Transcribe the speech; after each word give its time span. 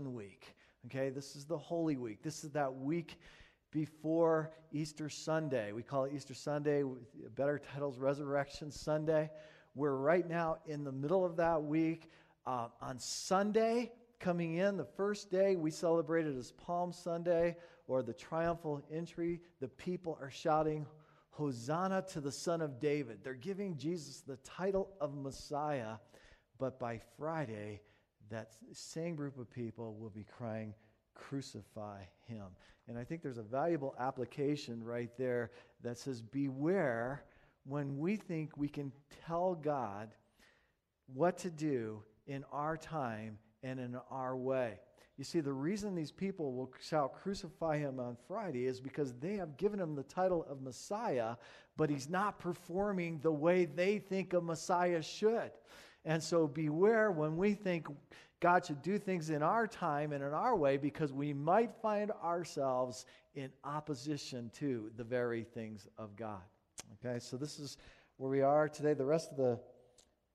week. 0.00 0.54
Okay, 0.86 1.10
this 1.10 1.36
is 1.36 1.44
the 1.44 1.58
Holy 1.58 1.96
Week. 1.96 2.22
This 2.22 2.44
is 2.44 2.50
that 2.52 2.74
week 2.74 3.18
before 3.70 4.50
Easter 4.72 5.10
Sunday. 5.10 5.72
We 5.72 5.82
call 5.82 6.04
it 6.04 6.12
Easter 6.14 6.34
Sunday. 6.34 6.82
Better 7.36 7.60
titles, 7.72 7.98
Resurrection 7.98 8.70
Sunday. 8.70 9.30
We're 9.74 9.96
right 9.96 10.26
now 10.26 10.58
in 10.66 10.82
the 10.82 10.92
middle 10.92 11.24
of 11.24 11.36
that 11.36 11.62
week. 11.62 12.10
Uh, 12.46 12.68
on 12.80 12.98
Sunday, 12.98 13.92
coming 14.18 14.54
in, 14.54 14.78
the 14.78 14.84
first 14.84 15.30
day, 15.30 15.56
we 15.56 15.70
celebrated 15.70 16.38
as 16.38 16.52
Palm 16.52 16.90
Sunday 16.90 17.56
or 17.86 18.02
the 18.02 18.14
triumphal 18.14 18.82
entry. 18.90 19.40
The 19.60 19.68
people 19.68 20.18
are 20.22 20.30
shouting, 20.30 20.86
Hosanna 21.30 22.02
to 22.12 22.20
the 22.20 22.32
Son 22.32 22.62
of 22.62 22.80
David. 22.80 23.18
They're 23.22 23.34
giving 23.34 23.76
Jesus 23.76 24.20
the 24.20 24.36
title 24.38 24.88
of 25.02 25.14
Messiah. 25.14 25.96
But 26.58 26.78
by 26.78 27.00
Friday, 27.18 27.82
that 28.30 28.52
same 28.72 29.14
group 29.14 29.38
of 29.38 29.50
people 29.50 29.94
will 29.94 30.10
be 30.10 30.24
crying, 30.24 30.74
Crucify 31.14 32.00
him. 32.26 32.46
And 32.88 32.98
I 32.98 33.04
think 33.04 33.22
there's 33.22 33.38
a 33.38 33.42
valuable 33.42 33.94
application 33.98 34.82
right 34.82 35.10
there 35.18 35.50
that 35.82 35.98
says, 35.98 36.22
Beware 36.22 37.24
when 37.64 37.98
we 37.98 38.16
think 38.16 38.56
we 38.56 38.68
can 38.68 38.92
tell 39.26 39.54
God 39.54 40.08
what 41.06 41.38
to 41.38 41.50
do 41.50 42.02
in 42.26 42.44
our 42.50 42.76
time 42.76 43.38
and 43.62 43.78
in 43.78 43.96
our 44.10 44.36
way. 44.36 44.78
You 45.18 45.24
see, 45.24 45.40
the 45.40 45.52
reason 45.52 45.94
these 45.94 46.10
people 46.10 46.52
will 46.52 46.72
shall 46.80 47.08
crucify 47.08 47.78
him 47.78 48.00
on 48.00 48.16
Friday 48.26 48.66
is 48.66 48.80
because 48.80 49.12
they 49.14 49.34
have 49.34 49.56
given 49.56 49.78
him 49.78 49.94
the 49.94 50.02
title 50.02 50.44
of 50.48 50.62
Messiah, 50.62 51.36
but 51.76 51.90
he's 51.90 52.08
not 52.08 52.38
performing 52.38 53.20
the 53.20 53.30
way 53.30 53.66
they 53.66 53.98
think 53.98 54.32
a 54.32 54.40
Messiah 54.40 55.02
should. 55.02 55.52
And 56.04 56.22
so 56.22 56.46
beware 56.46 57.10
when 57.10 57.36
we 57.36 57.54
think 57.54 57.86
God 58.40 58.66
should 58.66 58.82
do 58.82 58.98
things 58.98 59.30
in 59.30 59.42
our 59.42 59.68
time 59.68 60.12
and 60.12 60.22
in 60.22 60.32
our 60.32 60.56
way 60.56 60.76
because 60.76 61.12
we 61.12 61.32
might 61.32 61.70
find 61.80 62.10
ourselves 62.24 63.06
in 63.34 63.50
opposition 63.62 64.50
to 64.54 64.90
the 64.96 65.04
very 65.04 65.44
things 65.44 65.86
of 65.96 66.16
God. 66.16 66.42
Okay, 67.04 67.20
so 67.20 67.36
this 67.36 67.60
is 67.60 67.76
where 68.16 68.30
we 68.30 68.42
are 68.42 68.68
today. 68.68 68.94
The 68.94 69.04
rest 69.04 69.30
of 69.30 69.36
the 69.36 69.58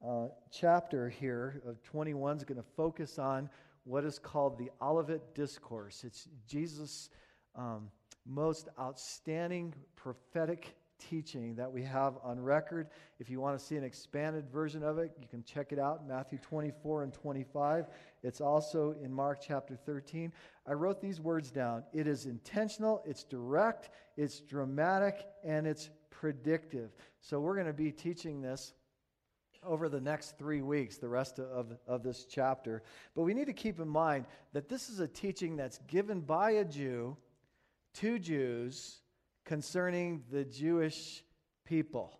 uh, 0.05 0.27
chapter 0.51 1.09
here 1.09 1.61
of 1.67 1.83
21 1.83 2.37
is 2.37 2.43
going 2.43 2.57
to 2.57 2.67
focus 2.75 3.19
on 3.19 3.49
what 3.83 4.05
is 4.05 4.19
called 4.19 4.57
the 4.57 4.69
Olivet 4.81 5.35
Discourse. 5.35 6.03
It's 6.03 6.27
Jesus' 6.47 7.09
um, 7.55 7.89
most 8.25 8.69
outstanding 8.79 9.73
prophetic 9.95 10.75
teaching 10.97 11.55
that 11.55 11.71
we 11.71 11.83
have 11.83 12.15
on 12.23 12.39
record. 12.39 12.87
If 13.19 13.29
you 13.29 13.39
want 13.39 13.57
to 13.57 13.63
see 13.63 13.75
an 13.75 13.83
expanded 13.83 14.49
version 14.49 14.83
of 14.83 14.97
it, 14.97 15.11
you 15.19 15.27
can 15.27 15.43
check 15.43 15.71
it 15.71 15.79
out 15.79 16.07
Matthew 16.07 16.39
24 16.39 17.03
and 17.03 17.13
25. 17.13 17.87
It's 18.23 18.41
also 18.41 18.95
in 19.03 19.13
Mark 19.13 19.39
chapter 19.45 19.75
13. 19.75 20.31
I 20.65 20.73
wrote 20.73 21.01
these 21.01 21.21
words 21.21 21.51
down. 21.51 21.83
It 21.93 22.07
is 22.07 22.25
intentional, 22.25 23.01
it's 23.05 23.23
direct, 23.23 23.89
it's 24.17 24.39
dramatic, 24.39 25.25
and 25.43 25.65
it's 25.67 25.89
predictive. 26.09 26.91
So 27.21 27.39
we're 27.39 27.55
going 27.55 27.67
to 27.67 27.73
be 27.73 27.91
teaching 27.91 28.41
this 28.41 28.73
over 29.63 29.89
the 29.89 30.01
next 30.01 30.37
three 30.37 30.61
weeks, 30.61 30.97
the 30.97 31.09
rest 31.09 31.39
of, 31.39 31.73
of 31.87 32.03
this 32.03 32.25
chapter. 32.29 32.83
But 33.15 33.23
we 33.23 33.33
need 33.33 33.47
to 33.47 33.53
keep 33.53 33.79
in 33.79 33.87
mind 33.87 34.25
that 34.53 34.69
this 34.69 34.89
is 34.89 34.99
a 34.99 35.07
teaching 35.07 35.55
that's 35.55 35.79
given 35.87 36.21
by 36.21 36.51
a 36.51 36.65
Jew 36.65 37.17
to 37.95 38.19
Jews 38.19 39.01
concerning 39.47 40.21
the 40.29 40.43
Jewish 40.43 41.23
people, 41.65 42.19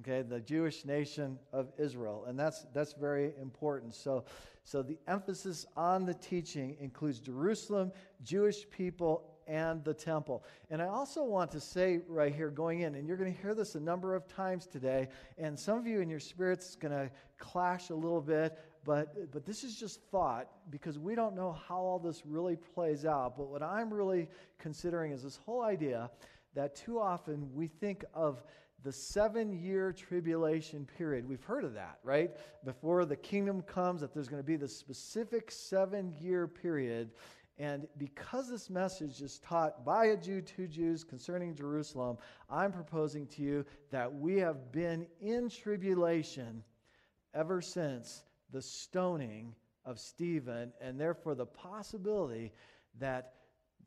okay, 0.00 0.22
the 0.22 0.40
Jewish 0.40 0.86
nation 0.86 1.38
of 1.52 1.70
Israel. 1.78 2.24
And 2.26 2.38
that's, 2.38 2.64
that's 2.72 2.94
very 2.94 3.34
important. 3.40 3.94
So, 3.94 4.24
so 4.64 4.82
the 4.82 4.98
emphasis 5.06 5.66
on 5.76 6.06
the 6.06 6.14
teaching 6.14 6.78
includes 6.80 7.20
Jerusalem, 7.20 7.92
Jewish 8.22 8.68
people, 8.70 9.28
and 9.46 9.84
the 9.84 9.92
temple. 9.92 10.44
And 10.70 10.80
I 10.80 10.86
also 10.86 11.24
want 11.24 11.50
to 11.50 11.60
say 11.60 12.00
right 12.08 12.34
here 12.34 12.48
going 12.48 12.80
in, 12.80 12.94
and 12.94 13.06
you're 13.06 13.18
going 13.18 13.34
to 13.34 13.42
hear 13.42 13.54
this 13.54 13.74
a 13.74 13.80
number 13.80 14.14
of 14.14 14.26
times 14.26 14.66
today, 14.66 15.08
and 15.36 15.58
some 15.58 15.76
of 15.76 15.86
you 15.86 16.00
in 16.00 16.08
your 16.08 16.20
spirits 16.20 16.70
is 16.70 16.76
going 16.76 16.94
to 16.94 17.10
clash 17.38 17.90
a 17.90 17.94
little 17.94 18.20
bit, 18.20 18.58
but, 18.84 19.30
but 19.30 19.44
this 19.44 19.62
is 19.62 19.76
just 19.76 20.00
thought 20.10 20.48
because 20.70 20.98
we 20.98 21.14
don't 21.14 21.34
know 21.36 21.52
how 21.68 21.78
all 21.78 21.98
this 21.98 22.22
really 22.24 22.56
plays 22.56 23.04
out. 23.04 23.36
But 23.36 23.48
what 23.48 23.62
I'm 23.62 23.92
really 23.92 24.28
considering 24.58 25.12
is 25.12 25.22
this 25.22 25.36
whole 25.36 25.62
idea 25.62 26.10
that 26.54 26.74
too 26.74 26.98
often 27.00 27.48
we 27.54 27.66
think 27.66 28.04
of 28.14 28.42
the 28.82 28.92
seven 28.92 29.52
year 29.52 29.92
tribulation 29.92 30.86
period. 30.98 31.28
We've 31.28 31.44
heard 31.44 31.64
of 31.64 31.74
that, 31.74 31.98
right? 32.02 32.30
Before 32.64 33.04
the 33.04 33.16
kingdom 33.16 33.62
comes, 33.62 34.00
that 34.00 34.12
there's 34.12 34.28
going 34.28 34.42
to 34.42 34.46
be 34.46 34.56
the 34.56 34.68
specific 34.68 35.50
seven 35.50 36.12
year 36.20 36.48
period. 36.48 37.12
And 37.58 37.86
because 37.98 38.48
this 38.48 38.70
message 38.70 39.20
is 39.20 39.38
taught 39.38 39.84
by 39.84 40.06
a 40.06 40.16
Jew 40.16 40.40
to 40.40 40.66
Jews 40.66 41.04
concerning 41.04 41.54
Jerusalem, 41.54 42.16
I'm 42.50 42.72
proposing 42.72 43.26
to 43.28 43.42
you 43.42 43.64
that 43.90 44.12
we 44.12 44.38
have 44.38 44.72
been 44.72 45.06
in 45.20 45.48
tribulation 45.48 46.64
ever 47.34 47.60
since 47.60 48.24
the 48.50 48.62
stoning 48.62 49.54
of 49.84 49.98
Stephen, 49.98 50.72
and 50.80 50.98
therefore 50.98 51.34
the 51.34 51.46
possibility 51.46 52.52
that 52.98 53.34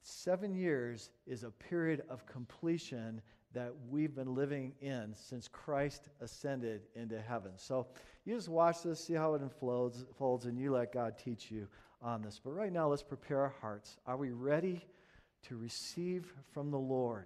seven 0.06 0.54
years 0.54 1.10
is 1.26 1.44
a 1.44 1.50
period 1.50 2.04
of 2.10 2.28
completion 2.28 3.22
that 3.54 3.74
we've 3.90 4.14
been 4.14 4.36
living 4.36 4.74
in 4.80 5.16
since 5.16 5.48
Christ 5.48 6.10
ascended 6.22 6.82
into 6.94 7.20
heaven. 7.20 7.54
So 7.56 7.88
you 8.24 8.36
just 8.36 8.50
watch 8.50 8.84
this, 8.84 9.04
see 9.04 9.16
how 9.16 9.34
it 9.34 9.42
unfolds, 9.42 10.06
folds, 10.20 10.46
and 10.46 10.60
you 10.60 10.74
let 10.74 10.94
God 10.94 11.18
teach 11.18 11.50
you 11.50 11.68
on 12.04 12.22
this. 12.22 12.40
But 12.44 12.52
right 12.52 12.72
now, 12.72 12.88
let's 12.88 13.02
prepare 13.02 13.42
our 13.42 13.54
hearts. 13.62 13.98
Are 14.06 14.18
we 14.18 14.30
ready 14.30 14.86
to 15.48 15.56
receive 15.56 16.32
from 16.54 16.70
the 16.70 16.78
Lord? 16.78 17.26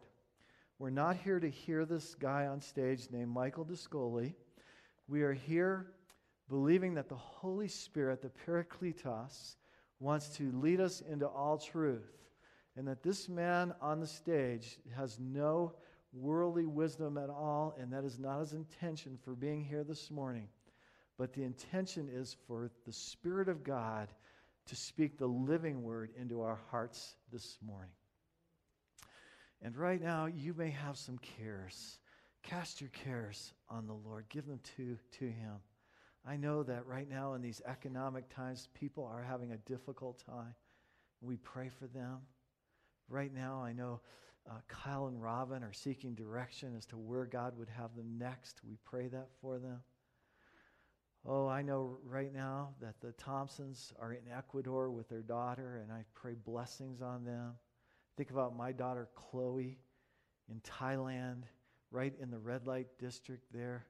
We're 0.77 0.89
not 0.89 1.17
here 1.17 1.41
to 1.41 1.49
hear 1.49 1.83
this 1.83 2.15
guy 2.15 2.45
on 2.45 2.61
stage 2.61 3.07
named 3.11 3.29
Michael 3.29 3.65
Discoli. 3.65 4.35
We 5.09 5.23
are 5.23 5.33
here 5.33 5.87
believing 6.47 6.93
that 6.93 7.09
the 7.09 7.15
Holy 7.15 7.67
Spirit, 7.67 8.21
the 8.21 8.31
Parakletos, 8.45 9.55
wants 9.99 10.29
to 10.37 10.51
lead 10.53 10.79
us 10.79 11.01
into 11.01 11.27
all 11.27 11.57
truth 11.57 12.18
and 12.79 12.87
that 12.87 13.03
this 13.03 13.27
man 13.27 13.73
on 13.81 13.99
the 13.99 14.07
stage 14.07 14.79
has 14.95 15.19
no 15.19 15.73
worldly 16.13 16.65
wisdom 16.65 17.17
at 17.17 17.29
all, 17.29 17.75
and 17.77 17.91
that 17.91 18.05
is 18.05 18.17
not 18.17 18.39
his 18.39 18.53
intention 18.53 19.19
for 19.21 19.35
being 19.35 19.61
here 19.61 19.83
this 19.83 20.09
morning. 20.09 20.47
But 21.17 21.33
the 21.33 21.43
intention 21.43 22.07
is 22.09 22.37
for 22.47 22.71
the 22.85 22.93
Spirit 22.93 23.49
of 23.49 23.65
God 23.65 24.07
to 24.67 24.77
speak 24.77 25.17
the 25.17 25.27
living 25.27 25.83
word 25.83 26.11
into 26.17 26.41
our 26.41 26.57
hearts 26.71 27.15
this 27.33 27.57
morning. 27.61 27.91
And 29.61 29.75
right 29.75 30.01
now, 30.01 30.27
you 30.27 30.53
may 30.53 30.69
have 30.69 30.97
some 30.97 31.17
cares. 31.17 31.97
Cast 32.43 32.79
your 32.79 32.91
cares 32.91 33.51
on 33.69 33.87
the 33.87 33.93
Lord, 33.93 34.23
give 34.29 34.45
them 34.47 34.61
to, 34.77 34.97
to 35.19 35.25
Him. 35.25 35.55
I 36.25 36.37
know 36.37 36.63
that 36.63 36.87
right 36.87 37.09
now, 37.09 37.33
in 37.33 37.41
these 37.41 37.61
economic 37.65 38.33
times, 38.33 38.69
people 38.73 39.03
are 39.03 39.21
having 39.21 39.51
a 39.51 39.57
difficult 39.57 40.23
time. 40.25 40.55
We 41.19 41.35
pray 41.35 41.67
for 41.67 41.87
them. 41.87 42.19
Right 43.09 43.33
now, 43.33 43.63
I 43.63 43.73
know 43.73 44.01
uh, 44.49 44.59
Kyle 44.67 45.07
and 45.07 45.21
Robin 45.21 45.63
are 45.63 45.73
seeking 45.73 46.13
direction 46.15 46.75
as 46.77 46.85
to 46.87 46.97
where 46.97 47.25
God 47.25 47.57
would 47.57 47.69
have 47.69 47.95
them 47.95 48.17
next. 48.17 48.61
We 48.67 48.77
pray 48.83 49.07
that 49.07 49.29
for 49.41 49.57
them. 49.57 49.81
Oh, 51.25 51.47
I 51.47 51.61
know 51.61 51.97
right 52.05 52.33
now 52.33 52.69
that 52.81 53.01
the 53.01 53.11
Thompsons 53.13 53.93
are 53.99 54.13
in 54.13 54.31
Ecuador 54.35 54.89
with 54.89 55.09
their 55.09 55.21
daughter, 55.21 55.81
and 55.83 55.91
I 55.91 56.05
pray 56.13 56.33
blessings 56.33 57.01
on 57.01 57.25
them. 57.25 57.53
Think 58.15 58.31
about 58.31 58.55
my 58.55 58.71
daughter 58.71 59.09
Chloe 59.15 59.77
in 60.49 60.61
Thailand, 60.61 61.43
right 61.91 62.13
in 62.21 62.31
the 62.31 62.39
red 62.39 62.67
light 62.67 62.87
district 62.99 63.45
there, 63.51 63.85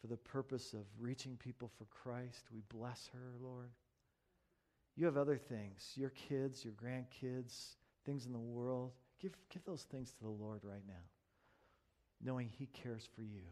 for 0.00 0.06
the 0.06 0.16
purpose 0.16 0.72
of 0.72 0.86
reaching 0.98 1.36
people 1.36 1.70
for 1.76 1.84
Christ. 1.84 2.46
We 2.52 2.62
bless 2.68 3.10
her, 3.12 3.34
Lord. 3.40 3.70
You 4.96 5.06
have 5.06 5.16
other 5.16 5.38
things 5.38 5.92
your 5.96 6.10
kids, 6.10 6.64
your 6.64 6.74
grandkids, 6.74 7.76
things 8.04 8.26
in 8.26 8.32
the 8.32 8.38
world, 8.38 8.92
give, 9.20 9.32
give 9.48 9.64
those 9.64 9.82
things 9.82 10.12
to 10.12 10.22
the 10.22 10.28
Lord 10.28 10.60
right 10.62 10.82
now, 10.86 11.04
knowing 12.20 12.48
He 12.48 12.66
cares 12.66 13.08
for 13.14 13.22
you. 13.22 13.42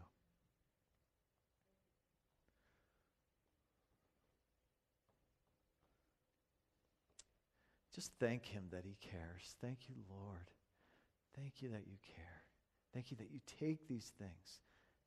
Just 7.93 8.11
thank 8.19 8.45
Him 8.45 8.65
that 8.71 8.85
He 8.85 8.95
cares. 9.01 9.55
Thank 9.61 9.89
you, 9.89 9.95
Lord. 10.09 10.51
Thank 11.35 11.61
you 11.61 11.69
that 11.69 11.87
you 11.87 11.97
care. 12.15 12.43
Thank 12.93 13.11
you 13.11 13.17
that 13.17 13.31
you 13.31 13.39
take 13.59 13.87
these 13.87 14.11
things 14.17 14.59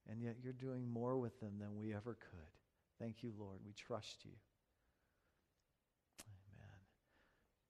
and 0.09 0.23
yet 0.23 0.37
you're 0.43 0.53
doing 0.53 0.89
more 0.89 1.17
with 1.17 1.39
them 1.41 1.55
than 1.59 1.77
we 1.77 1.95
ever 1.95 2.15
could. 2.15 2.99
Thank 2.99 3.23
you, 3.23 3.33
Lord. 3.39 3.59
We 3.65 3.73
trust 3.73 4.25
you. 4.25 4.33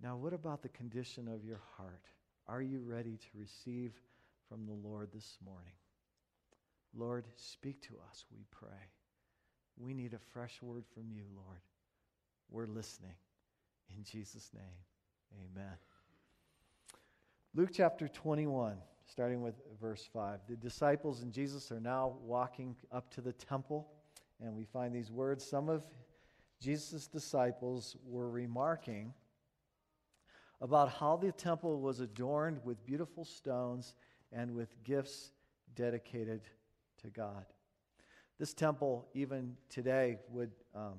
Now, 0.05 0.17
what 0.17 0.35
about 0.35 0.61
the 0.61 0.69
condition 0.69 1.29
of 1.29 1.47
your 1.47 1.63
heart? 1.79 2.03
Are 2.47 2.61
you 2.61 2.83
ready 2.87 3.17
to 3.17 3.39
receive 3.39 3.95
from 4.51 4.67
the 4.67 4.75
Lord 4.87 5.09
this 5.15 5.39
morning? 5.43 5.73
Lord, 6.95 7.25
speak 7.37 7.81
to 7.89 7.95
us, 8.11 8.27
we 8.31 8.45
pray. 8.51 8.91
We 9.79 9.95
need 9.95 10.13
a 10.13 10.19
fresh 10.19 10.61
word 10.61 10.85
from 10.93 11.05
you, 11.11 11.23
Lord. 11.35 11.61
We're 12.51 12.67
listening. 12.67 13.15
In 13.97 14.05
Jesus' 14.05 14.51
name, 14.53 15.43
amen. 15.57 15.73
Luke 17.55 17.71
chapter 17.73 18.07
21, 18.07 18.77
starting 19.07 19.41
with 19.41 19.55
verse 19.81 20.07
5. 20.13 20.41
The 20.47 20.57
disciples 20.57 21.23
and 21.23 21.33
Jesus 21.33 21.73
are 21.73 21.81
now 21.81 22.19
walking 22.21 22.77
up 22.93 23.11
to 23.15 23.23
the 23.23 23.33
temple, 23.33 23.89
and 24.39 24.55
we 24.55 24.65
find 24.65 24.95
these 24.95 25.11
words. 25.11 25.43
Some 25.49 25.71
of 25.71 25.83
Jesus' 26.61 27.07
disciples 27.07 27.97
were 28.05 28.29
remarking 28.29 29.15
about 30.65 30.89
how 30.89 31.15
the 31.15 31.31
temple 31.31 31.79
was 31.79 32.01
adorned 32.01 32.59
with 32.65 32.87
beautiful 32.87 33.23
stones 33.23 33.93
and 34.33 34.55
with 34.55 34.83
gifts 34.83 35.31
dedicated 35.77 36.41
to 37.03 37.09
God. 37.09 37.45
This 38.39 38.55
temple, 38.55 39.07
even 39.13 39.59
today, 39.69 40.17
would 40.31 40.51
um, 40.75 40.95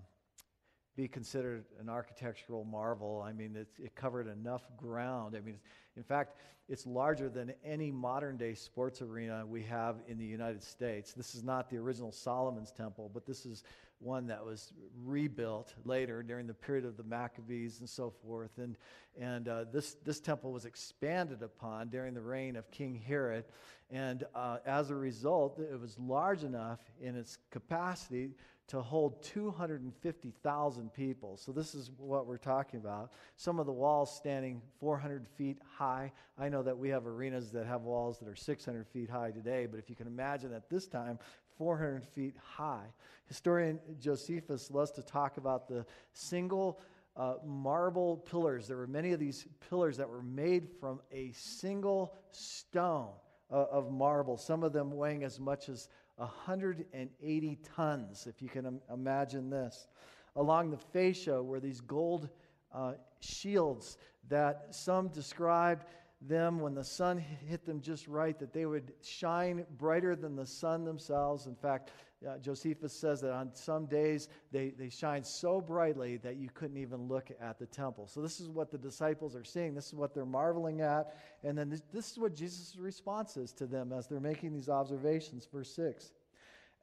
be 0.96 1.08
considered 1.08 1.66
an 1.82 1.90
architectural 1.90 2.64
marvel. 2.64 3.26
I 3.28 3.34
mean, 3.34 3.56
it, 3.56 3.68
it 3.84 3.96
covered 3.96 4.28
enough 4.28 4.62
ground. 4.78 5.36
I 5.36 5.40
mean, 5.40 5.58
in 5.98 6.04
fact, 6.04 6.38
it's 6.70 6.86
larger 6.86 7.28
than 7.28 7.52
any 7.64 7.90
modern 7.90 8.38
day 8.38 8.54
sports 8.54 9.02
arena 9.02 9.46
we 9.48 9.64
have 9.64 9.96
in 10.08 10.20
the 10.20 10.26
United 10.26 10.62
States. 10.62 11.14
This 11.14 11.34
is 11.34 11.44
not 11.44 11.72
the 11.72 11.78
original 11.78 12.12
Solomon's 12.12 12.72
temple, 12.72 13.10
but 13.12 13.26
this 13.26 13.48
is 13.48 13.64
one 14.00 14.28
that 14.28 14.46
was 14.46 14.74
rebuilt 15.04 15.74
later 15.84 16.22
during 16.24 16.48
the 16.48 16.54
period 16.54 16.86
of 16.86 16.98
the 16.98 17.04
Maccabees 17.04 17.80
and 17.80 17.90
so 17.90 18.14
forth. 18.24 18.52
And, 18.58 18.78
and 19.20 19.48
uh, 19.48 19.66
this, 19.72 19.96
this 20.04 20.20
temple 20.20 20.52
was 20.52 20.66
expanded 20.66 21.42
upon 21.42 21.90
during 21.90 22.14
the 22.14 22.22
reign 22.22 22.56
of 22.56 22.70
King 22.72 22.96
Herod. 22.96 23.46
And 23.90 24.24
uh, 24.34 24.58
as 24.66 24.90
a 24.90 24.96
result, 24.96 25.60
it 25.60 25.80
was 25.80 25.98
large 26.00 26.44
enough 26.44 26.80
in 27.02 27.16
its 27.16 27.38
capacity 27.52 28.32
to 28.68 28.82
hold 28.82 29.22
250,000 29.22 30.94
people. 30.94 31.38
So, 31.38 31.52
this 31.52 31.76
is 31.76 31.92
what 31.98 32.26
we're 32.26 32.38
talking 32.38 32.80
about. 32.80 33.14
Some 33.36 33.60
of 33.60 33.68
the 33.68 33.72
walls 33.72 34.16
standing 34.16 34.62
400 34.80 35.28
feet 35.28 35.60
high. 35.78 36.12
I 36.38 36.50
know 36.50 36.64
that 36.64 36.76
we 36.76 36.90
have 36.90 37.06
arenas 37.06 37.52
that 37.52 37.68
have 37.68 37.82
walls 37.82 38.18
that 38.20 38.28
are 38.28 38.36
600 38.36 38.88
feet 38.88 39.10
high 39.10 39.30
today, 39.30 39.68
but 39.68 39.78
if 39.78 39.90
you 39.90 39.96
can 39.96 40.08
imagine 40.08 40.52
at 40.52 40.68
this 40.68 40.88
time, 40.88 41.20
400 41.58 42.06
feet 42.06 42.36
high. 42.42 42.86
Historian 43.28 43.80
Josephus 44.00 44.70
loves 44.72 44.92
to 44.92 45.02
talk 45.02 45.38
about 45.38 45.68
the 45.68 45.86
single 46.14 46.80
uh, 47.18 47.36
marble 47.46 48.18
pillars. 48.18 48.68
There 48.68 48.78
were 48.78 48.88
many 48.88 49.14
of 49.14 49.20
these 49.20 49.48
pillars 49.70 49.98
that 49.98 50.10
were 50.10 50.24
made 50.24 50.68
from 50.80 51.02
a 51.12 51.32
single 51.32 52.14
stone 52.32 53.10
uh, 53.52 53.66
of 53.72 53.92
marble, 53.92 54.38
some 54.38 54.64
of 54.64 54.74
them 54.74 54.92
weighing 54.92 55.24
as 55.24 55.40
much 55.40 55.70
as 55.70 55.88
180 56.18 57.60
tons, 57.76 58.28
if 58.28 58.42
you 58.42 58.50
can 58.50 58.66
Im- 58.66 58.82
imagine 58.92 59.50
this. 59.50 59.88
Along 60.36 60.70
the 60.70 60.78
fascia 60.78 61.42
were 61.42 61.60
these 61.60 61.82
gold 61.82 62.30
uh, 62.74 62.94
shields 63.20 63.98
that 64.28 64.68
some 64.72 65.08
described 65.10 65.86
them 66.22 66.60
when 66.60 66.74
the 66.74 66.84
sun 66.84 67.18
hit 67.18 67.66
them 67.66 67.82
just 67.82 68.08
right, 68.08 68.38
that 68.40 68.54
they 68.54 68.66
would 68.66 68.94
shine 69.02 69.66
brighter 69.78 70.16
than 70.16 70.36
the 70.36 70.46
sun 70.46 70.84
themselves. 70.84 71.46
In 71.46 71.56
fact, 71.56 71.92
uh, 72.28 72.38
Josephus 72.38 72.94
says 72.94 73.22
that 73.22 73.32
on 73.32 73.54
some 73.54 73.86
days 73.86 74.30
they, 74.52 74.70
they 74.70 74.90
shine 74.90 75.24
so 75.24 75.62
brightly 75.62 76.18
that 76.18 76.38
you 76.38 76.50
couldn't 76.54 76.78
even 76.78 77.08
look 77.08 77.30
at 77.40 77.60
the 77.60 77.66
temple. 77.66 78.08
So, 78.08 78.22
this 78.22 78.40
is 78.40 78.50
what 78.50 78.72
the 78.72 78.78
disciples 78.78 79.36
are 79.36 79.44
seeing. 79.44 79.76
This 79.76 79.88
is 79.88 79.94
what 79.94 80.14
they're 80.14 80.26
marveling 80.26 80.82
at. 80.82 81.16
And 81.44 81.58
then 81.58 81.70
this, 81.70 81.82
this 81.94 82.12
is 82.12 82.18
what 82.18 82.36
Jesus' 82.36 82.76
response 82.78 83.38
is 83.38 83.52
to 83.54 83.68
them 83.68 83.92
as 83.92 84.08
they're 84.08 84.20
making 84.20 84.54
these 84.54 84.70
observations. 84.70 85.48
Verse 85.52 85.74
6 85.76 86.12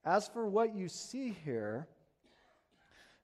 As 0.05 0.29
for 0.29 0.47
what 0.47 0.75
you 0.75 0.89
see 0.89 1.37
here, 1.45 1.89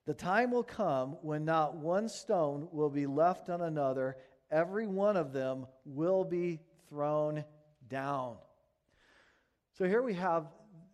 the 0.05 0.13
time 0.15 0.49
will 0.49 0.63
come 0.63 1.17
when 1.21 1.45
not 1.45 1.77
one 1.77 2.09
stone 2.09 2.67
will 2.71 2.89
be 2.89 3.05
left 3.05 3.49
on 3.49 3.61
another, 3.61 4.17
every 4.51 4.87
one 4.87 5.17
of 5.17 5.33
them 5.33 5.65
will 5.85 6.23
be 6.23 6.59
thrown 6.89 7.43
down. 7.89 8.35
So 9.73 9.85
here 9.85 10.01
we 10.01 10.13
have 10.15 10.47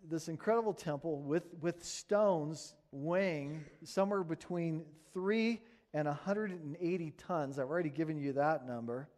this 0.09 0.27
incredible 0.27 0.73
temple 0.73 1.21
with, 1.21 1.43
with 1.61 1.83
stones 1.83 2.75
weighing 2.91 3.63
somewhere 3.83 4.23
between 4.23 4.85
3 5.13 5.59
and 5.93 6.07
180 6.07 7.11
tons. 7.11 7.57
I've 7.57 7.69
already 7.69 7.89
given 7.89 8.17
you 8.17 8.33
that 8.33 8.67
number. 8.67 9.09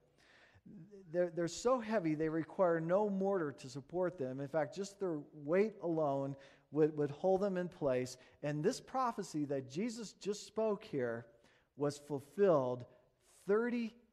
They're, 1.11 1.31
they're 1.35 1.47
so 1.47 1.79
heavy, 1.79 2.15
they 2.15 2.29
require 2.29 2.79
no 2.79 3.09
mortar 3.09 3.51
to 3.59 3.69
support 3.69 4.17
them. 4.17 4.39
In 4.41 4.47
fact, 4.47 4.75
just 4.75 4.99
their 4.99 5.19
weight 5.33 5.73
alone 5.81 6.35
would, 6.71 6.95
would 6.97 7.11
hold 7.11 7.41
them 7.41 7.57
in 7.57 7.69
place. 7.69 8.17
And 8.43 8.63
this 8.63 8.79
prophecy 8.79 9.45
that 9.45 9.71
Jesus 9.71 10.13
just 10.13 10.45
spoke 10.45 10.83
here 10.83 11.25
was 11.77 11.97
fulfilled 11.97 12.85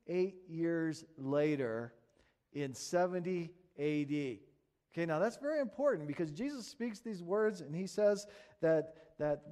38 0.07 0.35
years 0.49 1.05
later 1.17 1.93
in 2.53 2.75
70 2.75 3.51
AD. 3.79 4.39
Okay, 4.93 5.07
now 5.07 5.19
that's 5.19 5.37
very 5.37 5.61
important 5.61 6.07
because 6.07 6.31
Jesus 6.31 6.67
speaks 6.67 7.01
these 7.01 7.23
words 7.23 7.61
and 7.61 7.75
he 7.75 7.87
says 7.87 8.27
that, 8.61 8.95
that 9.19 9.43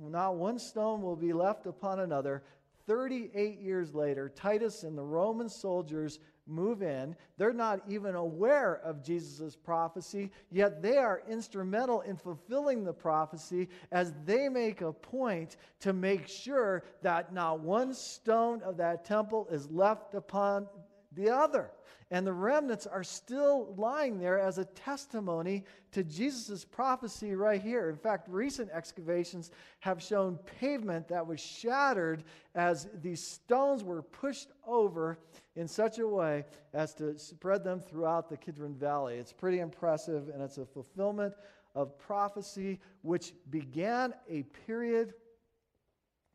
not 0.00 0.36
one 0.36 0.58
stone 0.58 1.02
will 1.02 1.16
be 1.16 1.32
left 1.32 1.66
upon 1.66 2.00
another. 2.00 2.42
38 2.86 3.60
years 3.60 3.94
later, 3.94 4.28
Titus 4.28 4.82
and 4.82 4.96
the 4.96 5.02
Roman 5.02 5.48
soldiers 5.48 6.20
move 6.46 6.82
in. 6.82 7.16
They're 7.36 7.52
not 7.52 7.80
even 7.88 8.14
aware 8.14 8.80
of 8.84 9.02
Jesus' 9.04 9.56
prophecy, 9.56 10.30
yet 10.50 10.82
they 10.82 10.96
are 10.96 11.22
instrumental 11.28 12.00
in 12.02 12.16
fulfilling 12.16 12.84
the 12.84 12.92
prophecy 12.92 13.68
as 13.90 14.12
they 14.24 14.48
make 14.48 14.80
a 14.80 14.92
point 14.92 15.56
to 15.80 15.92
make 15.92 16.26
sure 16.26 16.84
that 17.02 17.32
not 17.32 17.60
one 17.60 17.94
stone 17.94 18.62
of 18.62 18.76
that 18.78 19.04
temple 19.04 19.46
is 19.50 19.70
left 19.70 20.14
upon 20.14 20.66
the 21.12 21.30
other. 21.30 21.70
And 22.12 22.26
the 22.26 22.32
remnants 22.34 22.86
are 22.86 23.02
still 23.02 23.74
lying 23.78 24.18
there 24.18 24.38
as 24.38 24.58
a 24.58 24.66
testimony 24.66 25.64
to 25.92 26.04
Jesus' 26.04 26.62
prophecy 26.62 27.34
right 27.34 27.60
here. 27.60 27.88
In 27.88 27.96
fact, 27.96 28.28
recent 28.28 28.68
excavations 28.70 29.50
have 29.80 30.02
shown 30.02 30.38
pavement 30.60 31.08
that 31.08 31.26
was 31.26 31.40
shattered 31.40 32.24
as 32.54 32.86
these 33.00 33.26
stones 33.26 33.82
were 33.82 34.02
pushed 34.02 34.48
over 34.66 35.18
in 35.56 35.66
such 35.66 36.00
a 36.00 36.06
way 36.06 36.44
as 36.74 36.92
to 36.96 37.18
spread 37.18 37.64
them 37.64 37.80
throughout 37.80 38.28
the 38.28 38.36
Kidron 38.36 38.74
Valley. 38.74 39.14
It's 39.14 39.32
pretty 39.32 39.60
impressive, 39.60 40.28
and 40.28 40.42
it's 40.42 40.58
a 40.58 40.66
fulfillment 40.66 41.32
of 41.74 41.98
prophecy 41.98 42.78
which 43.00 43.32
began 43.48 44.12
a 44.28 44.42
period 44.66 45.14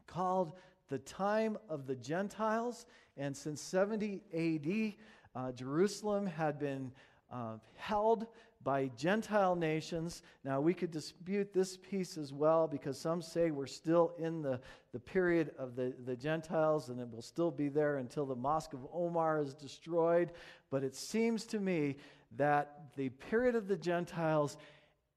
called 0.08 0.54
the 0.90 0.98
time 0.98 1.56
of 1.70 1.86
the 1.86 1.96
Gentiles. 1.96 2.88
And 3.16 3.38
since 3.38 3.62
70 3.62 4.24
AD, 4.34 4.96
uh, 5.38 5.52
Jerusalem 5.52 6.26
had 6.26 6.58
been 6.58 6.92
uh, 7.32 7.58
held 7.76 8.26
by 8.64 8.90
Gentile 8.98 9.56
nations. 9.56 10.24
Now, 10.44 10.60
we 10.60 10.74
could 10.74 10.90
dispute 10.90 11.54
this 11.54 11.78
piece 11.78 12.18
as 12.18 12.34
well 12.34 12.68
because 12.68 13.00
some 13.00 13.22
say 13.22 13.52
we're 13.52 13.68
still 13.68 14.14
in 14.18 14.42
the, 14.42 14.60
the 14.94 15.00
period 15.00 15.52
of 15.60 15.76
the, 15.76 15.94
the 16.06 16.16
Gentiles 16.16 16.90
and 16.90 17.00
it 17.00 17.08
will 17.12 17.22
still 17.22 17.52
be 17.52 17.70
there 17.70 17.98
until 17.98 18.26
the 18.26 18.36
Mosque 18.36 18.74
of 18.74 18.80
Omar 18.92 19.40
is 19.40 19.54
destroyed. 19.54 20.32
But 20.72 20.84
it 20.84 20.96
seems 20.96 21.46
to 21.48 21.60
me 21.60 21.98
that 22.36 22.90
the 22.96 23.10
period 23.10 23.54
of 23.54 23.68
the 23.68 23.78
Gentiles 23.78 24.58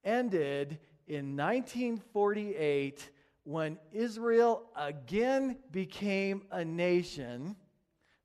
ended 0.04 0.78
in 1.08 1.34
1948 1.34 3.10
when 3.44 3.78
Israel 3.90 4.64
again 4.76 5.56
became 5.72 6.42
a 6.50 6.62
nation 6.62 7.56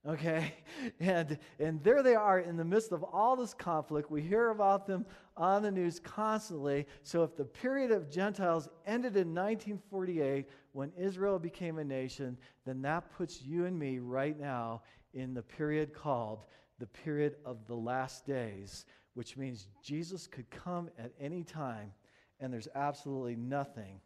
okay? 0.07 0.53
And 0.99 1.39
and 1.59 1.83
there 1.83 2.03
they 2.03 2.15
are 2.15 2.39
in 2.39 2.57
the 2.57 2.63
midst 2.63 2.91
of 2.91 3.03
all 3.03 3.35
this 3.35 3.53
conflict. 3.53 4.11
We 4.11 4.21
hear 4.21 4.49
about 4.49 4.85
them 4.85 5.05
on 5.35 5.63
the 5.63 5.71
news 5.71 5.99
constantly. 5.99 6.85
So 7.03 7.23
if 7.23 7.35
the 7.35 7.45
period 7.45 7.91
of 7.91 8.09
gentiles 8.09 8.69
ended 8.85 9.15
in 9.15 9.33
1948 9.33 10.47
when 10.75 10.91
israel 10.97 11.39
became 11.39 11.79
a 11.79 11.83
nation 11.83 12.37
then 12.65 12.81
that 12.81 13.09
puts 13.15 13.41
you 13.41 13.65
and 13.65 13.77
me 13.77 13.99
right 13.99 14.39
now 14.39 14.81
in 15.13 15.33
the 15.33 15.41
period 15.41 15.93
called 15.93 16.43
the 16.79 16.85
period 16.85 17.35
of 17.45 17.65
the 17.65 17.75
last 17.75 18.25
days 18.25 18.85
which 19.13 19.37
means 19.37 19.67
jesus 19.81 20.27
could 20.27 20.49
come 20.51 20.89
at 20.99 21.11
any 21.19 21.43
time 21.43 21.91
and 22.39 22.53
there's 22.53 22.67
absolutely 22.75 23.35
nothing 23.35 24.01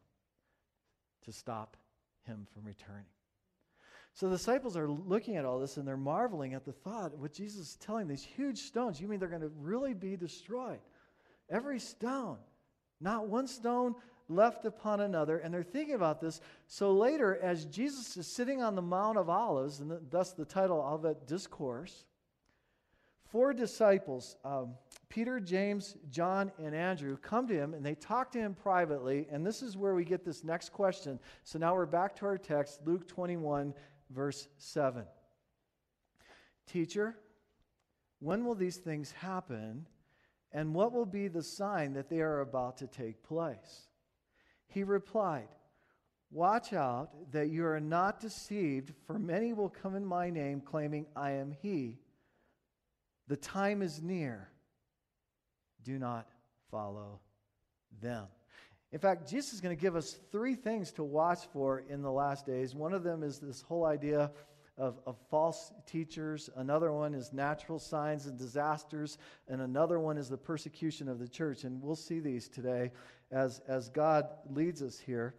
to 1.25 1.31
stop 1.31 1.75
him 2.25 2.45
from 2.53 2.63
returning 2.63 3.05
so 4.19 4.27
the 4.27 4.35
disciples 4.35 4.75
are 4.75 4.89
looking 4.89 5.37
at 5.37 5.45
all 5.45 5.59
this 5.59 5.77
and 5.77 5.87
they're 5.87 5.95
marveling 5.95 6.53
at 6.53 6.65
the 6.65 6.73
thought 6.73 7.17
what 7.17 7.31
Jesus 7.31 7.69
is 7.69 7.75
telling 7.75 8.05
these 8.05 8.21
huge 8.21 8.57
stones. 8.57 8.99
You 8.99 9.07
mean 9.07 9.17
they're 9.17 9.29
going 9.29 9.39
to 9.39 9.51
really 9.61 9.93
be 9.93 10.17
destroyed? 10.17 10.79
Every 11.49 11.79
stone, 11.79 12.35
not 12.99 13.29
one 13.29 13.47
stone 13.47 13.95
left 14.27 14.65
upon 14.65 14.99
another. 14.99 15.37
And 15.37 15.53
they're 15.53 15.63
thinking 15.63 15.95
about 15.95 16.19
this. 16.19 16.41
So 16.67 16.91
later, 16.91 17.39
as 17.41 17.63
Jesus 17.63 18.17
is 18.17 18.27
sitting 18.27 18.61
on 18.61 18.75
the 18.75 18.81
Mount 18.81 19.17
of 19.17 19.29
Olives, 19.29 19.79
and 19.79 19.97
thus 20.11 20.33
the 20.33 20.43
title 20.43 20.85
of 20.85 21.01
that 21.03 21.25
discourse, 21.25 22.03
four 23.31 23.53
disciples, 23.53 24.35
um, 24.43 24.73
Peter, 25.07 25.39
James, 25.39 25.95
John, 26.09 26.51
and 26.61 26.75
Andrew, 26.75 27.15
come 27.15 27.47
to 27.47 27.53
him 27.53 27.73
and 27.73 27.85
they 27.85 27.95
talk 27.95 28.31
to 28.33 28.37
him 28.37 28.53
privately. 28.53 29.27
And 29.31 29.47
this 29.47 29.61
is 29.61 29.77
where 29.77 29.95
we 29.95 30.03
get 30.03 30.25
this 30.25 30.43
next 30.43 30.73
question. 30.73 31.21
So 31.45 31.57
now 31.57 31.73
we're 31.73 31.85
back 31.85 32.17
to 32.17 32.25
our 32.25 32.37
text, 32.37 32.81
Luke 32.83 33.07
21, 33.07 33.73
verse 34.09 34.47
7. 34.57 35.05
Teacher, 36.67 37.15
when 38.19 38.45
will 38.45 38.55
these 38.55 38.77
things 38.77 39.11
happen, 39.11 39.85
and 40.51 40.73
what 40.73 40.91
will 40.91 41.05
be 41.05 41.27
the 41.27 41.43
sign 41.43 41.93
that 41.93 42.09
they 42.09 42.19
are 42.19 42.41
about 42.41 42.77
to 42.77 42.87
take 42.87 43.23
place? 43.23 43.87
He 44.67 44.83
replied, 44.83 45.47
Watch 46.31 46.73
out 46.73 47.31
that 47.31 47.49
you 47.49 47.65
are 47.65 47.79
not 47.79 48.19
deceived, 48.19 48.93
for 49.07 49.17
many 49.17 49.53
will 49.53 49.69
come 49.69 49.95
in 49.95 50.05
my 50.05 50.29
name, 50.29 50.61
claiming, 50.61 51.07
I 51.15 51.31
am 51.31 51.51
he. 51.51 51.97
The 53.27 53.37
time 53.37 53.81
is 53.81 54.01
near. 54.01 54.49
Do 55.83 55.97
not 55.97 56.27
follow 56.69 57.19
them. 58.01 58.27
In 58.91 58.99
fact, 58.99 59.29
Jesus 59.29 59.53
is 59.53 59.61
going 59.61 59.75
to 59.75 59.81
give 59.81 59.95
us 59.95 60.17
three 60.31 60.55
things 60.55 60.91
to 60.93 61.03
watch 61.03 61.45
for 61.53 61.83
in 61.89 62.01
the 62.01 62.11
last 62.11 62.45
days. 62.45 62.73
One 62.73 62.93
of 62.93 63.03
them 63.03 63.21
is 63.21 63.39
this 63.39 63.61
whole 63.61 63.85
idea 63.85 64.31
of, 64.77 64.99
of 65.05 65.17
false 65.29 65.73
teachers, 65.85 66.49
another 66.55 66.91
one 66.93 67.13
is 67.13 67.33
natural 67.33 67.79
signs 67.79 68.25
and 68.25 68.37
disasters, 68.37 69.17
and 69.49 69.61
another 69.61 69.99
one 69.99 70.17
is 70.17 70.29
the 70.29 70.37
persecution 70.37 71.09
of 71.09 71.19
the 71.19 71.27
church. 71.27 71.65
And 71.65 71.81
we'll 71.81 71.97
see 71.97 72.19
these 72.19 72.47
today 72.47 72.91
as, 73.29 73.61
as 73.67 73.89
God 73.89 74.25
leads 74.49 74.81
us 74.81 74.97
here. 74.97 75.35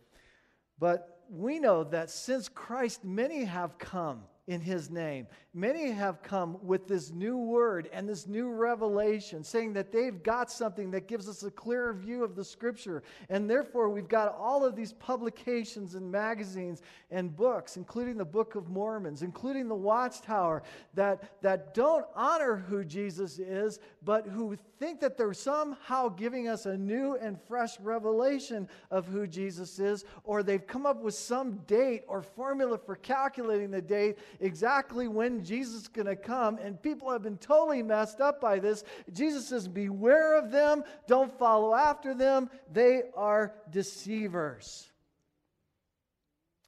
But 0.79 1.23
we 1.31 1.59
know 1.59 1.85
that 1.85 2.11
since 2.11 2.49
Christ, 2.49 3.05
many 3.05 3.45
have 3.45 3.79
come 3.79 4.25
in 4.51 4.61
his 4.61 4.91
name. 4.91 5.29
Many 5.55 5.93
have 5.93 6.25
come 6.25 6.59
with 6.61 6.89
this 6.89 7.13
new 7.13 7.37
word 7.37 7.89
and 7.93 8.09
this 8.09 8.27
new 8.27 8.51
revelation, 8.51 9.45
saying 9.45 9.75
that 9.75 9.93
they've 9.93 10.21
got 10.25 10.51
something 10.51 10.91
that 10.91 11.07
gives 11.07 11.29
us 11.29 11.45
a 11.45 11.53
clearer 11.53 11.93
view 11.93 12.25
of 12.25 12.35
the 12.35 12.45
scripture. 12.45 13.05
And 13.29 13.49
therefore, 13.49 13.91
we've 13.91 14.09
got 14.09 14.35
all 14.37 14.65
of 14.65 14.75
these 14.75 14.93
publications 14.93 15.95
and 15.95 16.11
magazines 16.11 16.83
and 17.13 17.35
books, 17.35 17.77
including 17.77 18.17
the 18.17 18.25
Book 18.25 18.57
of 18.57 18.69
Mormons, 18.69 19.23
including 19.23 19.69
the 19.69 19.77
Watchtower, 19.77 20.65
that, 20.95 21.41
that 21.43 21.73
don't 21.73 22.07
honor 22.17 22.57
who 22.57 22.83
Jesus 22.83 23.39
is, 23.39 23.79
but 24.03 24.27
who 24.27 24.57
think 24.79 25.01
that 25.01 25.19
they're 25.19 25.35
somehow 25.35 26.09
giving 26.09 26.49
us 26.49 26.67
a 26.67 26.77
new 26.77 27.17
and 27.17 27.39
fresh 27.49 27.79
revelation 27.81 28.69
of 28.91 29.07
who 29.07 29.27
Jesus 29.27 29.79
is, 29.79 30.05
or 30.25 30.43
they've 30.43 30.67
come 30.67 30.87
up 30.87 31.03
with 31.03 31.15
some 31.15 31.57
date 31.67 32.03
or 32.09 32.23
formula 32.23 32.79
for 32.79 32.97
calculating 32.97 33.71
the 33.71 33.83
date 33.83 34.19
exactly 34.41 35.07
when 35.07 35.45
Jesus 35.45 35.83
is 35.83 35.89
going 35.89 36.07
to 36.07 36.17
come, 36.17 36.59
and 36.59 36.83
people 36.83 37.11
have 37.11 37.23
been 37.23 37.39
totally 37.39 37.83
messed 37.83 38.21
up 38.21 38.41
by 38.41 38.59
this. 38.59 38.85
Jesus 39.13 39.49
says, 39.49 39.69
Beware 39.69 40.39
of 40.39 40.51
them, 40.51 40.83
don't 41.07 41.37
follow 41.39 41.75
after 41.75 42.15
them, 42.15 42.49
they 42.73 43.03
are 43.15 43.55
deceivers. 43.71 44.91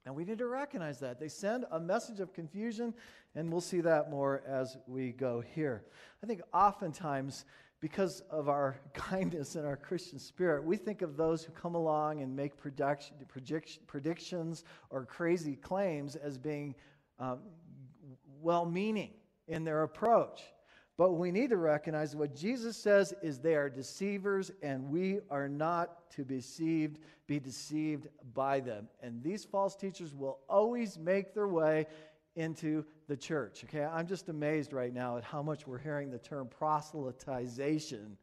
And 0.05 0.15
we 0.15 0.25
need 0.25 0.39
to 0.39 0.47
recognize 0.47 0.99
that. 1.01 1.21
They 1.21 1.29
send 1.29 1.65
a 1.71 1.79
message 1.79 2.21
of 2.21 2.33
confusion, 2.33 2.93
and 3.35 3.51
we'll 3.51 3.61
see 3.61 3.81
that 3.83 4.11
more 4.11 4.43
as 4.47 4.77
we 4.87 5.13
go 5.13 5.41
here. 5.41 5.85
I 6.23 6.27
think 6.27 6.41
oftentimes 6.53 7.45
because 7.81 8.23
of 8.31 8.49
our 8.49 8.81
kindness 8.95 9.57
and 9.57 9.67
our 9.67 9.77
Christian 9.77 10.19
spirit, 10.19 10.65
we 10.65 10.77
think 10.77 11.03
of 11.03 11.17
those 11.17 11.45
who 11.45 11.53
come 11.53 11.75
along 11.75 12.21
and 12.23 12.35
make 12.35 12.57
prediction, 12.57 13.17
predictions 13.87 14.65
or 14.91 15.05
crazy 15.05 15.57
claims 15.57 16.17
as 16.17 16.39
being 16.39 16.75
um, 17.19 17.41
well 18.41 18.65
meaning 18.65 19.11
in 19.47 19.65
their 19.65 19.83
approach. 19.83 20.43
But 20.99 21.13
we 21.13 21.31
need 21.31 21.51
to 21.51 21.57
recognize 21.57 22.15
what 22.15 22.37
Jesus 22.37 22.77
says 22.77 23.15
is 23.23 23.39
they 23.39 23.55
are 23.55 23.71
deceivers, 23.71 24.51
and 24.63 24.91
we 24.91 25.21
are 25.31 25.49
not 25.49 26.11
to 26.11 26.25
be 26.25 26.37
deceived, 26.37 26.99
be 27.27 27.41
deceived 27.41 28.09
by 28.35 28.61
them. 28.61 28.89
And 29.03 29.23
these 29.23 29.45
false 29.45 29.75
teachers 29.75 30.15
will 30.15 30.41
always 30.49 30.99
make 30.99 31.35
their 31.35 31.49
way 31.49 31.87
into 32.37 32.85
the 33.09 33.17
church. 33.17 33.65
Okay, 33.65 33.85
I'm 33.85 34.07
just 34.07 34.29
amazed 34.29 34.73
right 34.73 34.93
now 34.93 35.17
at 35.17 35.25
how 35.25 35.43
much 35.43 35.67
we're 35.67 35.79
hearing 35.79 36.11
the 36.11 36.19
term 36.19 36.49
proselytization, 36.49 38.17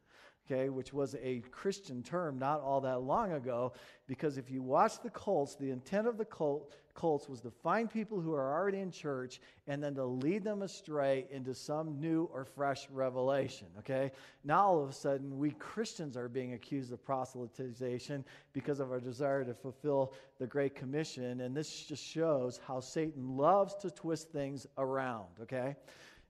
okay, 0.49 0.69
which 0.69 0.93
was 0.93 1.15
a 1.21 1.41
Christian 1.51 2.01
term 2.01 2.39
not 2.39 2.61
all 2.61 2.81
that 2.81 3.01
long 3.01 3.33
ago. 3.33 3.73
Because 4.07 4.37
if 4.37 4.49
you 4.49 4.61
watch 4.61 5.01
the 5.01 5.09
cults, 5.09 5.55
the 5.55 5.69
intent 5.69 6.07
of 6.07 6.17
the 6.17 6.25
cult 6.25 6.73
cults 6.95 7.29
was 7.29 7.39
to 7.39 7.49
find 7.49 7.89
people 7.89 8.19
who 8.19 8.33
are 8.33 8.53
already 8.53 8.79
in 8.79 8.91
church 8.91 9.39
and 9.67 9.81
then 9.81 9.95
to 9.95 10.03
lead 10.03 10.43
them 10.43 10.63
astray 10.63 11.25
into 11.31 11.53
some 11.53 11.97
new 11.99 12.29
or 12.33 12.43
fresh 12.43 12.89
revelation. 12.89 13.67
Okay? 13.77 14.11
Now 14.43 14.65
all 14.65 14.83
of 14.83 14.89
a 14.89 14.93
sudden, 14.93 15.37
we 15.37 15.51
Christians 15.51 16.17
are 16.17 16.27
being 16.27 16.53
accused 16.53 16.91
of 16.91 17.05
proselytization 17.05 18.25
because 18.51 18.81
of 18.81 18.91
our 18.91 18.99
desire 18.99 19.45
to 19.45 19.53
fulfill 19.53 20.13
the 20.39 20.47
Great 20.47 20.75
Commission. 20.75 21.41
And 21.41 21.55
this 21.55 21.85
just 21.85 22.03
shows 22.03 22.59
how 22.67 22.81
Satan 22.81 23.37
loves 23.37 23.75
to 23.75 23.91
twist 23.91 24.31
things 24.31 24.67
around. 24.77 25.27
Okay? 25.41 25.75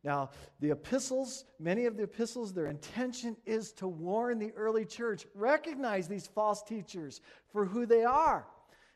Now, 0.03 0.29
the 0.59 0.71
epistles, 0.71 1.45
many 1.59 1.85
of 1.85 1.97
the 1.97 2.03
epistles, 2.03 2.53
their 2.53 2.67
intention 2.67 3.35
is 3.45 3.73
to 3.73 3.87
warn 3.87 4.39
the 4.39 4.51
early 4.51 4.85
church 4.85 5.25
recognize 5.35 6.07
these 6.07 6.27
false 6.27 6.63
teachers 6.63 7.21
for 7.51 7.65
who 7.65 7.85
they 7.85 8.03
are. 8.03 8.47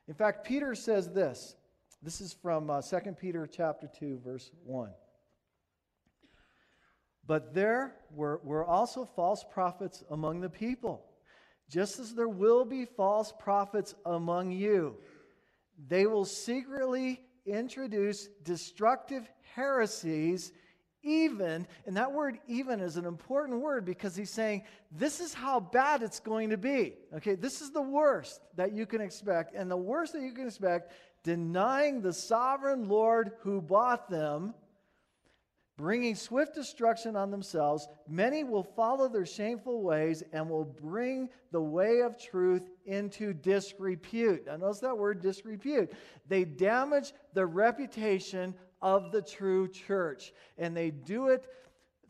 In 0.08 0.14
fact, 0.14 0.46
Peter 0.46 0.76
says 0.76 1.10
this 1.12 1.56
this 2.04 2.20
is 2.20 2.34
from 2.34 2.70
uh, 2.70 2.82
2 2.82 3.00
Peter 3.14 3.48
chapter 3.48 3.90
2, 4.00 4.20
verse 4.24 4.52
1. 4.66 4.90
But 7.26 7.54
there 7.54 7.96
were, 8.12 8.42
were 8.44 8.66
also 8.66 9.06
false 9.16 9.46
prophets 9.50 10.04
among 10.12 10.42
the 10.42 10.50
people, 10.50 11.06
just 11.70 12.00
as 12.00 12.14
there 12.14 12.28
will 12.28 12.66
be 12.66 12.84
false 12.84 13.34
prophets 13.40 13.96
among 14.06 14.52
you. 14.52 14.98
They 15.88 16.06
will 16.06 16.26
secretly 16.26 17.22
introduce 17.46 18.28
destructive 18.44 19.30
heresies, 19.56 20.52
even, 21.04 21.68
and 21.86 21.98
that 21.98 22.12
word 22.12 22.40
even 22.48 22.80
is 22.80 22.98
an 22.98 23.06
important 23.06 23.62
word 23.62 23.86
because 23.86 24.16
he's 24.16 24.34
saying 24.34 24.64
this 24.92 25.20
is 25.20 25.34
how 25.34 25.60
bad 25.60 26.02
it's 26.02 26.20
going 26.20 26.50
to 26.50 26.58
be. 26.58 26.94
Okay, 27.16 27.36
this 27.36 27.62
is 27.62 27.72
the 27.72 27.82
worst 27.82 28.42
that 28.56 28.74
you 28.74 28.86
can 28.86 29.02
expect. 29.02 29.54
And 29.54 29.70
the 29.70 29.78
worst 29.78 30.14
that 30.14 30.22
you 30.22 30.32
can 30.32 30.48
expect 30.48 30.94
denying 31.24 32.02
the 32.02 32.14
sovereign 32.14 32.88
Lord 32.88 33.32
who 33.42 33.62
bought 33.62 34.10
them, 34.10 34.54
bringing 35.78 36.16
swift 36.16 36.54
destruction 36.54 37.16
on 37.16 37.32
themselves. 37.32 37.88
Many 38.08 38.44
will 38.44 38.64
follow 38.64 39.10
their 39.10 39.26
shameful 39.26 39.82
ways 39.82 40.24
and 40.32 40.50
will 40.50 40.66
bring 40.66 41.30
the 41.52 41.62
way 41.62 42.02
of 42.02 42.18
truth 42.18 42.70
into 42.86 43.34
disrepute. 43.34 44.46
Now, 44.46 44.58
notice 44.58 44.80
that 44.80 44.98
word 44.98 45.22
disrepute. 45.22 45.92
They 46.28 46.46
damage 46.46 47.14
the 47.34 47.46
reputation 47.46 48.54
of 48.84 49.13
the 49.13 49.22
true 49.22 49.68
church, 49.70 50.34
and 50.58 50.75
they 50.75 50.92
do 50.92 51.30
it 51.30 51.48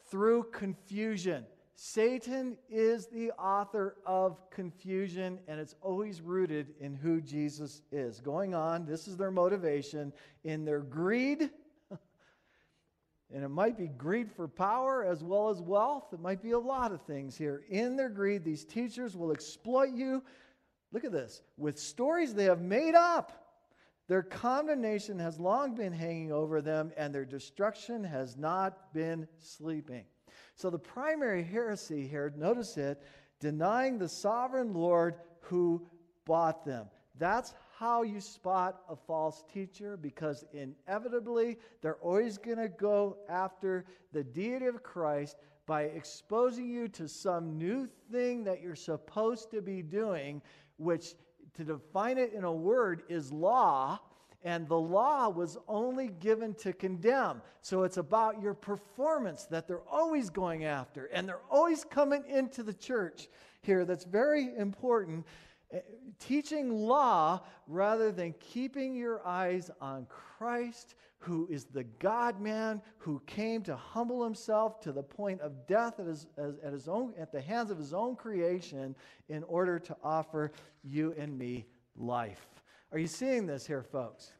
through 0.10 0.44
confusion. 0.51 1.46
Satan 1.75 2.58
is 2.70 3.08
the 3.08 3.32
author 3.32 3.96
of 4.06 4.50
confusion, 4.50 5.39
and 5.48 5.60
it's 5.60 5.75
always 5.82 6.22
rooted 6.22 6.74
in 6.80 6.96
who 6.96 7.22
Jesus 7.22 7.84
is. 7.92 8.20
Going 8.20 8.56
on, 8.56 8.86
this 8.86 9.08
is 9.08 9.18
their 9.18 9.32
motivation 9.32 10.12
in 10.44 10.65
their 10.65 10.82
greed, 10.82 11.50
and 13.34 13.44
it 13.44 13.50
might 13.50 13.77
be 13.77 13.88
greed 13.88 14.32
for 14.32 14.48
power 14.48 15.03
as 15.03 15.24
well 15.24 15.50
as 15.50 15.62
wealth. 15.62 16.06
It 16.12 16.20
might 16.20 16.42
be 16.42 16.51
a 16.51 16.60
lot 16.60 16.92
of 16.92 17.01
things 17.03 17.38
here. 17.38 17.63
In 17.70 17.96
their 17.96 18.10
greed, 18.10 18.44
these 18.44 18.65
teachers 18.65 19.15
will 19.15 19.32
exploit 19.32 19.92
you. 19.94 20.24
Look 20.92 21.06
at 21.06 21.12
this 21.12 21.42
with 21.58 21.77
stories 21.77 22.34
they 22.34 22.46
have 22.46 22.62
made 22.62 22.96
up. 22.96 23.43
Their 24.13 24.22
condemnation 24.22 25.17
has 25.17 25.39
long 25.39 25.74
been 25.74 25.91
hanging 25.91 26.32
over 26.32 26.62
them, 26.62 26.91
and 26.96 27.12
their 27.12 27.25
destruction 27.25 28.03
has 28.03 28.38
not 28.38 28.93
been 28.93 29.27
sleeping. 29.39 30.05
So 30.53 30.70
the 30.70 30.77
primary 30.77 31.41
heresy 31.41 32.08
here, 32.08 32.32
notice 32.38 32.77
it, 32.77 33.01
denying 33.39 33.98
the 33.98 34.08
sovereign 34.08 34.72
Lord 34.72 35.15
who 35.39 35.88
bought 36.25 36.63
them. 36.63 36.91
That's 37.17 37.55
how 37.79 38.03
you 38.03 38.22
spot 38.22 38.82
a 38.88 38.96
false 38.96 39.43
teacher 39.51 39.98
because 39.98 40.46
inevitably 40.53 41.58
they're 41.82 41.96
always 41.96 42.38
going 42.38 42.60
to 42.60 42.70
go 42.70 43.17
after 43.27 43.84
the 44.12 44.24
deity 44.24 44.67
of 44.67 44.84
Christ 44.84 45.38
by 45.65 45.86
exposing 45.86 46.70
you 46.70 46.88
to 46.89 47.08
some 47.08 47.58
new 47.58 47.89
thing 48.12 48.43
that 48.43 48.62
you're 48.62 48.75
supposed 48.75 49.50
to 49.50 49.62
be 49.63 49.82
doing, 49.82 50.39
which 50.77 51.15
to 51.55 51.63
define 51.63 52.17
it 52.17 52.33
in 52.33 52.43
a 52.43 52.51
word 52.51 53.03
is 53.10 53.31
law 53.31 54.00
and 54.43 54.67
the 54.67 54.79
law 54.79 55.29
was 55.29 55.57
only 55.67 56.10
given 56.10 56.53
to 56.55 56.74
condemn. 56.74 57.41
So 57.62 57.83
it's 57.83 57.98
about 57.98 58.41
your 58.41 58.53
performance 58.53 59.45
that 59.45 59.67
they're 59.67 59.88
always 59.89 60.29
going 60.29 60.65
after, 60.65 61.05
and 61.05 61.27
they're 61.27 61.39
always 61.50 61.86
coming 61.86 62.25
into 62.27 62.62
the 62.62 62.74
church 62.74 63.29
here. 63.62 63.86
That's 63.86 64.03
very 64.03 64.53
important. 64.57 65.25
Eh, 65.74 65.80
teaching 66.20 66.72
law 66.72 67.42
rather 67.68 68.12
than 68.12 68.34
keeping 68.39 68.96
your 68.96 69.25
eyes 69.25 69.72
on 69.82 70.06
Christ, 70.06 70.96
who 71.18 71.48
is 71.50 71.65
the 71.65 71.84
God 71.84 72.39
man 72.39 72.82
who 72.98 73.22
came 73.25 73.63
to 73.63 73.75
humble 73.75 74.24
himself 74.24 74.80
to 74.82 74.92
the 74.92 75.01
point 75.01 75.42
of 75.42 75.65
death 75.65 76.00
at, 76.00 76.06
his, 76.06 76.27
at, 76.38 76.72
his 76.72 76.88
own, 76.88 77.13
at 77.18 77.32
the 77.32 77.42
hands 77.42 77.72
of 77.72 77.77
his 77.77 77.94
own 77.94 78.15
creation 78.15 78.96
in 79.30 79.44
order 79.44 79.80
to 79.80 79.98
offer 80.03 80.51
you 80.84 81.15
and 81.18 81.38
me 81.38 81.65
life. 81.96 82.46
Are 82.92 83.00
you 83.00 83.08
seeing 83.08 83.48
this 83.48 83.65
here, 83.65 83.82
folks? 83.82 84.34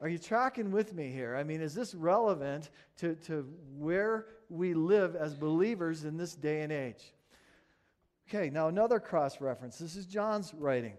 Are 0.00 0.08
you 0.08 0.18
tracking 0.18 0.70
with 0.70 0.94
me 0.94 1.10
here? 1.10 1.36
I 1.36 1.42
mean, 1.42 1.60
is 1.60 1.74
this 1.74 1.94
relevant 1.94 2.70
to, 2.98 3.14
to 3.26 3.42
where 3.76 4.26
we 4.48 4.74
live 4.74 5.16
as 5.16 5.34
believers 5.34 6.04
in 6.04 6.16
this 6.16 6.34
day 6.34 6.62
and 6.62 6.72
age? 6.72 7.12
Okay, 8.28 8.50
now 8.50 8.66
another 8.66 8.98
cross 8.98 9.40
reference. 9.40 9.78
This 9.78 9.94
is 9.94 10.04
John's 10.04 10.52
writing. 10.52 10.94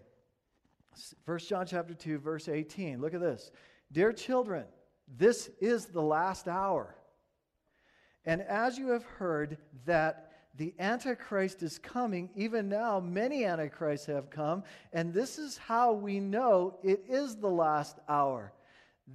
1 1.26 1.38
John 1.40 1.66
chapter 1.66 1.92
2 1.92 2.18
verse 2.18 2.48
18. 2.48 3.00
Look 3.00 3.12
at 3.12 3.20
this. 3.20 3.50
Dear 3.92 4.12
children, 4.14 4.64
this 5.16 5.50
is 5.60 5.86
the 5.86 6.02
last 6.02 6.48
hour. 6.48 6.94
And 8.24 8.40
as 8.42 8.78
you 8.78 8.88
have 8.88 9.04
heard 9.04 9.58
that 9.84 10.32
the 10.56 10.74
Antichrist 10.78 11.62
is 11.62 11.78
coming, 11.78 12.30
even 12.34 12.68
now 12.68 12.98
many 12.98 13.44
Antichrists 13.44 14.06
have 14.06 14.30
come, 14.30 14.64
and 14.92 15.12
this 15.12 15.38
is 15.38 15.58
how 15.58 15.92
we 15.92 16.20
know 16.20 16.78
it 16.82 17.04
is 17.08 17.36
the 17.36 17.50
last 17.50 17.98
hour. 18.08 18.52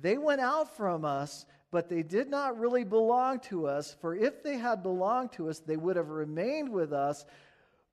They 0.02 0.18
went 0.18 0.40
out 0.40 0.76
from 0.78 1.04
us, 1.04 1.46
but 1.72 1.90
they 1.90 2.04
did 2.04 2.30
not 2.30 2.60
really 2.60 2.84
belong 2.84 3.40
to 3.42 3.68
us, 3.68 3.96
for 4.00 4.16
if 4.16 4.44
they 4.44 4.58
had 4.58 4.84
belonged 4.84 5.32
to 5.34 5.50
us, 5.50 5.60
they 5.60 5.78
would 5.78 5.96
have 5.96 6.10
remained 6.10 6.70
with 6.70 6.94
us. 6.94 7.26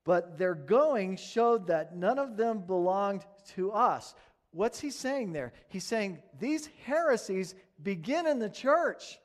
But 0.03 0.37
their 0.37 0.55
going 0.55 1.17
showed 1.17 1.67
that 1.67 1.95
none 1.95 2.17
of 2.17 2.37
them 2.37 2.61
belonged 2.65 3.25
to 3.55 3.71
us. 3.71 4.15
What's 4.51 4.79
he 4.79 4.89
saying 4.89 5.31
there? 5.33 5.53
He's 5.69 5.85
saying 5.85 6.19
these 6.39 6.69
heresies 6.85 7.55
begin 7.81 8.27
in 8.27 8.39
the 8.39 8.49
church. 8.49 9.19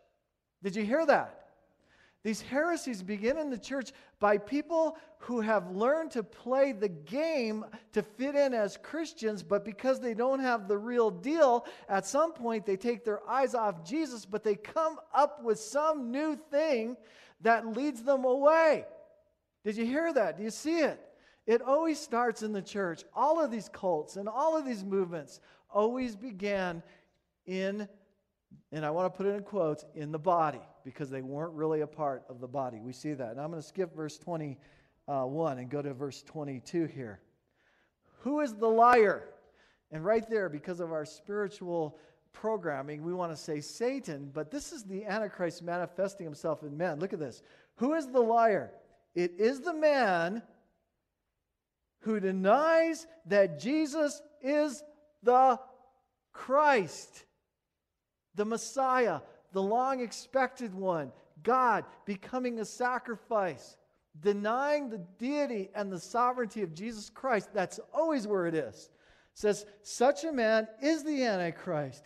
Did 0.62 0.76
you 0.76 0.84
hear 0.84 1.04
that? 1.06 1.46
These 2.22 2.42
heresies 2.42 3.02
begin 3.02 3.38
in 3.38 3.50
the 3.50 3.58
church 3.58 3.92
by 4.18 4.38
people 4.38 4.98
who 5.18 5.40
have 5.40 5.70
learned 5.70 6.10
to 6.12 6.24
play 6.24 6.72
the 6.72 6.88
game 6.88 7.64
to 7.92 8.02
fit 8.02 8.34
in 8.34 8.52
as 8.52 8.76
Christians, 8.76 9.42
but 9.42 9.64
because 9.64 10.00
they 10.00 10.12
don't 10.12 10.40
have 10.40 10.66
the 10.66 10.76
real 10.76 11.10
deal, 11.10 11.66
at 11.88 12.06
some 12.06 12.32
point 12.32 12.66
they 12.66 12.76
take 12.76 13.04
their 13.04 13.20
eyes 13.28 13.54
off 13.54 13.84
Jesus, 13.84 14.26
but 14.26 14.42
they 14.42 14.56
come 14.56 14.98
up 15.14 15.42
with 15.44 15.60
some 15.60 16.10
new 16.10 16.36
thing 16.50 16.96
that 17.42 17.76
leads 17.76 18.02
them 18.02 18.24
away. 18.24 18.86
Did 19.66 19.76
you 19.76 19.84
hear 19.84 20.12
that? 20.12 20.36
Do 20.36 20.44
you 20.44 20.50
see 20.50 20.78
it? 20.78 21.00
It 21.44 21.60
always 21.60 21.98
starts 21.98 22.44
in 22.44 22.52
the 22.52 22.62
church. 22.62 23.02
All 23.12 23.44
of 23.44 23.50
these 23.50 23.68
cults 23.68 24.14
and 24.14 24.28
all 24.28 24.56
of 24.56 24.64
these 24.64 24.84
movements 24.84 25.40
always 25.68 26.14
began 26.14 26.84
in, 27.46 27.88
and 28.70 28.86
I 28.86 28.90
want 28.92 29.12
to 29.12 29.16
put 29.16 29.26
it 29.26 29.30
in 29.30 29.42
quotes, 29.42 29.84
in 29.96 30.12
the 30.12 30.20
body, 30.20 30.60
because 30.84 31.10
they 31.10 31.20
weren't 31.20 31.52
really 31.52 31.80
a 31.80 31.86
part 31.86 32.22
of 32.28 32.38
the 32.38 32.46
body. 32.46 32.78
We 32.78 32.92
see 32.92 33.12
that. 33.14 33.32
And 33.32 33.40
I'm 33.40 33.50
going 33.50 33.60
to 33.60 33.66
skip 33.66 33.92
verse 33.92 34.18
21 34.18 35.58
and 35.58 35.68
go 35.68 35.82
to 35.82 35.92
verse 35.94 36.22
22 36.22 36.84
here. 36.84 37.18
Who 38.20 38.42
is 38.42 38.54
the 38.54 38.68
liar? 38.68 39.30
And 39.90 40.04
right 40.04 40.30
there, 40.30 40.48
because 40.48 40.78
of 40.78 40.92
our 40.92 41.04
spiritual 41.04 41.98
programming, 42.32 43.02
we 43.02 43.14
want 43.14 43.32
to 43.32 43.36
say 43.36 43.60
Satan, 43.60 44.30
but 44.32 44.52
this 44.52 44.70
is 44.70 44.84
the 44.84 45.04
Antichrist 45.06 45.60
manifesting 45.60 46.24
himself 46.24 46.62
in 46.62 46.76
men. 46.76 47.00
Look 47.00 47.12
at 47.12 47.18
this. 47.18 47.42
Who 47.78 47.94
is 47.94 48.06
the 48.06 48.20
liar? 48.20 48.70
It 49.16 49.32
is 49.38 49.60
the 49.60 49.74
man 49.74 50.42
who 52.00 52.20
denies 52.20 53.06
that 53.24 53.58
Jesus 53.58 54.22
is 54.42 54.84
the 55.22 55.58
Christ, 56.32 57.24
the 58.34 58.44
Messiah, 58.44 59.20
the 59.52 59.62
long 59.62 60.00
expected 60.00 60.74
one, 60.74 61.10
God 61.42 61.84
becoming 62.04 62.60
a 62.60 62.64
sacrifice, 62.64 63.78
denying 64.20 64.90
the 64.90 65.00
deity 65.18 65.70
and 65.74 65.90
the 65.90 65.98
sovereignty 65.98 66.62
of 66.62 66.74
Jesus 66.74 67.08
Christ. 67.08 67.48
That's 67.54 67.80
always 67.94 68.26
where 68.26 68.46
it 68.46 68.54
is. 68.54 68.74
It 68.74 68.90
says, 69.32 69.66
such 69.82 70.24
a 70.24 70.32
man 70.32 70.68
is 70.82 71.04
the 71.04 71.24
Antichrist. 71.24 72.04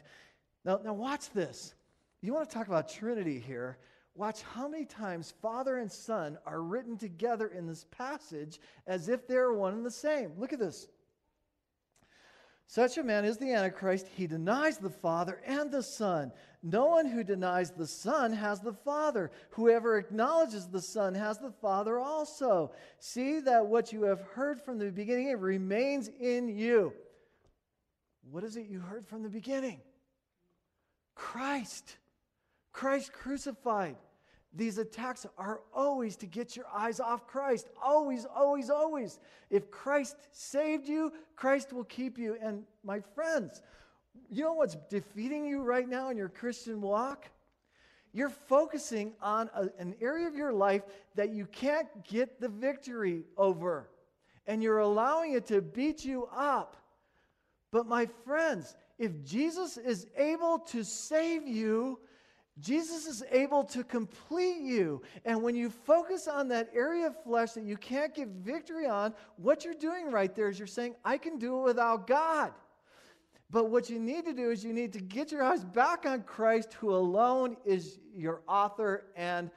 Now, 0.64 0.80
now 0.84 0.94
watch 0.94 1.30
this. 1.30 1.74
You 2.22 2.34
want 2.34 2.48
to 2.48 2.54
talk 2.54 2.68
about 2.68 2.88
Trinity 2.88 3.40
here. 3.40 3.78
Watch 4.20 4.42
how 4.42 4.68
many 4.68 4.84
times 4.84 5.32
Father 5.40 5.78
and 5.78 5.90
Son 5.90 6.36
are 6.44 6.60
written 6.60 6.98
together 6.98 7.46
in 7.46 7.66
this 7.66 7.86
passage 7.90 8.60
as 8.86 9.08
if 9.08 9.26
they're 9.26 9.54
one 9.54 9.72
and 9.72 9.86
the 9.86 9.90
same. 9.90 10.32
Look 10.36 10.52
at 10.52 10.58
this. 10.58 10.88
Such 12.66 12.98
a 12.98 13.02
man 13.02 13.24
is 13.24 13.38
the 13.38 13.54
Antichrist. 13.54 14.08
He 14.14 14.26
denies 14.26 14.76
the 14.76 14.90
Father 14.90 15.40
and 15.46 15.72
the 15.72 15.82
Son. 15.82 16.32
No 16.62 16.84
one 16.84 17.06
who 17.06 17.24
denies 17.24 17.70
the 17.70 17.86
Son 17.86 18.30
has 18.34 18.60
the 18.60 18.74
Father. 18.74 19.30
Whoever 19.52 19.96
acknowledges 19.96 20.66
the 20.66 20.82
Son 20.82 21.14
has 21.14 21.38
the 21.38 21.52
Father 21.52 21.98
also. 21.98 22.72
See 22.98 23.40
that 23.40 23.68
what 23.68 23.90
you 23.90 24.02
have 24.02 24.20
heard 24.20 24.60
from 24.60 24.76
the 24.76 24.90
beginning 24.90 25.34
remains 25.38 26.10
in 26.20 26.46
you. 26.46 26.92
What 28.30 28.44
is 28.44 28.58
it 28.58 28.66
you 28.66 28.80
heard 28.80 29.06
from 29.06 29.22
the 29.22 29.30
beginning? 29.30 29.80
Christ. 31.14 31.96
Christ 32.70 33.14
crucified. 33.14 33.96
These 34.52 34.78
attacks 34.78 35.26
are 35.38 35.60
always 35.72 36.16
to 36.16 36.26
get 36.26 36.56
your 36.56 36.66
eyes 36.74 36.98
off 36.98 37.26
Christ. 37.26 37.68
Always, 37.80 38.24
always, 38.24 38.68
always. 38.68 39.20
If 39.48 39.70
Christ 39.70 40.16
saved 40.32 40.88
you, 40.88 41.12
Christ 41.36 41.72
will 41.72 41.84
keep 41.84 42.18
you. 42.18 42.36
And 42.42 42.64
my 42.82 43.00
friends, 43.14 43.62
you 44.28 44.42
know 44.42 44.54
what's 44.54 44.76
defeating 44.88 45.46
you 45.46 45.62
right 45.62 45.88
now 45.88 46.10
in 46.10 46.16
your 46.16 46.28
Christian 46.28 46.80
walk? 46.80 47.26
You're 48.12 48.28
focusing 48.28 49.12
on 49.22 49.50
a, 49.54 49.68
an 49.78 49.94
area 50.00 50.26
of 50.26 50.34
your 50.34 50.52
life 50.52 50.82
that 51.14 51.30
you 51.30 51.46
can't 51.46 51.86
get 52.04 52.40
the 52.40 52.48
victory 52.48 53.22
over. 53.36 53.88
And 54.48 54.64
you're 54.64 54.80
allowing 54.80 55.34
it 55.34 55.46
to 55.46 55.60
beat 55.60 56.04
you 56.04 56.28
up. 56.34 56.76
But 57.70 57.86
my 57.86 58.06
friends, 58.24 58.74
if 58.98 59.24
Jesus 59.24 59.76
is 59.76 60.08
able 60.16 60.58
to 60.70 60.82
save 60.82 61.46
you, 61.46 62.00
Jesus 62.60 63.06
is 63.06 63.24
able 63.30 63.64
to 63.64 63.82
complete 63.82 64.60
you. 64.60 65.02
And 65.24 65.42
when 65.42 65.54
you 65.54 65.70
focus 65.70 66.28
on 66.28 66.48
that 66.48 66.70
area 66.74 67.06
of 67.06 67.22
flesh 67.22 67.52
that 67.52 67.64
you 67.64 67.76
can't 67.76 68.14
get 68.14 68.28
victory 68.28 68.86
on, 68.86 69.14
what 69.36 69.64
you're 69.64 69.74
doing 69.74 70.10
right 70.10 70.34
there 70.34 70.48
is 70.48 70.58
you're 70.58 70.68
saying, 70.68 70.94
I 71.04 71.18
can 71.18 71.38
do 71.38 71.60
it 71.60 71.64
without 71.64 72.06
God. 72.06 72.52
But 73.50 73.70
what 73.70 73.90
you 73.90 73.98
need 73.98 74.24
to 74.26 74.32
do 74.32 74.50
is 74.50 74.62
you 74.62 74.72
need 74.72 74.92
to 74.92 75.00
get 75.00 75.32
your 75.32 75.42
eyes 75.42 75.64
back 75.64 76.06
on 76.06 76.22
Christ, 76.22 76.74
who 76.74 76.94
alone 76.94 77.56
is 77.64 77.98
your 78.14 78.42
author 78.46 79.06
and 79.16 79.50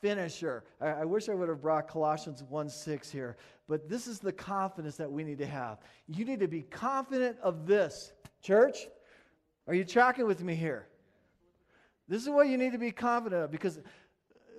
finisher. 0.00 0.64
I, 0.80 0.88
I 0.88 1.04
wish 1.04 1.28
I 1.28 1.34
would 1.34 1.48
have 1.48 1.62
brought 1.62 1.86
Colossians 1.86 2.42
1 2.42 2.68
6 2.68 3.10
here, 3.10 3.36
but 3.68 3.88
this 3.88 4.06
is 4.06 4.18
the 4.18 4.32
confidence 4.32 4.96
that 4.96 5.10
we 5.10 5.22
need 5.22 5.38
to 5.38 5.46
have. 5.46 5.78
You 6.08 6.24
need 6.24 6.40
to 6.40 6.48
be 6.48 6.62
confident 6.62 7.36
of 7.40 7.66
this. 7.66 8.12
Church, 8.42 8.88
are 9.66 9.74
you 9.74 9.84
tracking 9.84 10.26
with 10.26 10.42
me 10.42 10.54
here? 10.54 10.88
This 12.08 12.22
is 12.22 12.28
what 12.28 12.48
you 12.48 12.56
need 12.56 12.72
to 12.72 12.78
be 12.78 12.90
confident 12.90 13.44
of 13.44 13.50
because, 13.50 13.78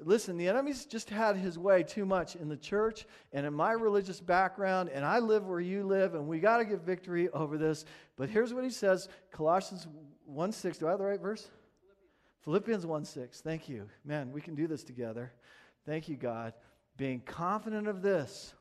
listen, 0.04 0.38
the 0.38 0.48
enemy's 0.48 0.86
just 0.86 1.10
had 1.10 1.36
his 1.36 1.58
way 1.58 1.84
too 1.84 2.06
much 2.06 2.36
in 2.36 2.48
the 2.48 2.58
church 2.58 3.06
and 3.34 3.46
in 3.46 3.54
my 3.54 3.72
religious 3.72 4.20
background, 4.22 4.90
and 4.90 5.04
I 5.04 5.20
live 5.20 5.46
where 5.48 5.60
you 5.60 5.84
live, 5.84 6.14
and 6.14 6.28
we 6.28 6.40
got 6.40 6.58
to 6.58 6.66
get 6.66 6.82
victory 6.82 7.30
over 7.30 7.58
this. 7.58 7.86
But 8.16 8.30
here's 8.30 8.54
what 8.54 8.64
he 8.64 8.70
says 8.70 9.10
Colossians 9.32 9.88
1 10.26 10.52
6. 10.52 10.78
Do 10.78 10.88
I 10.88 10.92
have 10.92 11.00
the 11.00 11.06
right 11.06 11.20
verse? 11.20 11.50
Philippians 12.42 12.86
1 12.86 13.06
6. 13.06 13.42
Thank 13.42 13.68
you. 13.68 13.90
Man, 14.06 14.32
we 14.32 14.42
can 14.42 14.56
do 14.56 14.68
this 14.68 14.84
together. 14.84 15.34
Thank 15.86 16.08
you, 16.08 16.16
God. 16.16 16.54
Being 16.98 17.22
confident 17.22 17.88
of 17.88 18.02
this, 18.02 18.54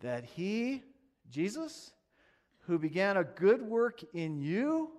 that 0.00 0.24
he, 0.24 0.82
Jesus, 1.30 1.92
who 2.60 2.78
began 2.78 3.16
a 3.16 3.24
good 3.24 3.60
work 3.62 4.02
in 4.14 4.40
you, 4.40 4.90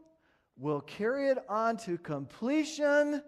will 0.57 0.81
carry 0.81 1.29
it 1.29 1.37
on 1.49 1.77
to 1.77 1.97
completion 1.97 3.21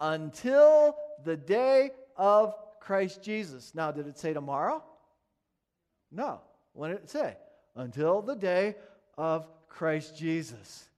until 0.00 0.96
the 1.24 1.36
day 1.36 1.90
of 2.16 2.54
Christ 2.80 3.22
Jesus. 3.22 3.74
Now, 3.74 3.90
did 3.90 4.06
it 4.06 4.18
say 4.18 4.32
tomorrow? 4.32 4.82
No. 6.10 6.40
What 6.72 6.88
did 6.88 6.98
it 6.98 7.10
say? 7.10 7.36
Until 7.76 8.22
the 8.22 8.34
day 8.34 8.76
of 9.16 9.46
Christ 9.68 10.16
Jesus. 10.16 10.88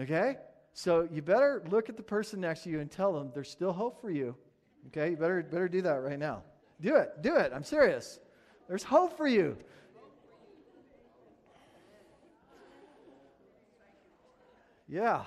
Okay? 0.00 0.36
So 0.72 1.08
you 1.12 1.22
better 1.22 1.62
look 1.70 1.88
at 1.88 1.96
the 1.96 2.02
person 2.02 2.40
next 2.40 2.64
to 2.64 2.70
you 2.70 2.80
and 2.80 2.90
tell 2.90 3.12
them 3.12 3.30
there's 3.34 3.50
still 3.50 3.72
hope 3.72 4.00
for 4.00 4.10
you. 4.10 4.36
Okay? 4.88 5.10
You 5.10 5.16
better, 5.16 5.42
better 5.42 5.68
do 5.68 5.82
that 5.82 6.02
right 6.02 6.18
now. 6.18 6.42
Do 6.80 6.96
it. 6.96 7.22
Do 7.22 7.36
it. 7.36 7.52
I'm 7.54 7.64
serious. 7.64 8.20
There's 8.68 8.82
hope 8.82 9.16
for 9.16 9.26
you. 9.26 9.56
Yeah, 14.88 15.24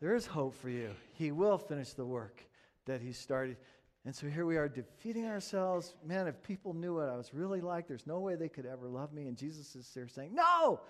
there 0.00 0.14
is 0.14 0.26
hope 0.26 0.54
for 0.54 0.70
you. 0.70 0.90
He 1.14 1.32
will 1.32 1.58
finish 1.58 1.92
the 1.92 2.04
work 2.04 2.42
that 2.86 3.00
He 3.00 3.12
started. 3.12 3.56
And 4.04 4.14
so 4.14 4.28
here 4.28 4.46
we 4.46 4.56
are 4.56 4.68
defeating 4.68 5.26
ourselves. 5.26 5.94
Man, 6.06 6.28
if 6.28 6.40
people 6.42 6.72
knew 6.72 6.94
what 6.94 7.08
I 7.08 7.16
was 7.16 7.34
really 7.34 7.60
like, 7.60 7.88
there's 7.88 8.06
no 8.06 8.20
way 8.20 8.36
they 8.36 8.48
could 8.48 8.64
ever 8.64 8.88
love 8.88 9.12
me. 9.12 9.26
And 9.26 9.36
Jesus 9.36 9.74
is 9.74 9.90
there 9.94 10.08
saying, 10.08 10.34
No, 10.34 10.80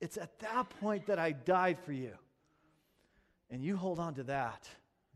it's 0.00 0.16
at 0.16 0.38
that 0.40 0.70
point 0.80 1.06
that 1.06 1.18
I 1.18 1.32
died 1.32 1.78
for 1.78 1.92
you. 1.92 2.12
And 3.50 3.62
you 3.62 3.76
hold 3.76 3.98
on 4.00 4.14
to 4.14 4.24
that, 4.24 4.68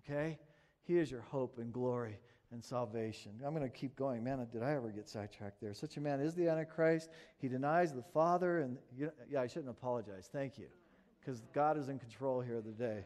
okay? 0.04 0.38
He 0.84 0.98
is 0.98 1.10
your 1.10 1.22
hope 1.22 1.58
and 1.58 1.72
glory 1.72 2.18
and 2.52 2.62
salvation. 2.62 3.32
I'm 3.44 3.54
going 3.54 3.68
to 3.68 3.76
keep 3.76 3.96
going. 3.96 4.22
Man, 4.22 4.46
did 4.52 4.62
I 4.62 4.72
ever 4.72 4.90
get 4.90 5.08
sidetracked 5.08 5.60
there? 5.60 5.74
Such 5.74 5.96
a 5.96 6.00
man 6.00 6.20
is 6.20 6.34
the 6.34 6.48
Antichrist. 6.48 7.10
He 7.38 7.48
denies 7.48 7.92
the 7.92 8.02
Father. 8.02 8.58
And, 8.58 8.76
yeah, 8.96 9.40
I 9.40 9.46
shouldn't 9.46 9.70
apologize. 9.70 10.28
Thank 10.30 10.58
you 10.58 10.66
because 11.28 11.42
God 11.52 11.76
is 11.76 11.90
in 11.90 11.98
control 11.98 12.40
here 12.40 12.62
today. 12.62 13.04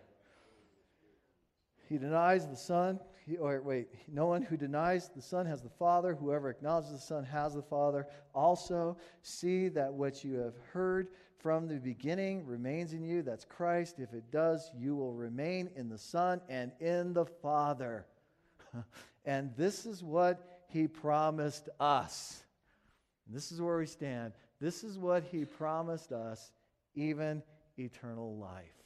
He 1.89 1.99
denies 1.99 2.47
the 2.47 2.55
Son. 2.55 3.01
He, 3.27 3.37
or 3.37 3.61
wait, 3.63 3.89
no 4.07 4.27
one 4.27 4.43
who 4.43 4.57
denies 4.57 5.09
the 5.09 5.21
Son 5.21 5.45
has 5.45 5.61
the 5.61 5.71
Father. 5.71 6.15
Whoever 6.15 6.49
acknowledges 6.49 6.93
the 6.93 6.99
Son 6.99 7.25
has 7.25 7.55
the 7.55 7.63
Father. 7.63 8.07
Also, 8.33 8.97
see 9.23 9.67
that 9.71 9.93
what 9.93 10.23
you 10.23 10.35
have 10.35 10.55
heard 10.73 11.09
from 11.41 11.67
the 11.67 11.81
beginning 11.81 12.47
remains 12.47 12.93
in 12.93 13.03
you. 13.03 13.23
That's 13.23 13.45
Christ. 13.45 13.97
If 13.99 14.13
it 14.13 14.31
does, 14.31 14.71
you 14.73 14.95
will 14.95 15.15
remain 15.15 15.69
in 15.75 15.89
the 15.89 15.99
Son 15.99 16.41
and 16.49 16.71
in 16.79 17.15
the 17.15 17.27
Father. 17.27 18.07
and 19.25 19.51
this 19.57 19.85
is 19.85 20.05
what 20.05 20.63
He 20.69 20.87
promised 20.87 21.69
us. 21.81 22.45
This 23.27 23.51
is 23.51 23.61
where 23.61 23.79
we 23.79 23.87
stand. 23.87 24.33
This 24.61 24.85
is 24.85 24.97
what 24.97 25.25
He 25.25 25.45
promised 25.45 26.13
us, 26.13 26.53
even 26.95 27.43
eternal 27.79 28.37
life. 28.37 28.83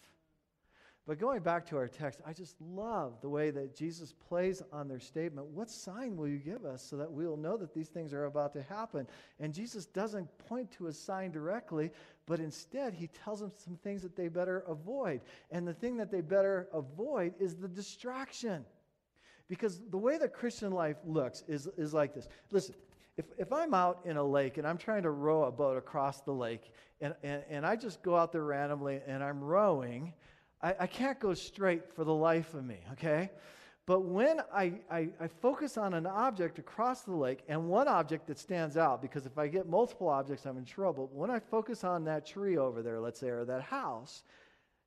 But 1.07 1.21
going 1.21 1.41
back 1.41 1.65
to 1.67 1.77
our 1.77 1.87
text, 1.87 2.21
I 2.27 2.33
just 2.33 2.61
love 2.61 3.21
the 3.21 3.29
way 3.29 3.51
that 3.53 3.77
Jesus 3.77 4.13
plays 4.13 4.61
on 4.73 4.89
their 4.89 4.99
statement. 4.99 5.47
What 5.47 5.71
sign 5.71 6.17
will 6.17 6.27
you 6.27 6.39
give 6.39 6.65
us 6.65 6.83
so 6.83 6.97
that 6.97 7.13
we'll 7.13 7.37
know 7.37 7.57
that 7.57 7.73
these 7.73 7.89
things 7.89 8.13
are 8.13 8.25
about 8.25 8.53
to 8.55 8.63
happen? 8.63 9.07
And 9.39 9.55
Jesus 9.55 9.87
doesn't 9.87 10.27
point 10.49 10.73
to 10.73 10.89
a 10.89 10.93
sign 10.93 11.31
directly, 11.31 11.93
but 12.27 12.41
instead 12.41 12.93
he 12.93 13.07
tells 13.07 13.39
them 13.39 13.53
some 13.57 13.77
things 13.77 14.03
that 14.03 14.17
they 14.17 14.27
better 14.27 14.65
avoid. 14.67 15.21
And 15.53 15.67
the 15.67 15.75
thing 15.75 15.97
that 15.99 16.11
they 16.11 16.23
better 16.23 16.69
avoid 16.73 17.35
is 17.39 17.55
the 17.55 17.69
distraction. 17.69 18.65
Because 19.49 19.81
the 19.91 19.99
way 19.99 20.19
that 20.19 20.33
Christian 20.33 20.73
life 20.73 20.97
looks 21.07 21.45
is, 21.47 21.69
is 21.77 21.95
like 21.95 22.15
this. 22.15 22.27
Listen, 22.51 22.75
if, 23.17 23.27
if 23.39 23.53
I'm 23.53 23.73
out 23.73 24.01
in 24.05 24.17
a 24.17 24.25
lake 24.25 24.59
and 24.59 24.67
I'm 24.67 24.79
trying 24.79 25.03
to 25.03 25.11
row 25.11 25.45
a 25.45 25.53
boat 25.53 25.77
across 25.77 26.21
the 26.21 26.33
lake, 26.33 26.73
and, 27.01 27.15
and, 27.23 27.43
and 27.49 27.67
I 27.67 27.77
just 27.77 28.03
go 28.03 28.17
out 28.17 28.33
there 28.33 28.45
randomly 28.45 29.01
and 29.07 29.23
I'm 29.23 29.41
rowing, 29.41 30.13
I, 30.63 30.75
I 30.81 30.87
can't 30.87 31.19
go 31.19 31.33
straight 31.35 31.93
for 31.95 32.05
the 32.05 32.15
life 32.15 32.55
of 32.55 32.65
me, 32.65 32.79
okay? 32.93 33.31
But 33.87 34.01
when 34.01 34.41
I, 34.53 34.81
I, 34.91 35.09
I, 35.21 35.29
focus 35.29 35.79
on 35.79 35.95
an 35.95 36.07
object 36.07 36.59
across 36.59 37.03
the 37.03 37.15
lake 37.15 37.45
and 37.49 37.69
one 37.69 37.87
object 37.87 38.27
that 38.27 38.39
stands 38.39 38.77
out, 38.77 39.01
because 39.01 39.27
if 39.27 39.39
I 39.39 39.47
get 39.47 39.69
multiple 39.69 40.09
objects, 40.09 40.45
I'm 40.45 40.59
in 40.59 40.65
trouble. 40.65 41.09
When 41.13 41.31
I 41.31 41.39
focus 41.39 41.85
on 41.85 42.03
that 42.05 42.27
tree 42.27 42.59
over 42.59 42.83
there, 42.83 42.99
let's 42.99 43.21
say, 43.21 43.29
or 43.29 43.45
that 43.45 43.63
house, 43.63 44.25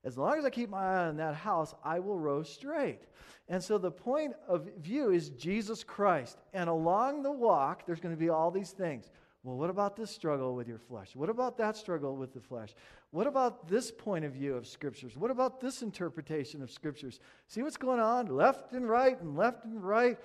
as 0.03 0.17
long 0.17 0.37
as 0.37 0.45
I 0.45 0.49
keep 0.49 0.69
my 0.69 0.81
eye 0.81 1.07
on 1.07 1.17
that 1.17 1.35
house, 1.35 1.75
I 1.83 1.99
will 1.99 2.17
row 2.17 2.43
straight. 2.43 3.01
And 3.49 3.63
so 3.63 3.77
the 3.77 3.91
point 3.91 4.33
of 4.47 4.69
view 4.79 5.11
is 5.11 5.29
Jesus 5.31 5.83
Christ. 5.83 6.37
And 6.53 6.69
along 6.69 7.23
the 7.23 7.31
walk, 7.31 7.85
there's 7.85 7.99
going 7.99 8.15
to 8.15 8.19
be 8.19 8.29
all 8.29 8.51
these 8.51 8.71
things. 8.71 9.09
Well, 9.43 9.57
what 9.57 9.69
about 9.69 9.95
this 9.95 10.11
struggle 10.11 10.53
with 10.53 10.67
your 10.67 10.77
flesh? 10.77 11.15
What 11.15 11.29
about 11.29 11.57
that 11.57 11.77
struggle 11.77 12.15
with 12.15 12.33
the 12.33 12.41
flesh? 12.41 12.75
What 13.11 13.25
about 13.25 13.67
this 13.67 13.91
point 13.91 14.25
of 14.25 14.33
view 14.33 14.55
of 14.55 14.67
scriptures? 14.67 15.15
What 15.15 15.31
about 15.31 15.61
this 15.61 15.81
interpretation 15.81 16.61
of 16.61 16.69
scriptures? 16.69 17.19
See 17.47 17.63
what's 17.63 17.77
going 17.77 17.99
on 17.99 18.27
left 18.27 18.73
and 18.73 18.87
right 18.87 19.19
and 19.19 19.35
left 19.35 19.65
and 19.65 19.83
right. 19.83 20.17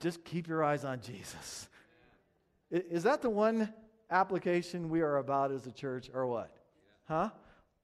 Just 0.00 0.24
keep 0.24 0.48
your 0.48 0.64
eyes 0.64 0.84
on 0.84 1.00
Jesus. 1.00 1.68
Is 2.70 3.04
that 3.04 3.22
the 3.22 3.30
one 3.30 3.72
application 4.10 4.88
we 4.88 5.00
are 5.00 5.18
about 5.18 5.52
as 5.52 5.66
a 5.66 5.72
church 5.72 6.10
or 6.12 6.26
what? 6.26 6.50
Huh? 7.04 7.30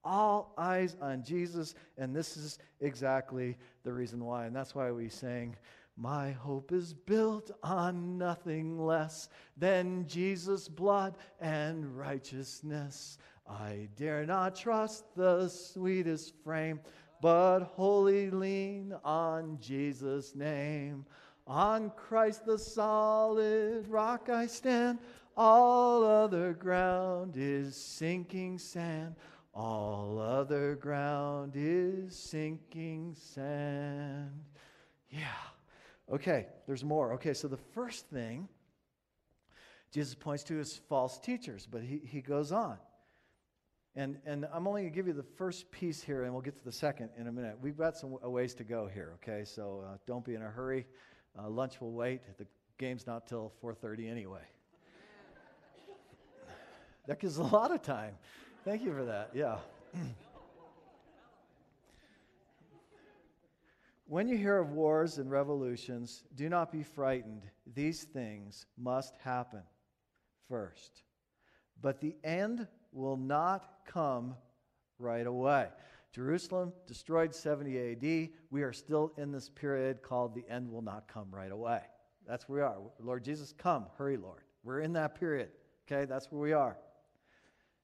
All 0.05 0.53
eyes 0.59 0.97
on 1.01 1.23
Jesus, 1.23 1.75
and 1.97 2.15
this 2.15 2.37
is 2.37 2.59
exactly 2.81 3.57
the 3.85 3.93
reason 3.93 4.25
why. 4.25 4.47
And 4.47 4.57
that's 4.57 4.75
why 4.75 4.91
we 4.91 5.09
sang, 5.09 5.57
My 5.97 6.33
hope 6.33 6.73
is 6.73 6.93
built 6.93 7.51
on 7.63 8.19
nothing 8.19 8.85
less 8.85 9.29
than 9.57 10.07
Jesus' 10.07 10.69
blood 10.69 11.17
and 11.41 11.97
righteousness. 11.97 13.19
I 13.49 13.89
dare 13.97 14.25
not 14.25 14.57
trust 14.57 15.05
the 15.15 15.49
sweetest 15.49 16.35
frame, 16.43 16.81
but 17.21 17.61
wholly 17.61 18.31
lean 18.31 18.95
on 19.05 19.59
Jesus' 19.61 20.35
name. 20.35 21.05
On 21.47 21.91
Christ 21.91 22.47
the 22.47 22.59
solid 22.59 23.87
rock 23.89 24.29
I 24.29 24.47
stand, 24.47 24.99
all 25.37 26.05
other 26.05 26.53
ground 26.53 27.35
is 27.37 27.75
sinking 27.77 28.59
sand. 28.59 29.17
All 29.55 30.19
other 30.19 30.77
ground 30.77 31.53
is 31.55 32.17
sinking 32.17 33.15
sand. 33.15 34.45
Yeah. 35.11 35.27
Okay, 36.11 36.47
there's 36.67 36.85
more. 36.85 37.13
Okay, 37.15 37.35
so 37.35 37.49
the 37.49 37.59
first 37.75 38.09
thing 38.09 38.49
Jesus 39.93 40.15
points 40.15 40.43
to 40.45 40.59
is 40.59 40.81
false 40.89 41.19
teachers, 41.19 41.69
but 41.71 41.83
he, 41.83 42.01
he 42.05 42.23
goes 42.23 42.51
on. 42.51 42.79
And, 43.95 44.17
and 44.25 44.47
I'm 44.55 44.67
only 44.67 44.83
going 44.83 44.93
to 44.93 44.97
give 44.97 45.07
you 45.07 45.13
the 45.13 45.23
first 45.23 45.71
piece 45.71 46.03
here, 46.03 46.23
and 46.23 46.33
we'll 46.33 46.41
get 46.41 46.57
to 46.57 46.65
the 46.65 46.73
second 46.73 47.11
in 47.19 47.27
a 47.27 47.33
minute. 47.33 47.59
We've 47.61 47.77
got 47.77 47.99
some 47.99 48.17
ways 48.23 48.55
to 48.55 48.65
go 48.65 48.89
here, 48.93 49.19
okay? 49.23 49.45
So 49.45 49.85
uh, 49.87 49.99
don't 50.07 50.25
be 50.25 50.35
in 50.35 50.41
a 50.41 50.49
hurry. 50.49 50.87
Uh, 51.39 51.51
lunch 51.51 51.79
will 51.79 51.93
wait. 51.93 52.23
The 52.39 52.47
game's 52.79 53.07
not 53.07 53.27
till 53.27 53.53
4:30 53.63 54.11
anyway. 54.11 54.41
that 57.07 57.21
gives 57.21 57.37
a 57.37 57.43
lot 57.43 57.71
of 57.71 57.83
time. 57.83 58.15
Thank 58.65 58.85
you 58.85 58.93
for 58.93 59.05
that. 59.05 59.31
Yeah. 59.35 59.57
when 64.07 64.29
you 64.29 64.37
hear 64.37 64.59
of 64.59 64.71
wars 64.71 65.19
and 65.19 65.29
revolutions, 65.29 66.23
do 66.37 66.49
not 66.49 66.71
be 66.71 66.85
frightened. 66.85 67.43
These 67.75 68.05
things 68.05 68.67
must 68.79 69.17
happen 69.25 69.63
first. 70.49 71.03
But 71.81 72.01
the 72.01 72.15
end 72.23 72.69
will 72.93 73.17
not 73.17 73.69
come 73.85 74.37
right 75.01 75.27
away. 75.27 75.67
Jerusalem 76.13 76.73
destroyed 76.87 77.35
70 77.35 77.93
AD. 77.93 78.29
We 78.51 78.63
are 78.63 78.73
still 78.73 79.13
in 79.17 79.33
this 79.33 79.49
period 79.49 80.03
called 80.03 80.37
the 80.37 80.45
end 80.49 80.71
will 80.71 80.83
not 80.83 81.09
come 81.09 81.27
right 81.33 81.51
away. 81.51 81.81
That's 82.29 82.49
where 82.49 82.59
we 82.59 82.63
are. 82.63 82.77
Lord 83.01 83.25
Jesus, 83.25 83.53
come. 83.59 83.87
Hurry, 83.99 84.19
Lord. 84.19 84.43
We're 84.63 84.81
in 84.81 84.93
that 84.93 85.19
period. 85.19 85.49
Okay, 85.91 86.05
that's 86.05 86.31
where 86.31 86.41
we 86.41 86.53
are. 86.53 86.77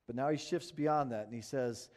But 0.09 0.16
now 0.16 0.31
he 0.31 0.38
shifts 0.38 0.73
beyond 0.73 1.12
that 1.12 1.27
and 1.27 1.35
he 1.35 1.42
says, 1.42 1.90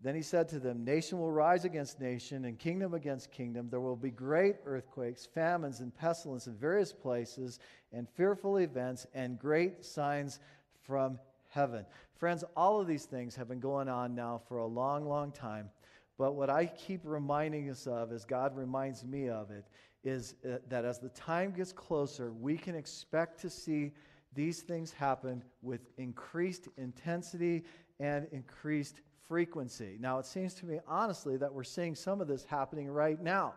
Then 0.00 0.14
he 0.14 0.22
said 0.22 0.48
to 0.50 0.60
them, 0.60 0.84
Nation 0.84 1.18
will 1.18 1.32
rise 1.32 1.64
against 1.64 2.00
nation 2.00 2.44
and 2.44 2.56
kingdom 2.58 2.94
against 2.94 3.32
kingdom. 3.32 3.68
There 3.68 3.80
will 3.80 3.96
be 3.96 4.12
great 4.12 4.56
earthquakes, 4.64 5.26
famines, 5.26 5.80
and 5.80 5.94
pestilence 5.94 6.46
in 6.46 6.54
various 6.54 6.92
places, 6.92 7.58
and 7.92 8.08
fearful 8.08 8.58
events, 8.58 9.06
and 9.14 9.36
great 9.36 9.84
signs 9.84 10.38
from 10.84 11.18
heaven. 11.48 11.84
Friends, 12.14 12.44
all 12.56 12.80
of 12.80 12.86
these 12.86 13.04
things 13.04 13.34
have 13.34 13.48
been 13.48 13.60
going 13.60 13.88
on 13.88 14.14
now 14.14 14.40
for 14.48 14.58
a 14.58 14.66
long, 14.66 15.08
long 15.08 15.32
time. 15.32 15.68
But 16.18 16.34
what 16.34 16.48
I 16.48 16.66
keep 16.66 17.00
reminding 17.02 17.68
us 17.68 17.88
of, 17.88 18.12
as 18.12 18.24
God 18.24 18.56
reminds 18.56 19.04
me 19.04 19.28
of 19.28 19.50
it, 19.50 19.66
is 20.04 20.36
uh, 20.44 20.58
that 20.68 20.84
as 20.84 21.00
the 21.00 21.08
time 21.10 21.50
gets 21.50 21.72
closer, 21.72 22.32
we 22.32 22.56
can 22.56 22.76
expect 22.76 23.40
to 23.40 23.50
see 23.50 23.92
these 24.36 24.60
things 24.60 24.92
happen 24.92 25.42
with 25.62 25.80
increased 25.96 26.68
intensity 26.76 27.64
and 27.98 28.28
increased 28.30 29.00
frequency. 29.26 29.96
Now, 29.98 30.18
it 30.18 30.26
seems 30.26 30.54
to 30.54 30.66
me, 30.66 30.78
honestly, 30.86 31.36
that 31.38 31.52
we're 31.52 31.64
seeing 31.64 31.94
some 31.94 32.20
of 32.20 32.28
this 32.28 32.44
happening 32.44 32.88
right 32.88 33.20
now. 33.20 33.54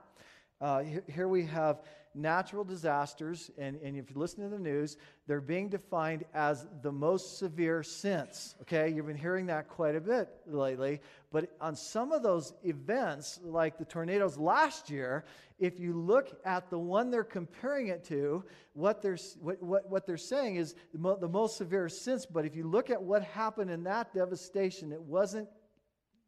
Uh, 0.61 0.79
here, 0.79 1.03
here, 1.07 1.27
we 1.27 1.45
have 1.45 1.83
natural 2.15 2.63
disasters, 2.63 3.51
and, 3.57 3.79
and 3.81 3.95
if 3.95 4.09
you 4.09 4.17
listen 4.17 4.43
to 4.43 4.49
the 4.49 4.61
news, 4.61 4.97
they're 5.27 5.41
being 5.41 5.69
defined 5.69 6.25
as 6.33 6.67
the 6.81 6.91
most 6.91 7.37
severe 7.37 7.83
since. 7.83 8.55
Okay, 8.61 8.89
you've 8.89 9.07
been 9.07 9.15
hearing 9.15 9.45
that 9.47 9.67
quite 9.67 9.95
a 9.95 10.01
bit 10.01 10.29
lately. 10.47 11.01
But 11.31 11.55
on 11.61 11.75
some 11.75 12.11
of 12.11 12.23
those 12.23 12.53
events, 12.63 13.39
like 13.43 13.77
the 13.77 13.85
tornadoes 13.85 14.37
last 14.37 14.89
year, 14.89 15.25
if 15.59 15.79
you 15.79 15.93
look 15.93 16.39
at 16.45 16.69
the 16.69 16.79
one 16.79 17.11
they're 17.11 17.23
comparing 17.23 17.87
it 17.87 18.03
to, 18.05 18.43
what 18.73 19.01
they're, 19.01 19.17
what, 19.39 19.61
what, 19.61 19.89
what 19.89 20.07
they're 20.07 20.17
saying 20.17 20.55
is 20.55 20.73
the, 20.93 20.99
mo- 20.99 21.17
the 21.19 21.27
most 21.27 21.57
severe 21.57 21.89
since. 21.89 22.25
But 22.25 22.45
if 22.45 22.55
you 22.55 22.67
look 22.67 22.89
at 22.89 23.01
what 23.01 23.23
happened 23.23 23.69
in 23.69 23.83
that 23.83 24.13
devastation, 24.13 24.91
it 24.91 25.01
wasn't 25.01 25.47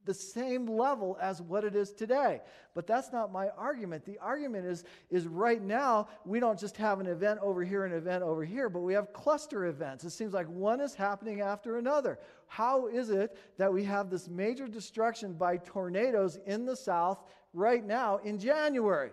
the 0.06 0.14
same 0.14 0.66
level 0.66 1.18
as 1.22 1.42
what 1.42 1.64
it 1.64 1.76
is 1.76 1.92
today. 1.92 2.42
But 2.74 2.88
that's 2.88 3.12
not 3.12 3.32
my 3.32 3.50
argument. 3.50 4.06
The 4.06 4.18
argument 4.20 4.66
is, 4.66 4.84
is 5.10 5.28
right 5.28 5.62
now, 5.62 6.08
we 6.26 6.40
don't 6.40 6.60
just 6.60 6.78
have 6.78 7.00
an 7.00 7.08
event 7.08 7.40
over 7.42 7.64
here, 7.64 7.86
an 7.86 7.94
event 7.94 8.24
over 8.24 8.44
here, 8.44 8.70
but 8.70 8.82
we 8.82 8.94
have 8.94 9.14
cluster 9.14 9.66
events. 9.66 10.04
It 10.04 10.12
seems 10.12 10.34
like 10.34 10.48
one 10.48 10.82
is 10.82 10.96
happening 10.96 11.42
after 11.42 11.78
another. 11.78 12.20
How 12.48 12.88
is 12.88 13.10
it 13.10 13.38
that 13.58 13.72
we 13.72 13.84
have 13.84 14.10
this 14.10 14.28
major 14.28 14.68
destruction 14.68 15.34
by 15.34 15.58
tornadoes 15.58 16.40
in 16.46 16.66
the 16.66 16.76
south 16.76 17.24
right 17.54 17.86
now 17.86 18.18
in 18.18 18.40
January, 18.40 19.12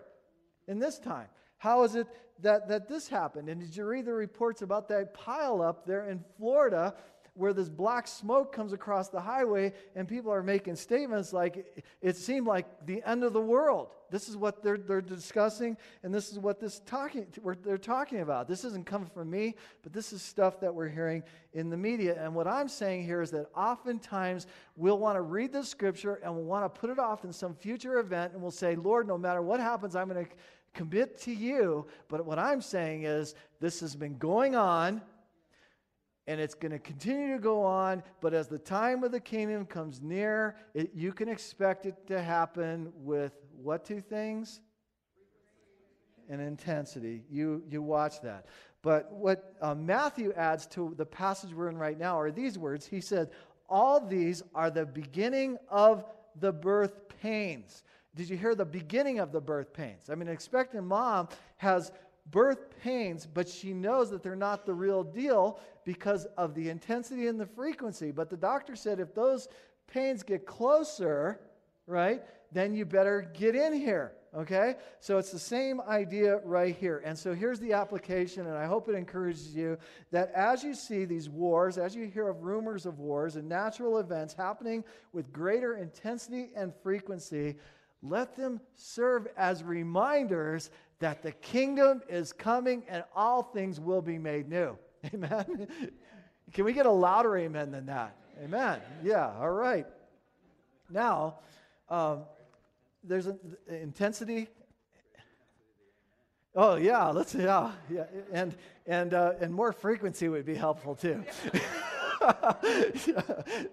in 0.67 0.79
this 0.79 0.99
time? 0.99 1.27
How 1.57 1.83
is 1.83 1.95
it 1.95 2.07
that, 2.41 2.69
that 2.69 2.87
this 2.87 3.07
happened? 3.07 3.49
And 3.49 3.59
did 3.61 3.75
you 3.75 3.85
read 3.85 4.05
the 4.05 4.13
reports 4.13 4.61
about 4.61 4.87
that 4.89 5.13
pile 5.13 5.61
up 5.61 5.85
there 5.85 6.09
in 6.09 6.23
Florida 6.37 6.95
where 7.39 7.53
this 7.53 7.69
black 7.69 8.07
smoke 8.07 8.51
comes 8.51 8.73
across 8.73 9.07
the 9.07 9.19
highway 9.19 9.71
and 9.95 10.07
people 10.07 10.31
are 10.31 10.43
making 10.43 10.75
statements 10.75 11.31
like 11.31 11.83
it 12.01 12.17
seemed 12.17 12.45
like 12.45 12.85
the 12.85 13.01
end 13.05 13.23
of 13.23 13.33
the 13.33 13.41
world. 13.41 13.91
This 14.11 14.27
is 14.27 14.35
what 14.35 14.63
they're, 14.63 14.77
they're 14.77 15.01
discussing, 15.01 15.77
and 16.03 16.13
this 16.13 16.31
is 16.31 16.39
what 16.39 16.59
this 16.59 16.81
talking, 16.85 17.27
they're 17.63 17.77
talking 17.77 18.21
about. 18.21 18.47
This 18.47 18.63
isn't 18.65 18.85
coming 18.85 19.07
from 19.07 19.29
me, 19.29 19.55
but 19.83 19.93
this 19.93 20.11
is 20.11 20.21
stuff 20.21 20.59
that 20.59 20.73
we're 20.73 20.89
hearing 20.89 21.23
in 21.53 21.69
the 21.69 21.77
media. 21.77 22.21
And 22.21 22.33
what 22.33 22.47
I'm 22.47 22.67
saying 22.67 23.05
here 23.05 23.21
is 23.21 23.31
that 23.31 23.47
oftentimes 23.55 24.47
we'll 24.75 24.97
want 24.97 25.15
to 25.15 25.21
read 25.21 25.53
the 25.53 25.63
scripture 25.63 26.19
and 26.23 26.33
we'll 26.33 26.43
want 26.43 26.65
to 26.65 26.79
put 26.79 26.89
it 26.89 26.99
off 26.99 27.23
in 27.23 27.31
some 27.31 27.53
future 27.53 27.99
event, 27.99 28.33
and 28.33 28.41
we'll 28.41 28.51
say, 28.51 28.75
Lord, 28.75 29.07
no 29.07 29.17
matter 29.17 29.41
what 29.41 29.59
happens, 29.59 29.95
I'm 29.95 30.09
going 30.09 30.25
to 30.25 30.31
commit 30.73 31.19
to 31.21 31.31
you. 31.31 31.85
But 32.07 32.25
what 32.25 32.39
I'm 32.39 32.61
saying 32.61 33.03
is, 33.03 33.35
this 33.59 33.79
has 33.81 33.95
been 33.95 34.17
going 34.17 34.55
on 34.55 35.01
and 36.29 36.39
it's 36.39 36.53
going 36.53 36.71
to 36.71 36.77
continue 36.77 37.33
to 37.33 37.41
go 37.41 37.63
on. 37.63 38.03
But 38.21 38.35
as 38.35 38.47
the 38.47 38.59
time 38.59 39.03
of 39.03 39.11
the 39.11 39.19
kingdom 39.19 39.65
comes 39.65 39.99
near, 39.99 40.55
it, 40.75 40.91
you 40.93 41.11
can 41.11 41.27
expect 41.27 41.87
it 41.87 42.05
to 42.05 42.21
happen 42.21 42.93
with 42.97 43.33
what 43.63 43.83
two 43.83 43.99
things? 43.99 44.61
And 46.29 46.39
intensity. 46.39 47.23
You, 47.31 47.63
you 47.67 47.81
watch 47.81 48.21
that. 48.21 48.45
But 48.83 49.11
what 49.11 49.55
uh, 49.59 49.73
Matthew 49.73 50.31
adds 50.33 50.67
to 50.67 50.93
the 50.97 51.05
passage 51.05 51.51
we're 51.51 51.67
in 51.67 51.79
right 51.79 51.97
now 51.97 52.19
are 52.19 52.29
these 52.29 52.59
words. 52.59 52.85
He 52.85 53.01
said, 53.01 53.31
All 53.67 53.99
these 53.99 54.43
are 54.53 54.69
the 54.69 54.85
beginning 54.85 55.57
of 55.67 56.05
the 56.39 56.53
birth 56.53 57.09
pains. 57.23 57.83
Did 58.15 58.29
you 58.29 58.37
hear 58.37 58.53
the 58.53 58.65
beginning 58.65 59.17
of 59.17 59.31
the 59.31 59.41
birth 59.41 59.73
pains? 59.73 60.11
I 60.11 60.15
mean, 60.15 60.27
an 60.27 60.33
expectant 60.35 60.85
mom 60.85 61.27
has 61.57 61.91
birth 62.31 62.69
pains, 62.81 63.25
but 63.25 63.47
she 63.47 63.73
knows 63.73 64.09
that 64.11 64.23
they're 64.23 64.35
not 64.35 64.65
the 64.65 64.73
real 64.73 65.03
deal 65.03 65.59
because 65.85 66.25
of 66.37 66.53
the 66.53 66.69
intensity 66.69 67.27
and 67.27 67.39
the 67.39 67.45
frequency. 67.45 68.11
But 68.11 68.29
the 68.29 68.37
doctor 68.37 68.75
said 68.75 68.99
if 68.99 69.13
those 69.13 69.47
pains 69.87 70.23
get 70.23 70.45
closer, 70.45 71.39
right, 71.87 72.23
then 72.51 72.73
you 72.73 72.85
better 72.85 73.31
get 73.37 73.55
in 73.55 73.73
here. 73.73 74.13
Okay? 74.35 74.75
So 74.99 75.17
it's 75.17 75.31
the 75.31 75.39
same 75.39 75.81
idea 75.81 76.37
right 76.43 76.75
here. 76.75 77.01
And 77.03 77.17
so 77.17 77.33
here's 77.33 77.59
the 77.59 77.73
application, 77.73 78.45
and 78.45 78.55
I 78.55 78.65
hope 78.65 78.87
it 78.87 78.93
encourages 78.93 79.55
you 79.55 79.77
that 80.11 80.31
as 80.33 80.63
you 80.63 80.75
see 80.75 81.05
these 81.05 81.29
wars, 81.29 81.77
as 81.79 81.95
you 81.95 82.05
hear 82.05 82.27
of 82.27 82.43
rumors 82.43 82.85
of 82.85 82.99
wars 82.99 83.35
and 83.35 83.49
natural 83.49 83.97
events 83.97 84.33
happening 84.33 84.83
with 85.13 85.33
greater 85.33 85.77
intensity 85.77 86.51
and 86.55 86.73
frequency, 86.83 87.55
let 88.01 88.35
them 88.35 88.61
serve 88.75 89.27
as 89.35 89.63
reminders 89.63 90.69
that 90.99 91.23
the 91.23 91.31
kingdom 91.31 92.01
is 92.09 92.33
coming 92.33 92.83
and 92.89 93.03
all 93.15 93.41
things 93.41 93.79
will 93.79 94.01
be 94.01 94.17
made 94.17 94.49
new. 94.49 94.77
Amen. 95.13 95.67
Can 96.53 96.65
we 96.65 96.73
get 96.73 96.85
a 96.85 96.91
louder 96.91 97.37
amen 97.37 97.71
than 97.71 97.85
that? 97.85 98.15
Amen. 98.43 98.81
Yeah, 99.03 99.31
all 99.39 99.51
right. 99.51 99.85
Now, 100.89 101.35
um, 101.89 102.23
there's 103.03 103.27
an 103.27 103.39
intensity. 103.67 104.47
Oh 106.55 106.75
yeah, 106.75 107.07
let's 107.09 107.35
yeah 107.35 107.71
yeah, 107.89 108.05
and 108.33 108.55
and 108.87 109.13
uh, 109.13 109.33
and 109.39 109.53
more 109.53 109.71
frequency 109.71 110.27
would 110.27 110.45
be 110.45 110.55
helpful 110.55 110.95
too. 110.95 111.23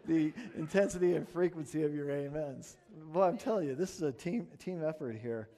the 0.06 0.32
intensity 0.56 1.14
and 1.14 1.28
frequency 1.28 1.82
of 1.82 1.94
your 1.94 2.12
amens. 2.12 2.76
Well, 3.12 3.26
I'm 3.28 3.38
telling 3.38 3.66
you, 3.66 3.74
this 3.74 3.94
is 3.94 4.02
a 4.02 4.12
team 4.12 4.46
team 4.58 4.84
effort 4.84 5.16
here 5.20 5.48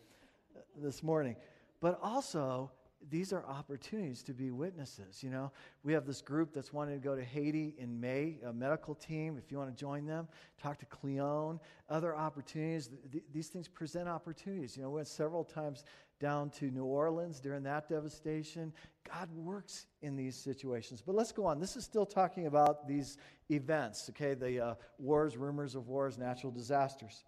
this 0.81 1.02
morning 1.02 1.35
but 1.81 1.99
also 2.03 2.71
these 3.11 3.33
are 3.33 3.45
opportunities 3.47 4.23
to 4.25 4.35
be 4.35 4.51
witnesses. 4.51 5.23
You 5.23 5.31
know, 5.31 5.53
we 5.85 5.93
have 5.93 6.05
this 6.05 6.21
group 6.21 6.53
that's 6.53 6.73
wanting 6.73 7.01
to 7.01 7.05
go 7.05 7.14
to 7.14 7.25
Haiti 7.25 7.75
in 7.79 8.01
May, 8.01 8.38
a 8.45 8.53
medical 8.53 8.95
team. 8.95 9.38
If 9.38 9.51
you 9.53 9.59
want 9.59 9.75
to 9.75 9.81
join 9.81 10.05
them, 10.05 10.29
talk 10.61 10.79
to 10.81 10.87
Cleone. 10.87 11.61
Other 11.88 12.17
opportunities. 12.17 12.91
Th- 13.12 13.25
these 13.33 13.49
things 13.49 13.69
present 13.69 14.09
opportunities. 14.09 14.77
You 14.77 14.83
know, 14.83 14.91
we 14.91 14.97
went 14.97 15.09
several 15.09 15.45
times 15.45 15.85
down 16.21 16.51
to 16.51 16.71
New 16.71 16.85
Orleans 16.85 17.38
during 17.41 17.62
that 17.62 17.88
devastation. 17.88 18.73
God 19.09 19.29
works 19.33 19.87
in 20.03 20.17
these 20.17 20.35
situations. 20.35 21.01
But 21.01 21.14
let's 21.14 21.31
go 21.31 21.47
on. 21.47 21.61
This 21.61 21.77
is 21.77 21.85
still 21.85 22.07
talking 22.07 22.47
about 22.47 22.88
these 22.88 23.17
events, 23.51 24.11
okay? 24.11 24.35
The 24.35 24.61
uh, 24.61 24.75
wars, 24.99 25.37
rumors 25.37 25.77
of 25.77 25.87
wars, 25.87 26.19
natural 26.19 26.51
disasters. 26.51 27.25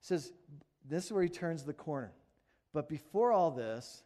It 0.00 0.06
says, 0.06 0.32
this 0.88 1.06
is 1.06 1.12
where 1.12 1.24
he 1.24 1.28
turns 1.28 1.64
the 1.64 1.72
corner. 1.72 2.12
But 2.72 2.88
before 2.88 3.32
all 3.32 3.50
this, 3.50 4.04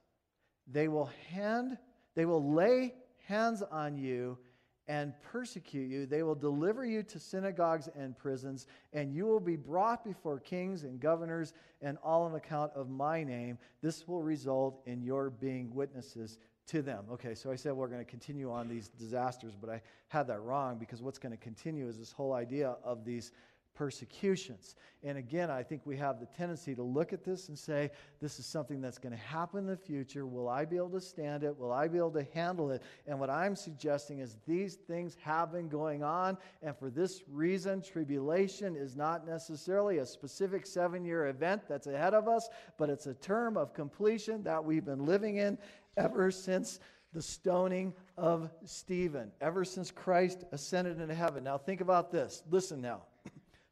they 0.67 0.89
will 0.89 1.11
hand, 1.31 1.79
they 2.15 2.25
will 2.25 2.55
lay 2.55 2.95
hands 3.27 3.63
on 3.63 3.97
you 3.97 4.39
and 4.87 5.15
persecute 5.23 5.89
you. 5.89 6.07
They 6.07 6.23
will 6.23 6.35
deliver 6.35 6.85
you 6.85 7.03
to 7.05 7.19
synagogues 7.19 7.89
and 7.97 8.17
prisons, 8.17 8.67
and 8.93 9.15
you 9.15 9.27
will 9.27 9.41
be 9.41 9.57
brought 9.57 10.05
before 10.05 10.39
kings 10.39 10.85
and 10.85 11.01
governors, 11.01 11.55
and 11.81 11.97
all 12.03 12.23
on 12.23 12.35
account 12.35 12.73
of 12.75 12.91
my 12.91 13.25
name. 13.25 13.59
This 13.83 14.07
will 14.07 14.23
result 14.23 14.81
in 14.87 15.03
your 15.03 15.31
being 15.31 15.75
witnesses 15.75 16.39
to 16.67 16.83
them. 16.83 17.05
Okay, 17.13 17.35
so 17.35 17.51
I 17.51 17.57
said 17.57 17.73
we're 17.73 17.89
going 17.89 18.05
to 18.05 18.11
continue 18.11 18.51
on 18.51 18.69
these 18.69 18.89
disasters, 18.89 19.55
but 19.59 19.71
I 19.71 19.83
had 20.09 20.27
that 20.29 20.41
wrong 20.41 20.79
because 20.79 21.03
what's 21.03 21.19
going 21.19 21.33
to 21.33 21.43
continue 21.43 21.89
is 21.89 21.99
this 21.99 22.13
whole 22.13 22.33
idea 22.33 22.77
of 22.83 23.05
these 23.05 23.33
persecutions. 23.75 24.77
And 25.03 25.19
again, 25.19 25.51
I 25.51 25.63
think 25.63 25.83
we 25.85 25.97
have 25.97 26.21
the 26.21 26.27
tendency 26.27 26.75
to 26.75 26.83
look 26.83 27.13
at 27.13 27.25
this 27.25 27.49
and 27.49 27.59
say, 27.59 27.91
this 28.21 28.39
is 28.39 28.47
something 28.47 28.81
that's 28.81 28.99
going 28.99 29.13
to 29.13 29.19
happen 29.19 29.61
in 29.61 29.67
the 29.67 29.77
future. 29.77 30.27
Will 30.27 30.49
I 30.49 30.65
be 30.65 30.77
able 30.77 30.91
to 30.91 31.01
stand 31.01 31.43
it? 31.43 31.57
Will 31.57 31.73
I 31.73 31.89
be 31.89 31.99
able 31.99 32.13
to 32.13 32.27
handle 32.33 32.71
it? 32.71 32.83
And 33.07 33.19
what 33.19 33.31
I'm 33.31 33.55
suggesting 33.55 34.21
is 34.21 34.37
these 34.47 34.77
things 34.77 35.17
have 35.23 35.53
been 35.53 35.69
going 35.69 36.03
on. 36.03 36.39
And 36.63 36.77
for 36.77 36.89
this 36.91 37.23
reason, 37.29 37.83
tribulation 37.83 38.77
is 38.77 38.97
not 38.97 39.27
necessarily 39.27 39.99
a 39.99 40.07
specific 40.07 40.67
seven 40.67 41.05
year 41.05 41.27
event 41.27 41.63
that's 41.69 41.87
ahead 41.87 42.15
of 42.15 42.29
us, 42.29 42.49
but 42.79 42.89
it's 42.89 43.07
a 43.07 43.15
term 43.15 43.57
of 43.57 43.75
completion 43.75 44.43
that 44.45 44.65
we've 44.65 44.85
been 44.85 45.05
living 45.05 45.37
in 45.37 45.59
ever 45.97 46.31
since 46.31 46.81
the 47.13 47.23
stoning 47.23 47.95
of 48.17 48.51
Stephen, 48.65 49.31
ever 49.41 49.65
since 49.65 49.91
Christ 49.91 50.45
ascended 50.51 51.01
into 51.01 51.15
heaven. 51.15 51.45
Now, 51.45 51.57
think 51.57 51.81
about 51.81 52.11
this. 52.11 52.43
Listen 52.51 52.81
now. 52.81 53.03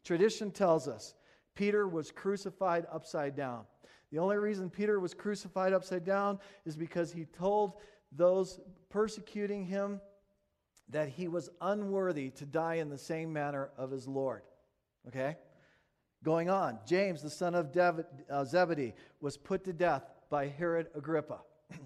Tradition 0.04 0.50
tells 0.50 0.88
us 0.88 1.14
Peter 1.54 1.86
was 1.86 2.10
crucified 2.10 2.86
upside 2.92 3.36
down. 3.36 3.64
The 4.10 4.18
only 4.18 4.36
reason 4.36 4.68
Peter 4.68 5.00
was 5.00 5.14
crucified 5.14 5.72
upside 5.72 6.04
down 6.04 6.38
is 6.66 6.76
because 6.76 7.12
he 7.12 7.24
told 7.24 7.74
those 8.10 8.60
persecuting 8.90 9.64
him 9.64 10.00
that 10.90 11.08
he 11.08 11.28
was 11.28 11.48
unworthy 11.60 12.30
to 12.30 12.44
die 12.44 12.74
in 12.74 12.90
the 12.90 12.98
same 12.98 13.32
manner 13.32 13.70
of 13.78 13.90
his 13.90 14.06
Lord. 14.06 14.42
Okay? 15.08 15.36
Going 16.22 16.50
on, 16.50 16.78
James, 16.86 17.22
the 17.22 17.30
son 17.30 17.54
of 17.54 17.76
uh, 17.76 18.44
Zebedee, 18.44 18.94
was 19.20 19.36
put 19.36 19.64
to 19.64 19.72
death 19.72 20.04
by 20.30 20.48
Herod 20.48 20.88
Agrippa. 20.94 21.40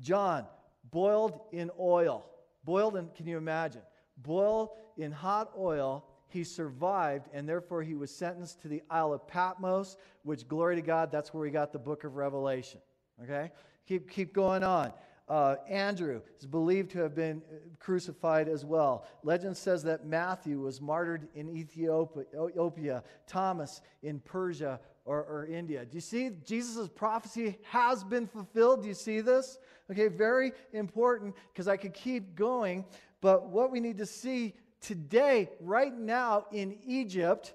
John, 0.00 0.46
boiled 0.90 1.40
in 1.52 1.70
oil. 1.78 2.26
Boiled 2.64 2.96
in, 2.96 3.08
can 3.14 3.26
you 3.26 3.36
imagine? 3.36 3.82
Boiled 4.16 4.70
in 4.96 5.12
hot 5.12 5.52
oil 5.56 6.04
he 6.32 6.44
survived, 6.44 7.28
and 7.32 7.48
therefore 7.48 7.82
he 7.82 7.94
was 7.94 8.10
sentenced 8.10 8.62
to 8.62 8.68
the 8.68 8.82
Isle 8.90 9.12
of 9.12 9.26
Patmos, 9.26 9.96
which, 10.22 10.48
glory 10.48 10.76
to 10.76 10.82
God, 10.82 11.12
that's 11.12 11.32
where 11.32 11.42
we 11.42 11.50
got 11.50 11.72
the 11.72 11.78
book 11.78 12.04
of 12.04 12.16
Revelation. 12.16 12.80
Okay? 13.22 13.50
Keep, 13.86 14.10
keep 14.10 14.32
going 14.32 14.62
on. 14.62 14.92
Uh, 15.28 15.56
Andrew 15.68 16.20
is 16.40 16.46
believed 16.46 16.90
to 16.90 16.98
have 16.98 17.14
been 17.14 17.40
uh, 17.50 17.56
crucified 17.78 18.48
as 18.48 18.64
well. 18.64 19.06
Legend 19.22 19.56
says 19.56 19.82
that 19.84 20.04
Matthew 20.04 20.60
was 20.60 20.80
martyred 20.80 21.28
in 21.34 21.48
Ethiopia, 21.48 23.02
Thomas 23.26 23.80
in 24.02 24.20
Persia 24.20 24.80
or, 25.04 25.22
or 25.24 25.46
India. 25.46 25.84
Do 25.84 25.94
you 25.94 26.00
see 26.00 26.30
Jesus' 26.44 26.88
prophecy 26.88 27.58
has 27.62 28.04
been 28.04 28.26
fulfilled? 28.26 28.82
Do 28.82 28.88
you 28.88 28.94
see 28.94 29.20
this? 29.20 29.58
Okay, 29.90 30.08
very 30.08 30.52
important 30.72 31.34
because 31.52 31.68
I 31.68 31.76
could 31.76 31.94
keep 31.94 32.34
going, 32.34 32.84
but 33.20 33.48
what 33.48 33.70
we 33.70 33.80
need 33.80 33.98
to 33.98 34.06
see 34.06 34.54
today, 34.82 35.48
right 35.60 35.96
now 35.96 36.46
in 36.52 36.76
Egypt, 36.84 37.54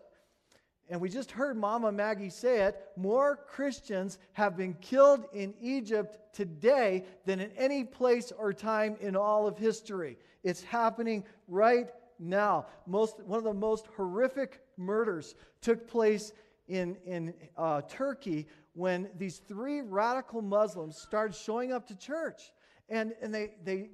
and 0.90 1.02
we 1.02 1.10
just 1.10 1.32
heard 1.32 1.58
Mama 1.58 1.92
Maggie 1.92 2.30
say 2.30 2.62
it, 2.62 2.82
more 2.96 3.36
Christians 3.48 4.18
have 4.34 4.56
been 4.56 4.74
killed 4.76 5.26
in 5.34 5.54
Egypt 5.62 6.34
today 6.34 7.04
than 7.26 7.42
in 7.42 7.52
any 7.58 7.84
place 7.84 8.32
or 8.32 8.54
time 8.54 8.96
in 9.02 9.16
all 9.16 9.48
of 9.48 9.58
history. 9.58 10.18
It's 10.44 10.64
happening 10.64 11.26
right 11.48 11.90
now. 12.20 12.68
Most, 12.86 13.22
one 13.24 13.38
of 13.38 13.44
the 13.44 13.54
most 13.54 13.88
horrific 13.98 14.62
murders 14.78 15.36
took 15.62 15.88
place 15.88 16.32
in, 16.70 16.96
in 17.06 17.34
uh, 17.58 17.82
Turkey 17.90 18.48
when 18.74 19.10
these 19.18 19.40
three 19.40 19.82
radical 19.82 20.42
Muslims 20.42 20.98
started 20.98 21.36
showing 21.36 21.74
up 21.74 21.88
to 21.88 21.98
church 21.98 22.52
and, 22.90 23.14
and 23.22 23.34
they, 23.34 23.52
they, 23.64 23.90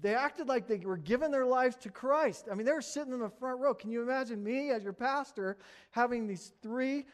they 0.00 0.14
acted 0.14 0.48
like 0.48 0.66
they 0.66 0.78
were 0.78 0.98
giving 0.98 1.30
their 1.30 1.46
lives 1.46 1.76
to 1.76 1.90
Christ. 1.90 2.46
I 2.50 2.54
mean, 2.54 2.66
they 2.66 2.72
were 2.72 2.82
sitting 2.82 3.12
in 3.12 3.20
the 3.20 3.30
front 3.30 3.60
row. 3.60 3.72
Can 3.74 3.90
you 3.90 4.02
imagine 4.02 4.42
me 4.42 4.70
as 4.70 4.82
your 4.82 4.92
pastor 4.92 5.56
having 5.90 6.26
these 6.26 6.52
three 6.62 7.06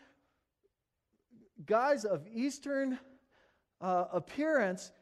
guys 1.66 2.04
of 2.04 2.26
Eastern 2.32 2.98
uh, 3.80 4.06
appearance 4.12 4.92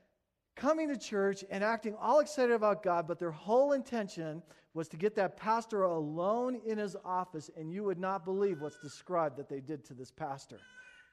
coming 0.55 0.89
to 0.89 0.97
church 0.99 1.45
and 1.51 1.63
acting 1.63 1.95
all 2.01 2.21
excited 2.21 2.53
about 2.53 2.83
God, 2.83 3.07
but 3.07 3.19
their 3.19 3.31
whole 3.31 3.73
intention 3.73 4.43
was 4.75 4.89
to 4.89 4.97
get 4.97 5.15
that 5.15 5.37
pastor 5.37 5.83
alone 5.83 6.61
in 6.67 6.79
his 6.79 6.97
office, 7.05 7.51
and 7.57 7.73
you 7.73 7.85
would 7.85 7.99
not 7.99 8.25
believe 8.25 8.61
what's 8.61 8.79
described 8.79 9.37
that 9.37 9.49
they 9.49 9.61
did 9.61 9.85
to 9.87 9.95
this 9.95 10.11
pastor 10.11 10.59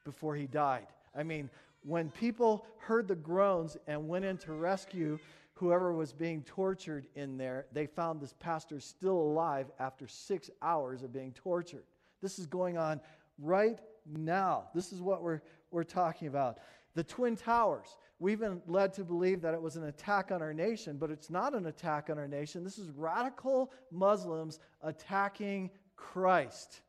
before 0.04 0.36
he 0.36 0.46
died. 0.46 0.86
I 1.16 1.22
mean, 1.22 1.48
when 1.86 2.10
people 2.10 2.66
heard 2.78 3.06
the 3.06 3.14
groans 3.14 3.76
and 3.86 4.08
went 4.08 4.24
in 4.24 4.36
to 4.38 4.52
rescue 4.52 5.18
whoever 5.54 5.92
was 5.92 6.12
being 6.12 6.42
tortured 6.42 7.06
in 7.14 7.38
there, 7.38 7.66
they 7.72 7.86
found 7.86 8.20
this 8.20 8.34
pastor 8.40 8.80
still 8.80 9.16
alive 9.16 9.70
after 9.78 10.08
six 10.08 10.50
hours 10.62 11.02
of 11.02 11.12
being 11.12 11.32
tortured. 11.32 11.84
This 12.20 12.40
is 12.40 12.46
going 12.46 12.76
on 12.76 13.00
right 13.38 13.78
now. 14.04 14.64
This 14.74 14.92
is 14.92 15.00
what 15.00 15.22
we're, 15.22 15.40
we're 15.70 15.84
talking 15.84 16.26
about. 16.26 16.58
The 16.94 17.04
Twin 17.04 17.36
Towers. 17.36 17.96
We've 18.18 18.40
been 18.40 18.60
led 18.66 18.92
to 18.94 19.04
believe 19.04 19.40
that 19.42 19.54
it 19.54 19.62
was 19.62 19.76
an 19.76 19.84
attack 19.84 20.32
on 20.32 20.42
our 20.42 20.54
nation, 20.54 20.96
but 20.96 21.10
it's 21.10 21.30
not 21.30 21.54
an 21.54 21.66
attack 21.66 22.10
on 22.10 22.18
our 22.18 22.26
nation. 22.26 22.64
This 22.64 22.78
is 22.78 22.90
radical 22.90 23.70
Muslims 23.92 24.58
attacking 24.82 25.70
Christ. 25.94 26.80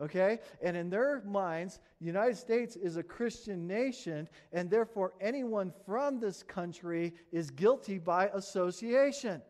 Okay? 0.00 0.38
And 0.62 0.76
in 0.76 0.90
their 0.90 1.22
minds, 1.24 1.80
the 2.00 2.06
United 2.06 2.36
States 2.36 2.76
is 2.76 2.96
a 2.96 3.02
Christian 3.02 3.66
nation, 3.66 4.28
and 4.52 4.70
therefore 4.70 5.14
anyone 5.20 5.72
from 5.84 6.20
this 6.20 6.42
country 6.42 7.14
is 7.32 7.50
guilty 7.50 7.98
by 7.98 8.28
association. 8.28 9.42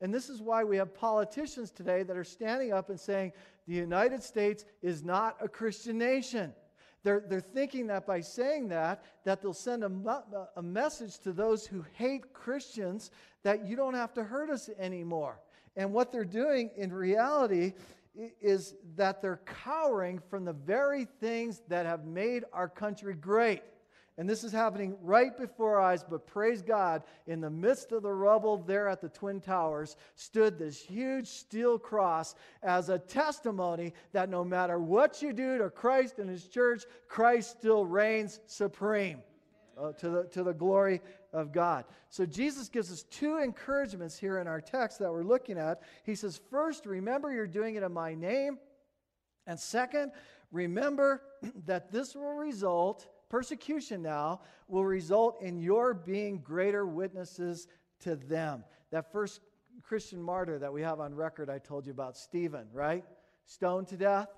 And 0.00 0.12
this 0.12 0.28
is 0.28 0.42
why 0.42 0.64
we 0.64 0.76
have 0.76 0.94
politicians 0.94 1.70
today 1.70 2.02
that 2.02 2.16
are 2.16 2.24
standing 2.24 2.72
up 2.72 2.90
and 2.90 3.00
saying 3.00 3.32
the 3.66 3.74
United 3.74 4.22
States 4.22 4.64
is 4.82 5.02
not 5.02 5.36
a 5.40 5.48
Christian 5.48 5.98
nation. 5.98 6.52
They're, 7.02 7.22
they're 7.28 7.40
thinking 7.40 7.86
that 7.86 8.04
by 8.04 8.20
saying 8.20 8.68
that, 8.68 9.04
that 9.24 9.40
they'll 9.40 9.54
send 9.54 9.84
a, 9.84 10.48
a 10.56 10.62
message 10.62 11.18
to 11.20 11.32
those 11.32 11.64
who 11.64 11.84
hate 11.92 12.32
Christians 12.32 13.12
that 13.44 13.64
you 13.64 13.76
don't 13.76 13.94
have 13.94 14.12
to 14.14 14.24
hurt 14.24 14.50
us 14.50 14.68
anymore. 14.78 15.40
And 15.76 15.92
what 15.92 16.10
they're 16.10 16.24
doing 16.24 16.70
in 16.76 16.92
reality 16.92 17.74
is 18.40 18.74
that 18.96 19.20
they're 19.20 19.40
cowering 19.64 20.20
from 20.30 20.44
the 20.44 20.52
very 20.52 21.06
things 21.20 21.62
that 21.68 21.86
have 21.86 22.04
made 22.04 22.44
our 22.52 22.68
country 22.68 23.14
great. 23.14 23.62
And 24.18 24.28
this 24.28 24.44
is 24.44 24.52
happening 24.52 24.96
right 25.02 25.36
before 25.36 25.76
our 25.76 25.82
eyes, 25.82 26.02
but 26.02 26.26
praise 26.26 26.62
God, 26.62 27.02
in 27.26 27.42
the 27.42 27.50
midst 27.50 27.92
of 27.92 28.02
the 28.02 28.12
rubble 28.12 28.56
there 28.56 28.88
at 28.88 29.02
the 29.02 29.10
Twin 29.10 29.40
Towers 29.40 29.96
stood 30.14 30.58
this 30.58 30.80
huge 30.80 31.26
steel 31.28 31.78
cross 31.78 32.34
as 32.62 32.88
a 32.88 32.98
testimony 32.98 33.92
that 34.12 34.30
no 34.30 34.42
matter 34.42 34.78
what 34.78 35.20
you 35.20 35.34
do 35.34 35.58
to 35.58 35.68
Christ 35.68 36.18
and 36.18 36.30
His 36.30 36.48
church, 36.48 36.84
Christ 37.08 37.58
still 37.58 37.84
reigns 37.84 38.40
supreme 38.46 39.18
uh, 39.78 39.92
to, 39.92 40.08
the, 40.08 40.24
to 40.24 40.42
the 40.42 40.54
glory 40.54 41.02
of 41.36 41.52
God. 41.52 41.84
So 42.08 42.24
Jesus 42.24 42.68
gives 42.68 42.90
us 42.90 43.04
two 43.04 43.36
encouragements 43.38 44.18
here 44.18 44.38
in 44.38 44.48
our 44.48 44.60
text 44.60 44.98
that 44.98 45.12
we're 45.12 45.22
looking 45.22 45.58
at. 45.58 45.82
He 46.04 46.14
says, 46.14 46.40
first, 46.50 46.86
remember 46.86 47.32
you're 47.32 47.46
doing 47.46 47.76
it 47.76 47.82
in 47.82 47.92
my 47.92 48.14
name. 48.14 48.58
And 49.46 49.60
second, 49.60 50.12
remember 50.50 51.22
that 51.66 51.92
this 51.92 52.14
will 52.14 52.34
result 52.34 53.06
persecution 53.28 54.02
now 54.02 54.40
will 54.68 54.84
result 54.84 55.42
in 55.42 55.58
your 55.58 55.92
being 55.92 56.38
greater 56.38 56.86
witnesses 56.86 57.66
to 58.00 58.16
them. 58.16 58.64
That 58.90 59.10
first 59.12 59.40
Christian 59.82 60.22
martyr 60.22 60.58
that 60.58 60.72
we 60.72 60.82
have 60.82 61.00
on 61.00 61.14
record, 61.14 61.50
I 61.50 61.58
told 61.58 61.86
you 61.86 61.92
about, 61.92 62.16
Stephen, 62.16 62.66
right? 62.72 63.04
Stoned 63.44 63.88
to 63.88 63.96
death. 63.96 64.28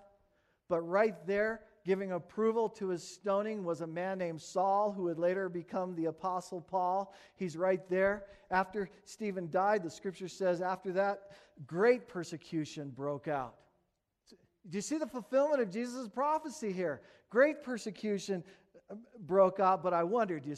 But 0.68 0.80
right 0.80 1.14
there, 1.26 1.60
giving 1.84 2.12
approval 2.12 2.68
to 2.68 2.88
his 2.88 3.02
stoning 3.02 3.64
was 3.64 3.80
a 3.80 3.86
man 3.86 4.18
named 4.18 4.40
Saul, 4.40 4.92
who 4.92 5.04
would 5.04 5.18
later 5.18 5.48
become 5.48 5.94
the 5.94 6.06
Apostle 6.06 6.60
Paul. 6.60 7.14
He's 7.36 7.56
right 7.56 7.88
there. 7.88 8.24
After 8.50 8.90
Stephen 9.04 9.50
died, 9.50 9.82
the 9.82 9.90
scripture 9.90 10.28
says, 10.28 10.60
after 10.60 10.92
that, 10.92 11.32
great 11.66 12.08
persecution 12.08 12.90
broke 12.90 13.28
out. 13.28 13.54
Do 14.68 14.76
you 14.76 14.82
see 14.82 14.98
the 14.98 15.06
fulfillment 15.06 15.62
of 15.62 15.70
Jesus' 15.70 16.08
prophecy 16.08 16.72
here? 16.72 17.00
Great 17.30 17.62
persecution 17.62 18.44
uh, 18.90 18.96
broke 19.20 19.60
out, 19.60 19.82
but 19.82 19.94
I 19.94 20.04
wonder 20.04 20.38
do 20.38 20.50
you, 20.50 20.56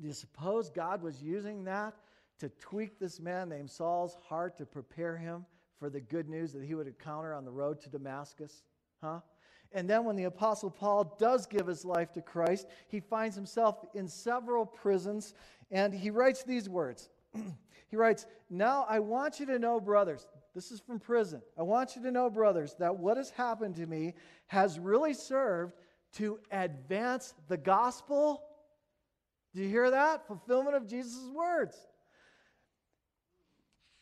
do 0.00 0.06
you 0.08 0.12
suppose 0.12 0.70
God 0.70 1.02
was 1.02 1.22
using 1.22 1.64
that 1.64 1.94
to 2.40 2.48
tweak 2.60 2.98
this 2.98 3.20
man 3.20 3.48
named 3.48 3.70
Saul's 3.70 4.16
heart 4.28 4.56
to 4.58 4.66
prepare 4.66 5.16
him 5.16 5.44
for 5.78 5.88
the 5.90 6.00
good 6.00 6.28
news 6.28 6.52
that 6.52 6.64
he 6.64 6.74
would 6.74 6.86
encounter 6.86 7.34
on 7.34 7.44
the 7.44 7.50
road 7.50 7.80
to 7.82 7.88
Damascus? 7.88 8.62
Huh? 9.02 9.20
And 9.72 9.88
then 9.88 10.04
when 10.04 10.16
the 10.16 10.24
Apostle 10.24 10.70
Paul 10.70 11.16
does 11.18 11.46
give 11.46 11.66
his 11.66 11.84
life 11.84 12.12
to 12.12 12.22
Christ, 12.22 12.66
he 12.88 13.00
finds 13.00 13.36
himself 13.36 13.84
in 13.94 14.08
several 14.08 14.64
prisons 14.64 15.34
and 15.70 15.92
he 15.92 16.10
writes 16.10 16.42
these 16.42 16.68
words. 16.68 17.10
he 17.90 17.96
writes, 17.96 18.26
Now 18.48 18.86
I 18.88 18.98
want 19.00 19.38
you 19.38 19.46
to 19.46 19.58
know, 19.58 19.80
brothers, 19.80 20.26
this 20.54 20.70
is 20.70 20.80
from 20.80 20.98
prison. 20.98 21.42
I 21.58 21.62
want 21.62 21.94
you 21.94 22.02
to 22.02 22.10
know, 22.10 22.30
brothers, 22.30 22.74
that 22.78 22.96
what 22.96 23.16
has 23.16 23.30
happened 23.30 23.76
to 23.76 23.86
me 23.86 24.14
has 24.46 24.78
really 24.78 25.12
served 25.14 25.74
to 26.14 26.38
advance 26.50 27.34
the 27.48 27.58
gospel. 27.58 28.42
Do 29.54 29.62
you 29.62 29.68
hear 29.68 29.90
that? 29.90 30.26
Fulfillment 30.26 30.76
of 30.76 30.86
Jesus' 30.86 31.28
words. 31.34 31.76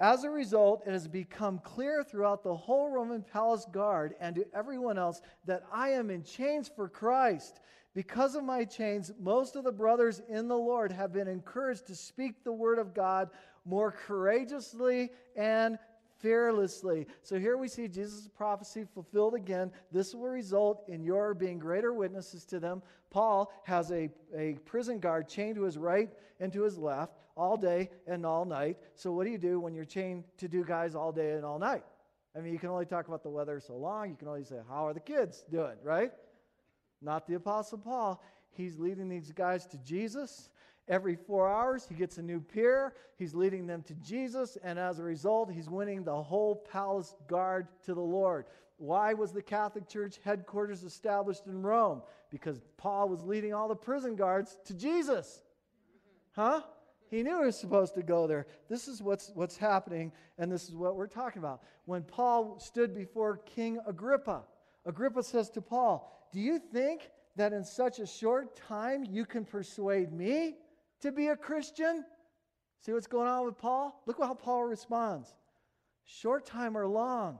As 0.00 0.22
a 0.22 0.30
result, 0.30 0.84
it 0.86 0.92
has 0.92 1.08
become 1.08 1.58
clear 1.58 2.04
throughout 2.04 2.44
the 2.44 2.54
whole 2.54 2.90
Roman 2.90 3.22
palace 3.22 3.66
guard 3.72 4.14
and 4.20 4.36
to 4.36 4.46
everyone 4.54 4.96
else 4.96 5.20
that 5.44 5.64
I 5.72 5.90
am 5.90 6.10
in 6.10 6.22
chains 6.22 6.70
for 6.74 6.88
Christ. 6.88 7.60
Because 7.94 8.36
of 8.36 8.44
my 8.44 8.64
chains, 8.64 9.10
most 9.18 9.56
of 9.56 9.64
the 9.64 9.72
brothers 9.72 10.22
in 10.28 10.46
the 10.46 10.56
Lord 10.56 10.92
have 10.92 11.12
been 11.12 11.26
encouraged 11.26 11.88
to 11.88 11.96
speak 11.96 12.44
the 12.44 12.52
word 12.52 12.78
of 12.78 12.94
God 12.94 13.30
more 13.64 13.90
courageously 13.90 15.10
and 15.34 15.78
fearlessly. 16.18 17.06
So 17.22 17.38
here 17.38 17.56
we 17.56 17.68
see 17.68 17.88
Jesus' 17.88 18.28
prophecy 18.28 18.84
fulfilled 18.92 19.34
again. 19.34 19.70
This 19.92 20.14
will 20.14 20.28
result 20.28 20.84
in 20.88 21.02
your 21.02 21.34
being 21.34 21.58
greater 21.58 21.92
witnesses 21.92 22.44
to 22.46 22.60
them. 22.60 22.82
Paul 23.10 23.52
has 23.64 23.90
a, 23.90 24.10
a 24.36 24.54
prison 24.64 24.98
guard 24.98 25.28
chained 25.28 25.56
to 25.56 25.62
his 25.62 25.78
right 25.78 26.10
and 26.40 26.52
to 26.52 26.62
his 26.62 26.78
left 26.78 27.14
all 27.36 27.56
day 27.56 27.90
and 28.06 28.26
all 28.26 28.44
night. 28.44 28.78
So 28.94 29.12
what 29.12 29.24
do 29.24 29.30
you 29.30 29.38
do 29.38 29.60
when 29.60 29.74
you're 29.74 29.84
chained 29.84 30.24
to 30.38 30.48
two 30.48 30.64
guys 30.64 30.94
all 30.94 31.12
day 31.12 31.32
and 31.32 31.44
all 31.44 31.58
night? 31.58 31.84
I 32.36 32.40
mean, 32.40 32.52
you 32.52 32.58
can 32.58 32.68
only 32.68 32.86
talk 32.86 33.08
about 33.08 33.22
the 33.22 33.30
weather 33.30 33.60
so 33.60 33.76
long. 33.76 34.10
You 34.10 34.16
can 34.16 34.28
only 34.28 34.44
say, 34.44 34.56
How 34.68 34.86
are 34.86 34.94
the 34.94 35.00
kids 35.00 35.44
doing, 35.50 35.76
right? 35.82 36.12
Not 37.00 37.26
the 37.26 37.34
Apostle 37.34 37.78
Paul. 37.78 38.22
He's 38.50 38.78
leading 38.78 39.08
these 39.08 39.32
guys 39.32 39.66
to 39.66 39.78
Jesus. 39.78 40.50
Every 40.88 41.16
four 41.16 41.48
hours, 41.48 41.86
he 41.86 41.94
gets 41.94 42.18
a 42.18 42.22
new 42.22 42.40
peer. 42.40 42.94
He's 43.16 43.34
leading 43.34 43.66
them 43.66 43.82
to 43.82 43.94
Jesus, 43.94 44.56
and 44.62 44.78
as 44.78 44.98
a 44.98 45.02
result, 45.02 45.52
he's 45.52 45.68
winning 45.68 46.02
the 46.02 46.22
whole 46.22 46.56
palace 46.56 47.14
guard 47.26 47.68
to 47.84 47.94
the 47.94 48.00
Lord. 48.00 48.46
Why 48.78 49.12
was 49.12 49.32
the 49.32 49.42
Catholic 49.42 49.88
Church 49.88 50.18
headquarters 50.24 50.84
established 50.84 51.46
in 51.46 51.62
Rome? 51.62 52.02
Because 52.30 52.60
Paul 52.76 53.08
was 53.08 53.24
leading 53.24 53.52
all 53.52 53.68
the 53.68 53.74
prison 53.74 54.16
guards 54.16 54.56
to 54.66 54.74
Jesus. 54.74 55.42
Huh? 56.32 56.62
He 57.10 57.22
knew 57.22 57.40
he 57.40 57.46
was 57.46 57.58
supposed 57.58 57.94
to 57.94 58.02
go 58.02 58.26
there. 58.26 58.46
This 58.68 58.86
is 58.86 59.02
what's, 59.02 59.30
what's 59.34 59.56
happening, 59.56 60.12
and 60.38 60.50
this 60.50 60.68
is 60.68 60.74
what 60.74 60.96
we're 60.96 61.06
talking 61.06 61.40
about. 61.40 61.62
When 61.86 62.02
Paul 62.02 62.58
stood 62.60 62.94
before 62.94 63.38
King 63.38 63.78
Agrippa, 63.86 64.42
Agrippa 64.86 65.22
says 65.22 65.50
to 65.50 65.60
Paul, 65.60 66.28
Do 66.32 66.40
you 66.40 66.58
think 66.58 67.10
that 67.36 67.52
in 67.52 67.64
such 67.64 67.98
a 67.98 68.06
short 68.06 68.56
time 68.56 69.06
you 69.10 69.24
can 69.24 69.44
persuade 69.44 70.12
me 70.12 70.56
to 71.00 71.12
be 71.12 71.28
a 71.28 71.36
Christian? 71.36 72.04
See 72.80 72.92
what's 72.92 73.06
going 73.06 73.28
on 73.28 73.44
with 73.44 73.58
Paul? 73.58 74.02
Look 74.06 74.18
how 74.18 74.34
Paul 74.34 74.64
responds. 74.64 75.34
Short 76.04 76.46
time 76.46 76.76
or 76.76 76.86
long, 76.86 77.38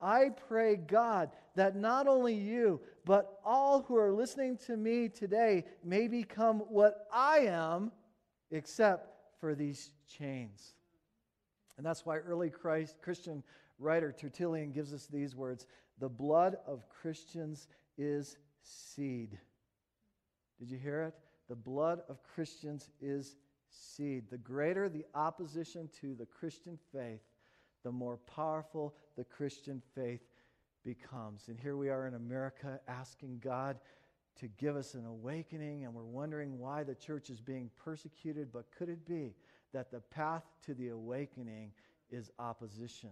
I 0.00 0.30
pray 0.48 0.76
God 0.76 1.30
that 1.56 1.76
not 1.76 2.06
only 2.06 2.34
you, 2.34 2.80
but 3.04 3.40
all 3.44 3.82
who 3.82 3.96
are 3.96 4.12
listening 4.12 4.56
to 4.66 4.76
me 4.76 5.08
today 5.08 5.64
may 5.84 6.08
become 6.08 6.60
what 6.68 7.06
I 7.12 7.38
am, 7.40 7.92
except 8.50 9.10
for 9.40 9.54
these 9.54 9.90
chains. 10.06 10.74
And 11.76 11.86
that's 11.86 12.04
why 12.06 12.16
early 12.16 12.50
Christ, 12.50 12.96
Christian 13.02 13.42
writer 13.78 14.12
Tertullian 14.12 14.72
gives 14.72 14.92
us 14.92 15.06
these 15.06 15.34
words 15.34 15.66
The 15.98 16.08
blood 16.08 16.56
of 16.66 16.88
Christians 16.88 17.68
is 17.96 18.36
seed. 18.62 19.38
Did 20.58 20.70
you 20.70 20.78
hear 20.78 21.02
it? 21.02 21.14
The 21.48 21.56
blood 21.56 22.02
of 22.08 22.22
Christians 22.22 22.90
is 23.00 23.36
seed. 23.70 24.24
The 24.30 24.38
greater 24.38 24.88
the 24.88 25.04
opposition 25.14 25.88
to 26.00 26.14
the 26.14 26.26
Christian 26.26 26.78
faith, 26.92 27.22
the 27.84 27.92
more 27.92 28.18
powerful 28.18 28.94
the 29.16 29.24
Christian 29.24 29.82
faith 29.94 30.22
becomes. 30.84 31.48
And 31.48 31.58
here 31.58 31.76
we 31.76 31.88
are 31.88 32.06
in 32.06 32.14
America 32.14 32.80
asking 32.86 33.40
God 33.42 33.78
to 34.40 34.48
give 34.48 34.76
us 34.76 34.94
an 34.94 35.04
awakening, 35.04 35.84
and 35.84 35.92
we're 35.92 36.04
wondering 36.04 36.58
why 36.58 36.84
the 36.84 36.94
church 36.94 37.28
is 37.30 37.40
being 37.40 37.70
persecuted. 37.76 38.52
But 38.52 38.66
could 38.76 38.88
it 38.88 39.06
be 39.06 39.34
that 39.72 39.90
the 39.90 40.00
path 40.00 40.44
to 40.66 40.74
the 40.74 40.88
awakening 40.88 41.72
is 42.10 42.30
opposition? 42.38 43.10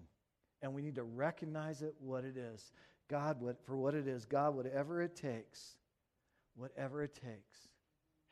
And 0.63 0.73
we 0.73 0.83
need 0.83 0.95
to 0.95 1.03
recognize 1.03 1.83
it 1.83 1.95
what 2.01 2.25
it 2.25 2.37
is. 2.37 2.73
God, 3.09 3.39
for 3.65 3.77
what 3.77 3.95
it 3.95 4.07
is, 4.07 4.25
God, 4.25 4.55
whatever 4.55 5.03
it 5.03 5.17
takes, 5.17 5.77
whatever 6.55 7.03
it 7.03 7.15
takes 7.15 7.69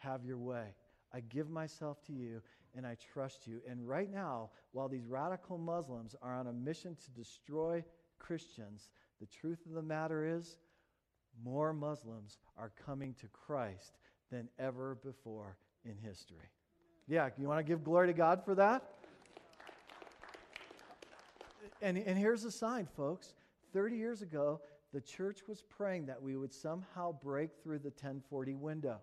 have 0.04 0.24
your 0.24 0.38
way. 0.38 0.74
I 1.12 1.20
give 1.20 1.48
myself 1.48 2.04
to 2.06 2.12
you 2.12 2.42
and 2.76 2.86
I 2.86 2.96
trust 3.12 3.46
you. 3.46 3.60
And 3.68 3.88
right 3.88 4.12
now, 4.12 4.50
while 4.72 4.88
these 4.88 5.06
radical 5.06 5.58
Muslims 5.58 6.16
are 6.22 6.34
on 6.34 6.48
a 6.48 6.52
mission 6.52 6.96
to 7.04 7.10
destroy 7.12 7.84
Christians, 8.18 8.90
the 9.20 9.26
truth 9.26 9.64
of 9.66 9.72
the 9.72 9.82
matter 9.82 10.26
is 10.26 10.56
more 11.42 11.72
Muslims 11.72 12.38
are 12.56 12.72
coming 12.84 13.14
to 13.20 13.28
Christ 13.28 13.98
than 14.30 14.48
ever 14.58 14.96
before 14.96 15.56
in 15.84 15.96
history. 15.96 16.50
Yeah, 17.06 17.28
you 17.38 17.48
want 17.48 17.60
to 17.60 17.64
give 17.64 17.84
glory 17.84 18.08
to 18.08 18.12
God 18.12 18.44
for 18.44 18.54
that? 18.54 18.82
And, 21.82 21.98
and 21.98 22.18
here's 22.18 22.44
a 22.44 22.50
sign, 22.50 22.88
folks. 22.96 23.34
30 23.72 23.96
years 23.96 24.22
ago, 24.22 24.60
the 24.92 25.00
church 25.00 25.40
was 25.46 25.62
praying 25.62 26.06
that 26.06 26.22
we 26.22 26.36
would 26.36 26.54
somehow 26.54 27.12
break 27.12 27.50
through 27.62 27.80
the 27.80 27.90
1040 27.90 28.54
window. 28.54 28.98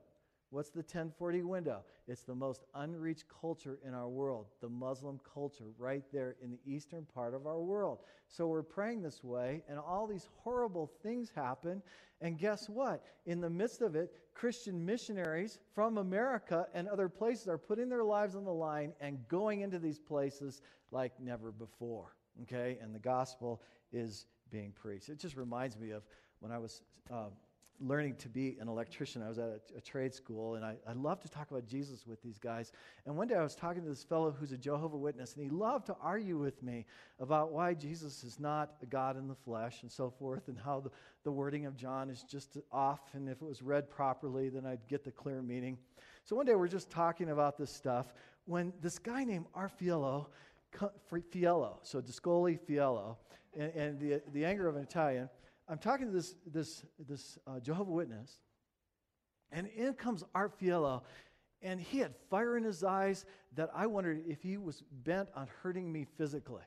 What's 0.52 0.70
the 0.70 0.80
1040 0.80 1.44
window? 1.44 1.82
It's 2.10 2.24
the 2.24 2.36
most 2.36 2.66
unreached 2.76 3.24
culture 3.42 3.80
in 3.88 3.94
our 3.94 4.10
world, 4.10 4.48
the 4.60 4.68
Muslim 4.68 5.18
culture, 5.34 5.64
right 5.78 6.04
there 6.12 6.36
in 6.44 6.52
the 6.52 6.60
eastern 6.66 7.06
part 7.16 7.34
of 7.34 7.48
our 7.48 7.62
world. 7.62 8.00
So 8.28 8.48
we're 8.48 8.62
praying 8.62 9.02
this 9.02 9.24
way, 9.24 9.64
and 9.70 9.80
all 9.80 10.08
these 10.08 10.28
horrible 10.44 10.92
things 11.02 11.32
happen. 11.34 11.82
And 12.20 12.38
guess 12.38 12.68
what? 12.68 13.02
In 13.26 13.40
the 13.40 13.50
midst 13.50 13.82
of 13.82 13.96
it, 13.96 14.14
Christian 14.34 14.86
missionaries 14.86 15.58
from 15.74 15.98
America 15.98 16.68
and 16.74 16.90
other 16.90 17.08
places 17.08 17.48
are 17.48 17.58
putting 17.58 17.88
their 17.88 18.04
lives 18.04 18.36
on 18.36 18.44
the 18.44 18.54
line 18.54 18.92
and 19.00 19.26
going 19.30 19.62
into 19.62 19.80
these 19.80 20.00
places 20.00 20.62
like 20.92 21.14
never 21.18 21.54
before. 21.54 22.18
Okay? 22.42 22.78
And 22.82 22.94
the 22.94 23.00
gospel 23.00 23.62
is 23.94 24.26
being 24.50 24.74
preached. 24.74 25.08
It 25.08 25.18
just 25.18 25.38
reminds 25.38 25.78
me 25.80 25.92
of 25.92 26.04
when 26.42 26.52
I 26.52 26.58
was. 26.58 26.82
Uh, 27.10 27.30
learning 27.82 28.16
to 28.16 28.30
be 28.30 28.58
an 28.60 28.68
electrician. 28.68 29.22
I 29.24 29.28
was 29.28 29.40
at 29.40 29.50
a, 29.50 29.78
a 29.78 29.82
trade 29.82 30.14
school, 30.14 30.56
and 30.56 30.64
I, 30.64 30.76
I 30.88 30.94
love 30.94 31.20
to 31.22 31.30
talk 31.30 31.52
about 31.52 31.66
Jesus 31.66 32.06
with 32.06 32.22
these 32.22 32.38
guys. 32.38 32.72
And 33.06 33.18
one 33.18 33.28
day 33.28 33.36
I 33.36 33.44
was 33.44 33.56
talking 33.56 33.84
to 33.84 33.90
this 33.90 34.04
fellow 34.04 34.32
who's 34.32 34.52
a 34.52 34.58
Jehovah 34.58 34.98
Witness, 34.98 35.36
and 35.36 35.44
he 35.44 35.50
loved 35.50 35.88
to 35.88 35.96
argue 36.02 36.38
with 36.38 36.62
me 36.62 36.86
about 37.20 37.52
why 37.52 37.74
Jesus 37.74 38.24
is 38.24 38.40
not 38.40 38.76
a 38.82 38.86
God 38.86 39.18
in 39.18 39.28
the 39.28 39.36
flesh 39.36 39.82
and 39.82 39.92
so 39.92 40.10
forth, 40.10 40.48
and 40.48 40.58
how 40.58 40.82
the, 40.82 40.92
the 41.24 41.32
wording 41.32 41.66
of 41.66 41.76
John 41.76 42.10
is 42.10 42.24
just 42.24 42.58
off. 42.72 43.14
And 43.14 43.28
if 43.28 43.42
it 43.42 43.46
was 43.46 43.62
read 43.62 43.90
properly, 43.90 44.50
then 44.50 44.66
I'd 44.66 44.88
get 44.88 45.04
the 45.04 45.12
clear 45.12 45.42
meaning. 45.42 45.78
So 46.24 46.36
one 46.36 46.46
day 46.46 46.56
we're 46.56 46.68
just 46.68 46.90
talking 46.90 47.30
about 47.30 47.58
this 47.58 47.72
stuff 47.72 48.14
when 48.46 48.74
this 48.82 49.00
guy 49.00 49.24
named 49.24 49.46
Arfiello, 49.56 50.28
Fiello, 51.32 51.78
so 51.82 52.02
Discoli 52.02 52.60
Fiello, 52.60 53.18
and, 53.58 53.72
and 53.74 54.00
the, 54.00 54.22
the 54.34 54.46
anger 54.46 54.68
of 54.68 54.76
an 54.76 54.84
Italian, 54.84 55.30
I'm 55.72 55.78
talking 55.78 56.08
to 56.08 56.12
this, 56.12 56.36
this, 56.46 56.84
this 57.08 57.40
uh, 57.48 57.62
Jehovah 57.62 57.92
Witness, 57.92 58.42
and 59.54 59.68
in 59.68 59.94
comes 59.94 60.22
Art 60.36 60.60
Fiello, 60.60 61.04
and 61.62 61.80
he 61.80 62.00
had 62.00 62.14
fire 62.30 62.58
in 62.58 62.66
his 62.66 62.84
eyes 62.84 63.26
that 63.56 63.70
I 63.74 63.88
wondered 63.88 64.24
if 64.28 64.42
he 64.42 64.58
was 64.58 64.84
bent 65.06 65.30
on 65.34 65.48
hurting 65.64 65.90
me 65.90 66.06
physically. 66.18 66.64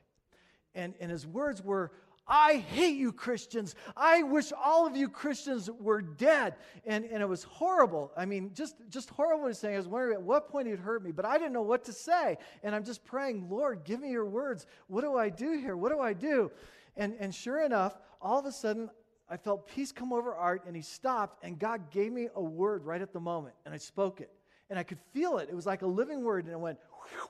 And, 0.73 0.95
and 0.99 1.11
his 1.11 1.27
words 1.27 1.63
were, 1.63 1.91
I 2.27 2.55
hate 2.55 2.97
you 2.97 3.11
Christians. 3.11 3.75
I 3.95 4.23
wish 4.23 4.51
all 4.51 4.87
of 4.87 4.97
you 4.97 5.07
Christians 5.07 5.69
were 5.69 6.01
dead. 6.01 6.55
And, 6.83 7.05
and 7.05 7.21
it 7.21 7.29
was 7.29 7.43
horrible. 7.43 8.11
I 8.17 8.25
mean, 8.25 8.53
just, 8.55 8.75
just 8.89 9.11
horrible 9.11 9.47
to 9.47 9.53
say. 9.53 9.75
I 9.75 9.77
was 9.77 9.87
wondering 9.87 10.15
at 10.15 10.21
what 10.23 10.49
point 10.49 10.67
he'd 10.67 10.79
hurt 10.79 11.03
me, 11.03 11.11
but 11.11 11.25
I 11.25 11.37
didn't 11.37 11.53
know 11.53 11.61
what 11.61 11.83
to 11.85 11.93
say. 11.93 12.39
And 12.63 12.73
I'm 12.73 12.83
just 12.83 13.05
praying, 13.05 13.51
Lord, 13.51 13.83
give 13.83 13.99
me 13.99 14.09
your 14.09 14.25
words. 14.25 14.65
What 14.87 15.01
do 15.01 15.15
I 15.15 15.29
do 15.29 15.59
here? 15.59 15.77
What 15.77 15.91
do 15.91 15.99
I 15.99 16.13
do? 16.13 16.49
And, 16.97 17.15
and 17.19 17.33
sure 17.33 17.63
enough, 17.63 17.97
all 18.21 18.39
of 18.39 18.45
a 18.45 18.51
sudden, 18.51 18.89
I 19.29 19.37
felt 19.37 19.67
peace 19.67 19.91
come 19.91 20.13
over 20.13 20.35
Art, 20.35 20.63
and 20.67 20.75
he 20.75 20.81
stopped, 20.81 21.43
and 21.43 21.57
God 21.57 21.89
gave 21.91 22.11
me 22.11 22.29
a 22.35 22.41
word 22.41 22.85
right 22.85 23.01
at 23.01 23.11
the 23.11 23.19
moment, 23.19 23.55
and 23.65 23.73
I 23.73 23.77
spoke 23.77 24.21
it. 24.21 24.31
And 24.69 24.79
I 24.79 24.83
could 24.83 24.99
feel 25.13 25.37
it. 25.37 25.49
It 25.49 25.55
was 25.55 25.65
like 25.65 25.81
a 25.81 25.87
living 25.87 26.23
word, 26.23 26.45
and 26.45 26.53
it 26.53 26.59
went 26.59 26.79
whew, 27.09 27.29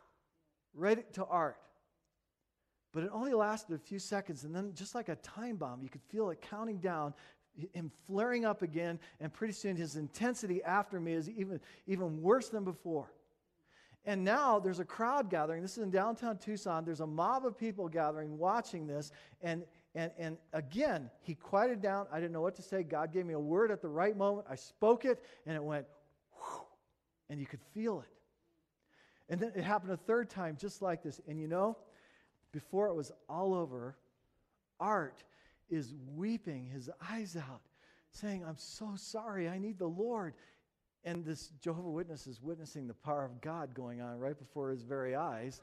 right 0.74 1.13
to 1.13 1.26
Art. 1.26 1.57
But 2.93 3.03
it 3.03 3.09
only 3.11 3.34
lasted 3.34 3.76
a 3.76 3.78
few 3.78 3.99
seconds, 3.99 4.43
and 4.43 4.55
then 4.55 4.74
just 4.74 4.95
like 4.95 5.09
a 5.09 5.16
time 5.18 5.57
bomb, 5.57 5.82
you 5.84 5.89
could 5.89 6.03
feel 6.09 6.30
it 6.30 6.41
counting 6.41 6.80
down, 6.80 7.13
him 7.74 7.91
flaring 8.07 8.45
up 8.45 8.61
again, 8.61 8.99
and 9.20 9.34
pretty 9.34 9.53
soon 9.53 9.76
his 9.76 9.95
intensity 9.95 10.63
after 10.63 10.99
me 10.99 11.13
is 11.13 11.30
even, 11.30 11.59
even 11.88 12.22
worse 12.22 12.49
than 12.49 12.63
before. 12.63 13.11
And 14.06 14.24
now 14.24 14.60
there's 14.60 14.80
a 14.80 14.86
crowd 14.86 15.30
gathering. 15.30 15.62
This 15.62 15.78
is 15.78 15.84
in 15.84 15.89
downtown 15.89 16.38
Tucson. 16.38 16.86
There's 16.86 16.99
a 16.99 17.08
mob 17.08 17.45
of 17.45 17.58
people 17.58 17.89
gathering, 17.89 18.38
watching 18.38 18.86
this. 18.86 19.12
And, 19.41 19.64
and, 19.95 20.12
and 20.20 20.38
again, 20.53 21.10
he 21.22 21.34
quieted 21.34 21.82
down. 21.82 22.06
I 22.12 22.18
didn't 22.20 22.32
know 22.32 22.41
what 22.41 22.56
to 22.56 22.62
say. 22.62 22.84
God 22.84 23.12
gave 23.12 23.26
me 23.26 23.34
a 23.34 23.39
word 23.39 23.72
at 23.72 23.82
the 23.82 23.88
right 23.88 24.16
moment. 24.16 24.45
I 24.49 24.56
spoke 24.56 25.06
it, 25.06 25.24
and 25.47 25.56
it 25.56 25.64
went, 25.64 25.88
whew, 26.34 26.62
and 27.30 27.39
you 27.39 27.47
could 27.47 27.62
feel 27.74 28.01
it. 28.01 28.14
And 29.28 29.39
then 29.39 29.51
it 29.56 29.64
happened 29.64 29.91
a 29.91 29.97
third 29.97 30.30
time, 30.30 30.56
just 30.60 30.84
like 30.84 31.01
this. 31.01 31.20
And 31.28 31.39
you 31.39 31.47
know, 31.47 31.78
before 32.51 32.88
it 32.88 32.93
was 32.93 33.12
all 33.28 33.56
over, 33.56 33.97
Art 34.80 35.24
is 35.70 35.95
weeping 36.16 36.68
his 36.68 36.91
eyes 37.12 37.36
out, 37.36 37.62
saying, 38.12 38.43
I'm 38.47 38.58
so 38.58 38.91
sorry. 38.95 39.49
I 39.49 39.58
need 39.58 39.80
the 39.80 39.88
Lord. 39.88 40.36
And 41.06 41.24
this 41.24 41.51
Jehovah 41.62 41.89
Witness 41.89 42.28
is 42.28 42.41
witnessing 42.41 42.88
the 42.88 42.93
power 42.93 43.24
of 43.24 43.39
God 43.39 43.74
going 43.74 44.01
on 44.01 44.20
right 44.20 44.38
before 44.38 44.72
his 44.72 44.84
very 44.84 45.16
eyes. 45.16 45.62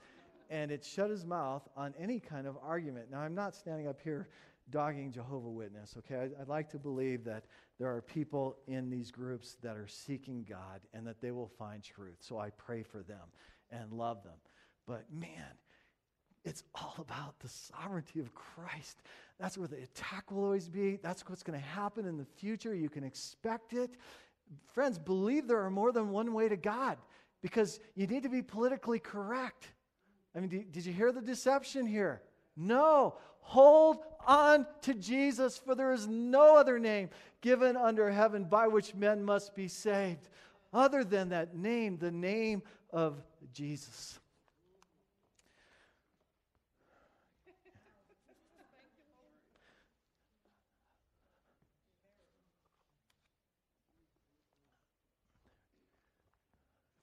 And 0.51 0.71
it 0.71 0.85
shut 0.85 1.11
his 1.11 1.25
mouth 1.25 1.69
on 1.77 1.95
any 1.99 2.21
kind 2.21 2.47
of 2.47 2.57
argument. 2.63 3.11
Now, 3.11 3.21
I'm 3.21 3.35
not 3.35 3.55
standing 3.55 3.89
up 3.89 4.01
here 4.03 4.29
dogging 4.71 5.11
Jehovah 5.11 5.51
Witness, 5.51 5.95
okay? 5.99 6.31
I, 6.37 6.39
would 6.39 6.49
like 6.49 6.71
to 6.71 6.79
believe 6.79 7.25
that 7.25 7.45
there 7.79 7.89
are 7.89 8.01
people 8.01 8.57
in 8.69 8.89
these 8.89 9.11
groups 9.11 9.57
that 9.63 9.77
are 9.77 9.89
seeking 9.89 10.47
God 10.49 10.81
and 10.95 11.07
that 11.07 11.21
they 11.21 11.33
will 11.33 11.51
find 11.59 11.83
truth. 11.83 12.19
So 12.21 12.39
I 12.39 12.51
pray 12.51 12.83
for 12.83 13.03
them 13.03 13.27
and 13.71 13.93
love 13.93 14.23
them. 14.23 14.39
But 14.87 15.05
man, 15.13 15.57
it's 16.45 16.65
all 16.75 16.95
about 16.99 17.39
the 17.41 17.49
sovereignty 17.49 18.21
of 18.21 18.35
Christ. 18.35 19.03
That's 19.39 19.57
where 19.57 19.69
the 19.69 19.83
attack 19.83 20.31
will 20.31 20.45
always 20.45 20.69
be. 20.69 20.99
That's 21.03 21.29
what's 21.29 21.43
going 21.43 21.59
to 21.59 21.65
happen 21.65 22.07
in 22.07 22.17
the 22.17 22.25
future. 22.25 22.75
You 22.75 22.89
can 22.89 23.05
expect 23.05 23.73
it. 23.73 23.91
Friends, 24.73 24.99
believe 24.99 25.47
there 25.47 25.63
are 25.63 25.71
more 25.71 25.93
than 25.93 26.11
one 26.11 26.33
way 26.33 26.49
to 26.49 26.57
God 26.57 26.99
because 27.43 27.81
you 27.95 28.07
need 28.07 28.23
to 28.23 28.29
be 28.29 28.43
politically 28.43 28.99
correct. 28.99 29.69
I 30.35 30.41
mean, 30.41 30.67
did, 30.71 30.87
you 30.87 30.93
hear 30.93 31.13
the 31.13 31.21
deception 31.21 31.87
here? 31.87 32.23
No. 32.57 33.17
Hold 33.41 33.99
on 34.27 34.67
to 34.83 34.95
Jesus, 34.95 35.59
for 35.59 35.75
there 35.75 35.93
is 35.93 36.07
no 36.07 36.57
other 36.57 36.79
name 36.79 37.11
given 37.41 37.77
under 37.77 38.11
heaven 38.11 38.45
by 38.45 38.69
which 38.69 38.95
men 38.95 39.23
must 39.25 39.55
be 39.55 39.69
saved 39.69 40.29
other 40.73 41.05
than 41.05 41.31
that 41.31 41.55
name, 41.57 41.99
the 41.99 42.11
name 42.11 42.63
of 42.91 43.23
Jesus. 43.53 44.19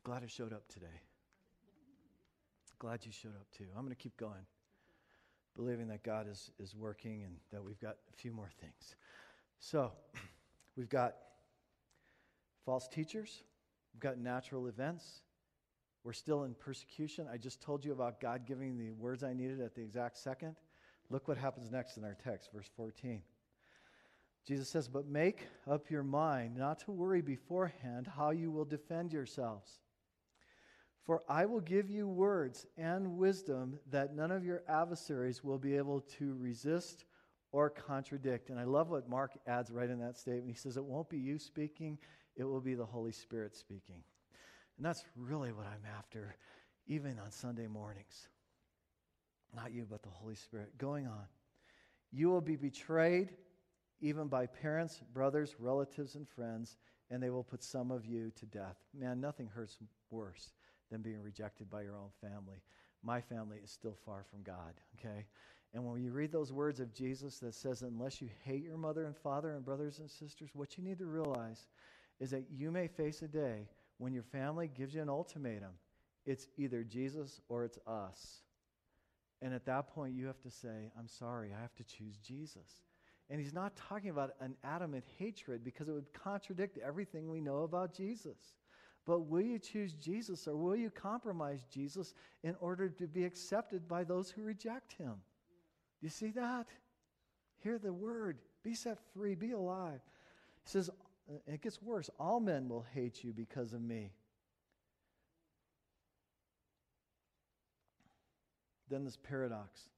Glad 0.09 0.23
I 0.23 0.25
showed 0.25 0.53
up 0.53 0.67
today. 0.67 0.87
Glad 2.79 3.05
you 3.05 3.11
showed 3.11 3.35
up 3.35 3.45
too. 3.55 3.65
I'm 3.77 3.83
going 3.83 3.95
to 3.95 4.01
keep 4.01 4.17
going, 4.17 4.47
believing 5.55 5.87
that 5.89 6.01
God 6.01 6.27
is, 6.27 6.49
is 6.59 6.75
working 6.75 7.21
and 7.21 7.35
that 7.51 7.63
we've 7.63 7.79
got 7.79 7.97
a 8.11 8.17
few 8.17 8.31
more 8.31 8.49
things. 8.59 8.95
So, 9.59 9.91
we've 10.75 10.89
got 10.89 11.13
false 12.65 12.87
teachers, 12.87 13.43
we've 13.93 13.99
got 13.99 14.17
natural 14.17 14.65
events. 14.65 15.21
We're 16.03 16.13
still 16.13 16.43
in 16.45 16.55
persecution. 16.55 17.27
I 17.31 17.37
just 17.37 17.61
told 17.61 17.85
you 17.85 17.91
about 17.91 18.19
God 18.19 18.47
giving 18.47 18.79
the 18.79 18.89
words 18.93 19.23
I 19.23 19.33
needed 19.33 19.61
at 19.61 19.75
the 19.75 19.83
exact 19.83 20.17
second. 20.17 20.55
Look 21.11 21.27
what 21.27 21.37
happens 21.37 21.69
next 21.69 21.97
in 21.97 22.03
our 22.03 22.17
text, 22.23 22.49
verse 22.51 22.71
14. 22.75 23.21
Jesus 24.43 24.69
says, 24.69 24.87
But 24.87 25.05
make 25.05 25.45
up 25.69 25.91
your 25.91 26.01
mind 26.01 26.57
not 26.57 26.79
to 26.85 26.91
worry 26.91 27.21
beforehand 27.21 28.09
how 28.17 28.31
you 28.31 28.49
will 28.49 28.65
defend 28.65 29.13
yourselves. 29.13 29.81
For 31.09 31.23
I 31.27 31.47
will 31.47 31.61
give 31.61 31.89
you 31.89 32.07
words 32.07 32.67
and 32.77 33.17
wisdom 33.17 33.79
that 33.89 34.15
none 34.15 34.29
of 34.29 34.45
your 34.45 34.61
adversaries 34.67 35.43
will 35.43 35.57
be 35.57 35.75
able 35.75 36.01
to 36.19 36.35
resist 36.37 37.05
or 37.51 37.67
contradict. 37.71 38.51
And 38.51 38.59
I 38.59 38.63
love 38.63 38.91
what 38.91 39.09
Mark 39.09 39.31
adds 39.47 39.71
right 39.71 39.89
in 39.89 39.99
that 40.01 40.19
statement. 40.19 40.49
He 40.49 40.53
says, 40.53 40.77
It 40.77 40.85
won't 40.85 41.09
be 41.09 41.17
you 41.17 41.39
speaking, 41.39 41.97
it 42.35 42.43
will 42.43 42.61
be 42.61 42.75
the 42.75 42.85
Holy 42.85 43.11
Spirit 43.11 43.55
speaking. 43.55 44.03
And 44.77 44.85
that's 44.85 45.03
really 45.15 45.51
what 45.51 45.65
I'm 45.65 45.81
after, 45.97 46.35
even 46.85 47.17
on 47.17 47.31
Sunday 47.31 47.65
mornings. 47.65 48.27
Not 49.55 49.73
you, 49.73 49.87
but 49.89 50.03
the 50.03 50.09
Holy 50.09 50.35
Spirit. 50.35 50.77
Going 50.77 51.07
on. 51.07 51.25
You 52.11 52.29
will 52.29 52.39
be 52.39 52.55
betrayed 52.55 53.31
even 53.99 54.27
by 54.27 54.45
parents, 54.45 55.01
brothers, 55.11 55.55
relatives, 55.57 56.13
and 56.13 56.29
friends, 56.29 56.77
and 57.09 57.23
they 57.23 57.31
will 57.31 57.43
put 57.43 57.63
some 57.63 57.89
of 57.89 58.05
you 58.05 58.31
to 58.35 58.45
death. 58.45 58.77
Man, 58.93 59.19
nothing 59.19 59.47
hurts 59.47 59.79
worse 60.11 60.51
than 60.91 61.01
being 61.01 61.21
rejected 61.21 61.69
by 61.69 61.81
your 61.81 61.95
own 61.95 62.09
family. 62.21 62.61
My 63.03 63.21
family 63.21 63.57
is 63.63 63.71
still 63.71 63.95
far 64.05 64.23
from 64.29 64.43
God, 64.43 64.73
okay? 64.97 65.25
And 65.73 65.85
when 65.85 66.01
you 66.01 66.11
read 66.11 66.31
those 66.31 66.51
words 66.51 66.79
of 66.79 66.93
Jesus 66.93 67.39
that 67.39 67.53
says, 67.53 67.83
unless 67.83 68.21
you 68.21 68.29
hate 68.43 68.63
your 68.63 68.77
mother 68.77 69.05
and 69.05 69.15
father 69.15 69.55
and 69.55 69.63
brothers 69.63 69.99
and 69.99 70.09
sisters, 70.09 70.49
what 70.53 70.77
you 70.77 70.83
need 70.83 70.97
to 70.99 71.05
realize 71.05 71.67
is 72.19 72.31
that 72.31 72.45
you 72.51 72.71
may 72.71 72.87
face 72.87 73.21
a 73.21 73.27
day 73.27 73.69
when 73.97 74.13
your 74.13 74.23
family 74.23 74.67
gives 74.67 74.95
you 74.95 75.01
an 75.01 75.09
ultimatum, 75.09 75.73
it's 76.25 76.47
either 76.57 76.83
Jesus 76.83 77.39
or 77.49 77.63
it's 77.63 77.77
us. 77.85 78.41
And 79.41 79.53
at 79.53 79.65
that 79.65 79.87
point, 79.93 80.15
you 80.15 80.25
have 80.25 80.41
to 80.41 80.51
say, 80.51 80.91
I'm 80.97 81.07
sorry, 81.07 81.51
I 81.57 81.61
have 81.61 81.75
to 81.75 81.83
choose 81.83 82.17
Jesus. 82.17 82.81
And 83.29 83.39
he's 83.39 83.53
not 83.53 83.75
talking 83.75 84.09
about 84.09 84.31
an 84.41 84.55
adamant 84.63 85.03
hatred 85.17 85.63
because 85.63 85.87
it 85.87 85.93
would 85.93 86.11
contradict 86.13 86.77
everything 86.79 87.29
we 87.29 87.41
know 87.41 87.59
about 87.63 87.93
Jesus. 87.93 88.55
But 89.05 89.21
will 89.21 89.41
you 89.41 89.59
choose 89.59 89.93
Jesus 89.93 90.47
or 90.47 90.55
will 90.55 90.75
you 90.75 90.89
compromise 90.89 91.65
Jesus 91.71 92.13
in 92.43 92.55
order 92.59 92.89
to 92.89 93.07
be 93.07 93.23
accepted 93.25 93.87
by 93.87 94.03
those 94.03 94.29
who 94.29 94.43
reject 94.43 94.93
him? 94.93 95.15
You 96.01 96.09
see 96.09 96.29
that? 96.31 96.67
Hear 97.63 97.77
the 97.77 97.93
word. 97.93 98.37
Be 98.63 98.73
set 98.73 98.99
free. 99.13 99.35
Be 99.35 99.51
alive. 99.51 99.99
He 100.63 100.69
says, 100.69 100.89
uh, 100.89 101.33
it 101.47 101.61
gets 101.61 101.81
worse. 101.81 102.09
All 102.19 102.39
men 102.39 102.69
will 102.69 102.85
hate 102.93 103.23
you 103.23 103.33
because 103.33 103.73
of 103.73 103.81
me. 103.81 104.11
Then 108.89 109.05
this 109.05 109.17
paradox. 109.17 109.89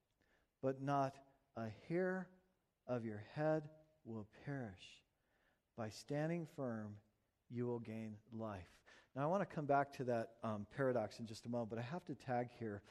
But 0.61 0.81
not 0.81 1.15
a 1.57 1.67
hair 1.89 2.27
of 2.87 3.05
your 3.05 3.23
head 3.35 3.63
will 4.05 4.27
perish. 4.45 5.01
By 5.77 5.89
standing 5.89 6.47
firm, 6.55 6.95
you 7.49 7.65
will 7.65 7.79
gain 7.79 8.15
life. 8.33 8.80
Now, 9.15 9.23
I 9.23 9.25
want 9.25 9.47
to 9.47 9.55
come 9.55 9.65
back 9.65 9.91
to 9.97 10.03
that 10.05 10.29
um, 10.43 10.65
paradox 10.75 11.19
in 11.19 11.25
just 11.25 11.45
a 11.45 11.49
moment, 11.49 11.69
but 11.69 11.79
I 11.79 11.81
have 11.81 12.05
to 12.05 12.15
tag 12.15 12.49
here 12.59 12.81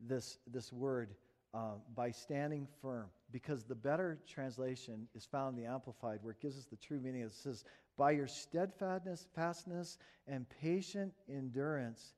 this, 0.00 0.38
this 0.46 0.72
word 0.72 1.10
uh, 1.52 1.74
by 1.94 2.10
standing 2.10 2.66
firm, 2.80 3.06
because 3.30 3.64
the 3.64 3.74
better 3.74 4.18
translation 4.26 5.06
is 5.14 5.26
found 5.26 5.56
in 5.56 5.62
the 5.62 5.70
Amplified, 5.70 6.20
where 6.22 6.32
it 6.32 6.40
gives 6.40 6.58
us 6.58 6.64
the 6.64 6.76
true 6.76 7.00
meaning. 7.00 7.22
It 7.22 7.32
says, 7.32 7.64
By 7.96 8.12
your 8.12 8.26
steadfastness 8.26 9.26
fastness, 9.34 9.98
and 10.26 10.46
patient 10.62 11.12
endurance, 11.28 12.14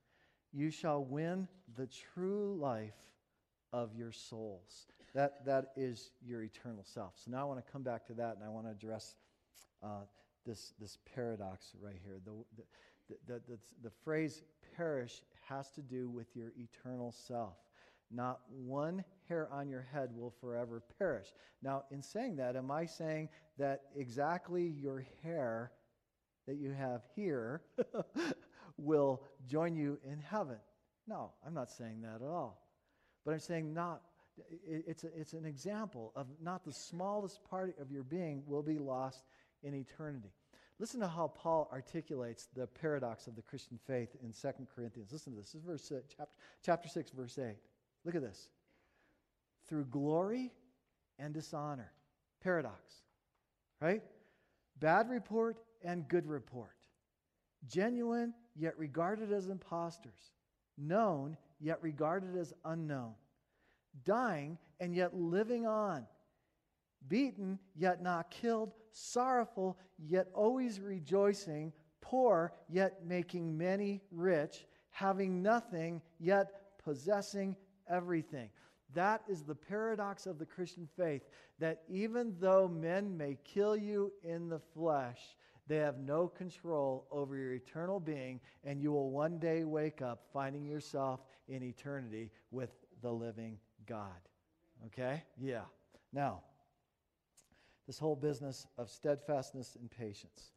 you 0.53 0.71
shall 0.71 1.05
win 1.05 1.47
the 1.77 1.89
true 2.15 2.57
life 2.61 2.95
of 3.73 3.95
your 3.95 4.13
souls. 4.13 4.87
That, 5.15 5.45
that 5.47 5.73
is 5.77 6.11
your 6.25 6.43
eternal 6.43 6.85
self. 6.85 7.15
So 7.17 7.31
now 7.31 7.41
I 7.41 7.45
want 7.45 7.65
to 7.65 7.73
come 7.73 7.83
back 7.83 8.07
to 8.07 8.15
that, 8.15 8.37
and 8.37 8.45
I 8.45 8.49
want 8.49 8.67
to 8.67 8.71
address 8.71 9.17
uh, 9.83 10.05
this, 10.47 10.73
this 10.81 10.99
paradox 11.15 11.73
right 11.81 11.99
here. 12.05 12.19
The, 12.25 12.33
the, 12.57 12.63
the, 13.27 13.41
the, 13.49 13.59
the 13.83 13.91
phrase 14.05 14.43
perish 14.77 15.23
has 15.49 15.71
to 15.73 15.83
do 15.83 16.09
with 16.09 16.35
your 16.35 16.53
eternal 16.57 17.13
self. 17.13 17.55
Not 18.11 18.41
one 18.49 19.05
hair 19.29 19.49
on 19.53 19.69
your 19.69 19.87
head 19.93 20.11
will 20.15 20.33
forever 20.41 20.83
perish. 20.99 21.29
Now, 21.63 21.85
in 21.91 22.03
saying 22.03 22.37
that, 22.37 22.57
am 22.57 22.71
I 22.71 22.87
saying 22.87 23.29
that 23.59 23.83
exactly 23.97 24.67
your 24.67 25.07
hair 25.23 25.73
that 26.47 26.57
you 26.57 26.73
have 26.73 27.03
here 27.15 27.63
will 28.79 29.23
join 29.47 29.77
you 29.77 29.99
in 30.11 30.21
heaven? 30.21 30.57
No, 31.07 31.33
I'm 31.47 31.55
not 31.55 31.71
saying 31.71 32.01
that 32.03 32.23
at 32.23 32.29
all. 32.29 32.63
But 33.25 33.33
I'm 33.33 33.41
saying 33.41 33.75
not. 33.75 34.03
It's, 34.65 35.03
a, 35.03 35.09
it's 35.19 35.33
an 35.33 35.45
example 35.45 36.13
of 36.15 36.29
not 36.41 36.65
the 36.65 36.73
smallest 36.73 37.43
part 37.43 37.75
of 37.81 37.91
your 37.91 38.05
being 38.05 38.45
will 38.47 38.63
be 38.63 38.79
lost 38.79 39.25
in 39.65 39.75
eternity. 39.75 40.31
Listen 40.79 41.01
to 41.01 41.09
how 41.09 41.29
Paul 41.29 41.69
articulates 41.73 42.49
the 42.55 42.67
paradox 42.67 43.27
of 43.27 43.35
the 43.35 43.43
Christian 43.43 43.79
faith 43.87 44.11
in 44.23 44.33
2 44.33 44.67
Corinthians. 44.75 45.11
Listen 45.13 45.33
to 45.33 45.41
this. 45.41 45.53
This 45.53 45.61
is 45.61 45.67
verse, 45.67 45.93
uh, 45.93 46.01
chapter, 46.17 46.35
chapter 46.65 46.89
6, 46.89 47.11
verse 47.11 47.39
8. 47.39 47.57
Look 48.05 48.15
at 48.15 48.23
this. 48.23 48.49
Through 49.69 49.87
glory 49.87 50.53
and 51.19 51.35
dishonor. 51.35 51.91
Paradox. 52.41 53.03
Right? 53.81 54.03
Bad 54.79 55.11
report 55.11 55.57
and 55.83 56.07
good 56.07 56.27
report. 56.27 56.77
Genuine, 57.67 58.33
yet 58.55 58.79
regarded 58.79 59.33
as 59.33 59.49
impostors. 59.49 60.31
Known, 60.77 61.37
yet 61.59 61.83
regarded 61.83 62.37
as 62.37 62.55
unknown. 62.65 63.15
Dying, 64.05 64.59
and 64.79 64.95
yet 64.95 65.17
living 65.17 65.67
on 65.67 66.07
beaten, 67.07 67.59
yet 67.77 68.03
not 68.03 68.31
killed, 68.31 68.73
sorrowful, 68.93 69.79
yet 69.99 70.29
always 70.35 70.81
rejoicing, 70.81 71.73
poor, 72.01 72.53
yet 72.69 73.05
making 73.07 73.57
many 73.57 74.03
rich, 74.11 74.67
having 74.91 75.43
nothing, 75.43 76.03
yet 76.19 76.79
possessing 76.83 77.55
everything. 77.89 78.51
That 78.95 79.23
is 79.29 79.43
the 79.43 79.55
paradox 79.55 80.27
of 80.27 80.39
the 80.39 80.47
Christian 80.47 80.89
faith 80.97 81.23
that 81.59 81.83
even 81.89 82.35
though 82.41 82.69
men 82.69 83.17
may 83.17 83.37
kill 83.45 83.77
you 83.77 84.13
in 84.23 84.49
the 84.49 84.61
flesh, 84.75 85.21
they 85.67 85.77
have 85.77 85.99
no 85.99 86.29
control 86.29 87.07
over 87.11 87.37
your 87.37 87.53
eternal 87.53 88.01
being, 88.01 88.41
and 88.65 88.81
you 88.81 88.91
will 88.91 89.11
one 89.11 89.39
day 89.39 89.65
wake 89.65 90.01
up 90.01 90.25
finding 90.33 90.65
yourself 90.65 91.21
in 91.49 91.63
eternity 91.63 92.31
with 92.51 92.71
the 93.03 93.13
living 93.13 93.59
God. 93.87 94.21
Okay? 94.87 95.23
Yeah. 95.39 95.65
Now, 96.13 96.43
this 97.89 97.99
whole 97.99 98.15
business 98.15 98.67
of 98.77 98.91
steadfastness 98.91 99.75
and 99.81 99.91
patience. 99.91 100.53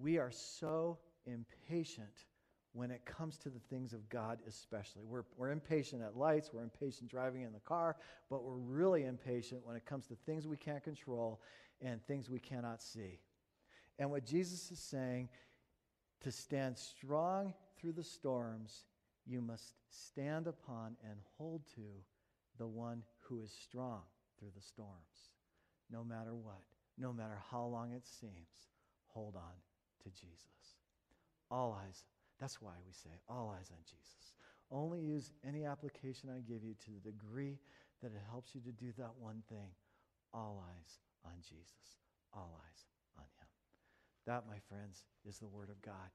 We 0.00 0.18
are 0.18 0.30
so 0.30 0.98
impatient 1.26 2.24
when 2.72 2.92
it 2.92 3.04
comes 3.04 3.36
to 3.38 3.48
the 3.48 3.58
things 3.68 3.92
of 3.92 4.08
God, 4.08 4.38
especially. 4.46 5.02
We're, 5.04 5.24
we're 5.36 5.50
impatient 5.50 6.02
at 6.02 6.16
lights, 6.16 6.50
we're 6.52 6.62
impatient 6.62 7.10
driving 7.10 7.42
in 7.42 7.52
the 7.52 7.58
car, 7.58 7.96
but 8.30 8.44
we're 8.44 8.58
really 8.58 9.04
impatient 9.04 9.66
when 9.66 9.74
it 9.74 9.84
comes 9.86 10.06
to 10.06 10.14
things 10.14 10.46
we 10.46 10.56
can't 10.56 10.84
control 10.84 11.40
and 11.82 12.00
things 12.06 12.30
we 12.30 12.38
cannot 12.38 12.80
see. 12.80 13.18
And 13.98 14.12
what 14.12 14.24
Jesus 14.24 14.70
is 14.70 14.78
saying, 14.78 15.28
to 16.20 16.30
stand 16.30 16.78
strong 16.78 17.54
through 17.80 17.92
the 17.92 18.04
storms, 18.04 18.84
you 19.26 19.40
must 19.40 19.74
stand 19.90 20.46
upon 20.46 20.96
and 21.02 21.18
hold 21.38 21.62
to 21.74 21.82
the 22.56 22.66
one 22.66 23.02
who 23.18 23.40
is 23.40 23.50
strong 23.50 24.02
through 24.38 24.50
the 24.54 24.62
storms 24.62 25.35
no 25.90 26.04
matter 26.04 26.34
what, 26.34 26.62
no 26.98 27.12
matter 27.12 27.38
how 27.50 27.64
long 27.64 27.92
it 27.92 28.06
seems, 28.06 28.70
hold 29.08 29.36
on 29.36 29.56
to 30.02 30.10
Jesus. 30.10 30.76
All 31.50 31.78
eyes, 31.86 32.04
that's 32.40 32.60
why 32.60 32.72
we 32.86 32.92
say 32.92 33.10
all 33.28 33.54
eyes 33.56 33.70
on 33.70 33.78
Jesus. 33.84 34.34
Only 34.70 35.00
use 35.00 35.32
any 35.46 35.64
application 35.64 36.28
I 36.28 36.40
give 36.40 36.64
you 36.64 36.74
to 36.84 36.90
the 36.90 37.10
degree 37.10 37.58
that 38.02 38.12
it 38.12 38.22
helps 38.30 38.54
you 38.54 38.60
to 38.62 38.72
do 38.72 38.92
that 38.98 39.12
one 39.18 39.42
thing. 39.48 39.70
All 40.34 40.62
eyes 40.68 40.98
on 41.24 41.32
Jesus. 41.40 42.00
All 42.34 42.58
eyes 42.66 42.84
on 43.16 43.24
Him. 43.38 43.48
That, 44.26 44.44
my 44.48 44.58
friends, 44.68 45.04
is 45.26 45.38
the 45.38 45.46
Word 45.46 45.70
of 45.70 45.80
God. 45.82 46.10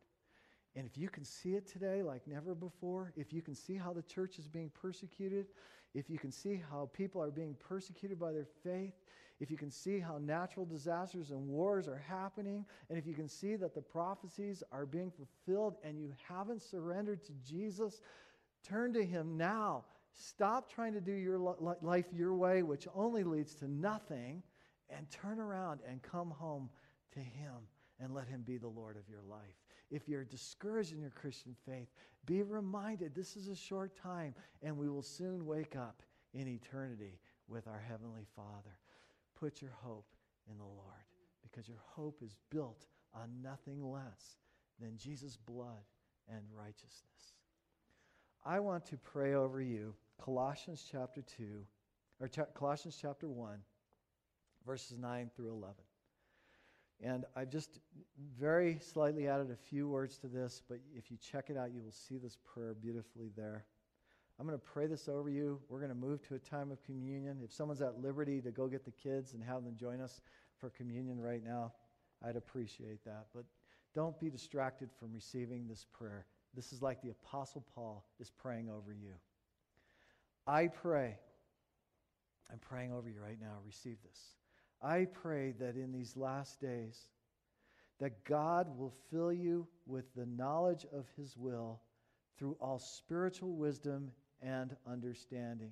And 0.76 0.86
if 0.86 0.98
you 0.98 1.10
can 1.10 1.24
see 1.26 1.56
it 1.56 1.68
today 1.68 2.02
like 2.02 2.28
never 2.28 2.56
before, 2.56 3.12
if 3.16 3.34
you 3.34 3.42
can 3.42 3.56
see 3.56 3.76
how 3.76 3.94
the 3.94 4.02
church 4.04 4.38
is 4.38 4.48
being 4.48 4.70
persecuted, 4.70 5.48
if 5.94 6.10
you 6.10 6.18
can 6.18 6.32
see 6.32 6.62
how 6.70 6.90
people 6.94 7.22
are 7.22 7.32
being 7.32 7.56
persecuted 7.60 8.20
by 8.20 8.32
their 8.32 8.48
faith, 8.64 8.94
if 9.42 9.50
you 9.50 9.58
can 9.58 9.72
see 9.72 10.00
how 10.00 10.20
natural 10.20 10.68
disasters 10.68 11.32
and 11.32 11.48
wars 11.48 11.88
are 11.88 11.98
happening, 11.98 12.64
and 12.90 12.98
if 12.98 13.08
you 13.08 13.16
can 13.16 13.28
see 13.28 13.56
that 13.56 13.74
the 13.74 13.82
prophecies 13.82 14.62
are 14.72 14.86
being 14.86 15.12
fulfilled 15.12 15.78
and 15.84 16.00
you 16.00 16.14
haven't 16.30 16.62
surrendered 16.62 17.24
to 17.26 17.34
Jesus, 17.44 18.02
turn 18.64 18.94
to 18.94 19.04
Him 19.04 19.38
now. 19.38 19.84
Stop 20.14 20.72
trying 20.72 20.94
to 20.94 21.02
do 21.02 21.14
your 21.14 21.40
life 21.82 22.06
your 22.14 22.36
way, 22.36 22.62
which 22.62 22.88
only 22.94 23.24
leads 23.24 23.56
to 23.56 23.68
nothing, 23.68 24.44
and 24.92 25.10
turn 25.10 25.40
around 25.40 25.80
and 25.90 26.04
come 26.04 26.30
home 26.30 26.70
to 27.14 27.20
Him 27.20 27.56
and 28.00 28.14
let 28.14 28.28
Him 28.28 28.44
be 28.46 28.58
the 28.58 28.68
Lord 28.68 28.96
of 28.96 29.10
your 29.10 29.24
life. 29.28 29.58
If 29.90 30.08
you're 30.08 30.24
discouraged 30.24 30.94
in 30.94 31.00
your 31.00 31.10
Christian 31.10 31.56
faith, 31.66 31.88
be 32.28 32.44
reminded 32.44 33.16
this 33.16 33.36
is 33.36 33.48
a 33.48 33.56
short 33.56 33.96
time, 33.96 34.36
and 34.62 34.78
we 34.78 34.88
will 34.88 35.02
soon 35.02 35.48
wake 35.48 35.76
up 35.76 36.04
in 36.36 36.48
eternity 36.48 37.20
with 37.48 37.68
our 37.68 37.82
Heavenly 37.88 38.28
Father. 38.36 38.78
Put 39.42 39.60
your 39.60 39.74
hope 39.82 40.06
in 40.52 40.58
the 40.60 40.64
Lord 40.64 41.08
because 41.42 41.68
your 41.68 41.82
hope 41.96 42.22
is 42.24 42.36
built 42.52 42.86
on 43.12 43.42
nothing 43.42 43.84
less 43.84 44.38
than 44.80 44.98
Jesus' 44.98 45.36
blood 45.36 45.84
and 46.30 46.42
righteousness. 46.56 47.34
I 48.46 48.60
want 48.60 48.86
to 48.86 48.98
pray 48.98 49.34
over 49.34 49.60
you 49.60 49.96
Colossians 50.24 50.88
chapter 50.92 51.24
2 51.24 51.44
or 52.20 52.28
ch- 52.28 52.54
Colossians 52.54 53.00
chapter 53.02 53.28
1 53.28 53.58
verses 54.64 54.98
9 55.00 55.32
through 55.36 55.50
11. 55.50 55.76
And 57.04 57.26
I've 57.36 57.50
just 57.50 57.80
very 58.40 58.78
slightly 58.80 59.28
added 59.28 59.50
a 59.50 59.56
few 59.56 59.90
words 59.90 60.18
to 60.20 60.28
this, 60.28 60.62
but 60.70 60.78
if 60.96 61.10
you 61.10 61.18
check 61.18 61.50
it 61.50 61.58
out, 61.58 61.74
you 61.74 61.82
will 61.82 61.92
see 61.92 62.20
this 62.20 62.38
prayer 62.46 62.76
beautifully 62.80 63.32
there. 63.36 63.66
I'm 64.42 64.48
going 64.48 64.58
to 64.58 64.66
pray 64.74 64.88
this 64.88 65.08
over 65.08 65.30
you. 65.30 65.60
We're 65.70 65.78
going 65.78 65.92
to 65.92 65.96
move 65.96 66.28
to 66.28 66.34
a 66.34 66.40
time 66.40 66.72
of 66.72 66.84
communion. 66.84 67.38
If 67.44 67.54
someone's 67.54 67.84
at 67.84 68.02
liberty 68.02 68.42
to 68.42 68.50
go 68.50 68.66
get 68.66 68.84
the 68.84 68.90
kids 68.92 69.36
and 69.36 69.44
have 69.44 69.64
them 69.64 69.76
join 69.80 70.02
us 70.02 70.20
for 70.58 70.72
communion 70.72 71.22
right 71.22 71.44
now, 71.46 71.74
I'd 72.28 72.36
appreciate 72.36 73.06
that. 73.06 73.28
But 73.36 73.44
don't 73.94 74.20
be 74.20 74.32
distracted 74.32 74.90
from 75.00 75.14
receiving 75.14 75.68
this 75.68 75.86
prayer. 75.94 76.26
This 76.56 76.74
is 76.74 76.82
like 76.82 77.04
the 77.04 77.12
Apostle 77.12 77.64
Paul 77.76 78.04
is 78.20 78.32
praying 78.32 78.68
over 78.68 78.92
you. 78.92 79.14
I 80.48 80.70
pray, 80.70 81.20
I'm 82.52 82.58
praying 82.58 82.94
over 82.94 83.10
you 83.10 83.22
right 83.24 83.38
now. 83.40 83.60
Receive 83.64 83.98
this. 84.04 84.20
I 84.82 85.06
pray 85.06 85.54
that 85.60 85.76
in 85.76 85.92
these 85.92 86.18
last 86.18 86.60
days, 86.60 86.98
that 88.00 88.26
God 88.26 88.76
will 88.76 88.96
fill 89.12 89.32
you 89.32 89.68
with 89.86 90.06
the 90.16 90.26
knowledge 90.26 90.88
of 90.92 91.06
his 91.16 91.38
will 91.38 91.80
through 92.40 92.58
all 92.60 92.80
spiritual 92.80 93.54
wisdom 93.54 94.10
and 94.42 94.76
understanding. 94.90 95.72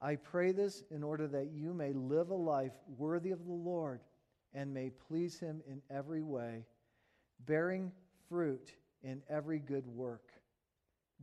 I 0.00 0.16
pray 0.16 0.52
this 0.52 0.82
in 0.90 1.02
order 1.02 1.26
that 1.28 1.50
you 1.52 1.74
may 1.74 1.92
live 1.92 2.30
a 2.30 2.34
life 2.34 2.72
worthy 2.96 3.30
of 3.30 3.44
the 3.44 3.52
Lord 3.52 4.00
and 4.54 4.72
may 4.72 4.90
please 4.90 5.38
him 5.38 5.62
in 5.68 5.82
every 5.90 6.22
way, 6.22 6.66
bearing 7.46 7.92
fruit 8.28 8.72
in 9.02 9.22
every 9.28 9.58
good 9.58 9.86
work, 9.86 10.32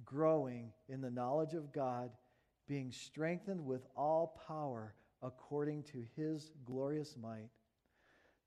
growing 0.05 0.71
in 0.89 1.01
the 1.01 1.09
knowledge 1.09 1.53
of 1.53 1.73
God, 1.73 2.11
being 2.67 2.91
strengthened 2.91 3.65
with 3.65 3.85
all 3.95 4.41
power 4.47 4.93
according 5.21 5.83
to 5.83 6.05
his 6.15 6.51
glorious 6.65 7.15
might 7.17 7.49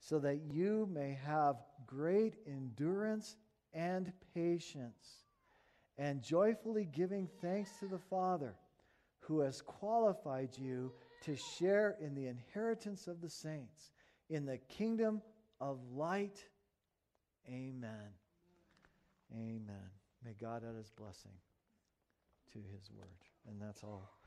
so 0.00 0.18
that 0.18 0.40
you 0.50 0.88
may 0.92 1.16
have 1.24 1.56
great 1.86 2.36
endurance 2.46 3.36
and 3.74 4.12
patience, 4.34 5.26
and 6.00 6.22
joyfully 6.22 6.88
giving 6.90 7.28
thanks 7.42 7.70
to 7.78 7.86
the 7.86 7.98
Father 7.98 8.54
who 9.20 9.40
has 9.40 9.60
qualified 9.60 10.48
you 10.56 10.90
to 11.22 11.36
share 11.58 11.96
in 12.00 12.14
the 12.14 12.26
inheritance 12.26 13.06
of 13.06 13.20
the 13.20 13.28
saints 13.28 13.92
in 14.30 14.46
the 14.46 14.56
kingdom 14.56 15.20
of 15.60 15.78
light. 15.94 16.42
Amen. 17.46 18.08
Amen. 19.34 19.90
May 20.24 20.34
God 20.40 20.62
add 20.66 20.74
his 20.76 20.90
blessing 20.90 21.32
to 22.54 22.58
his 22.72 22.90
word. 22.90 23.06
And 23.46 23.60
that's 23.60 23.84
all. 23.84 24.19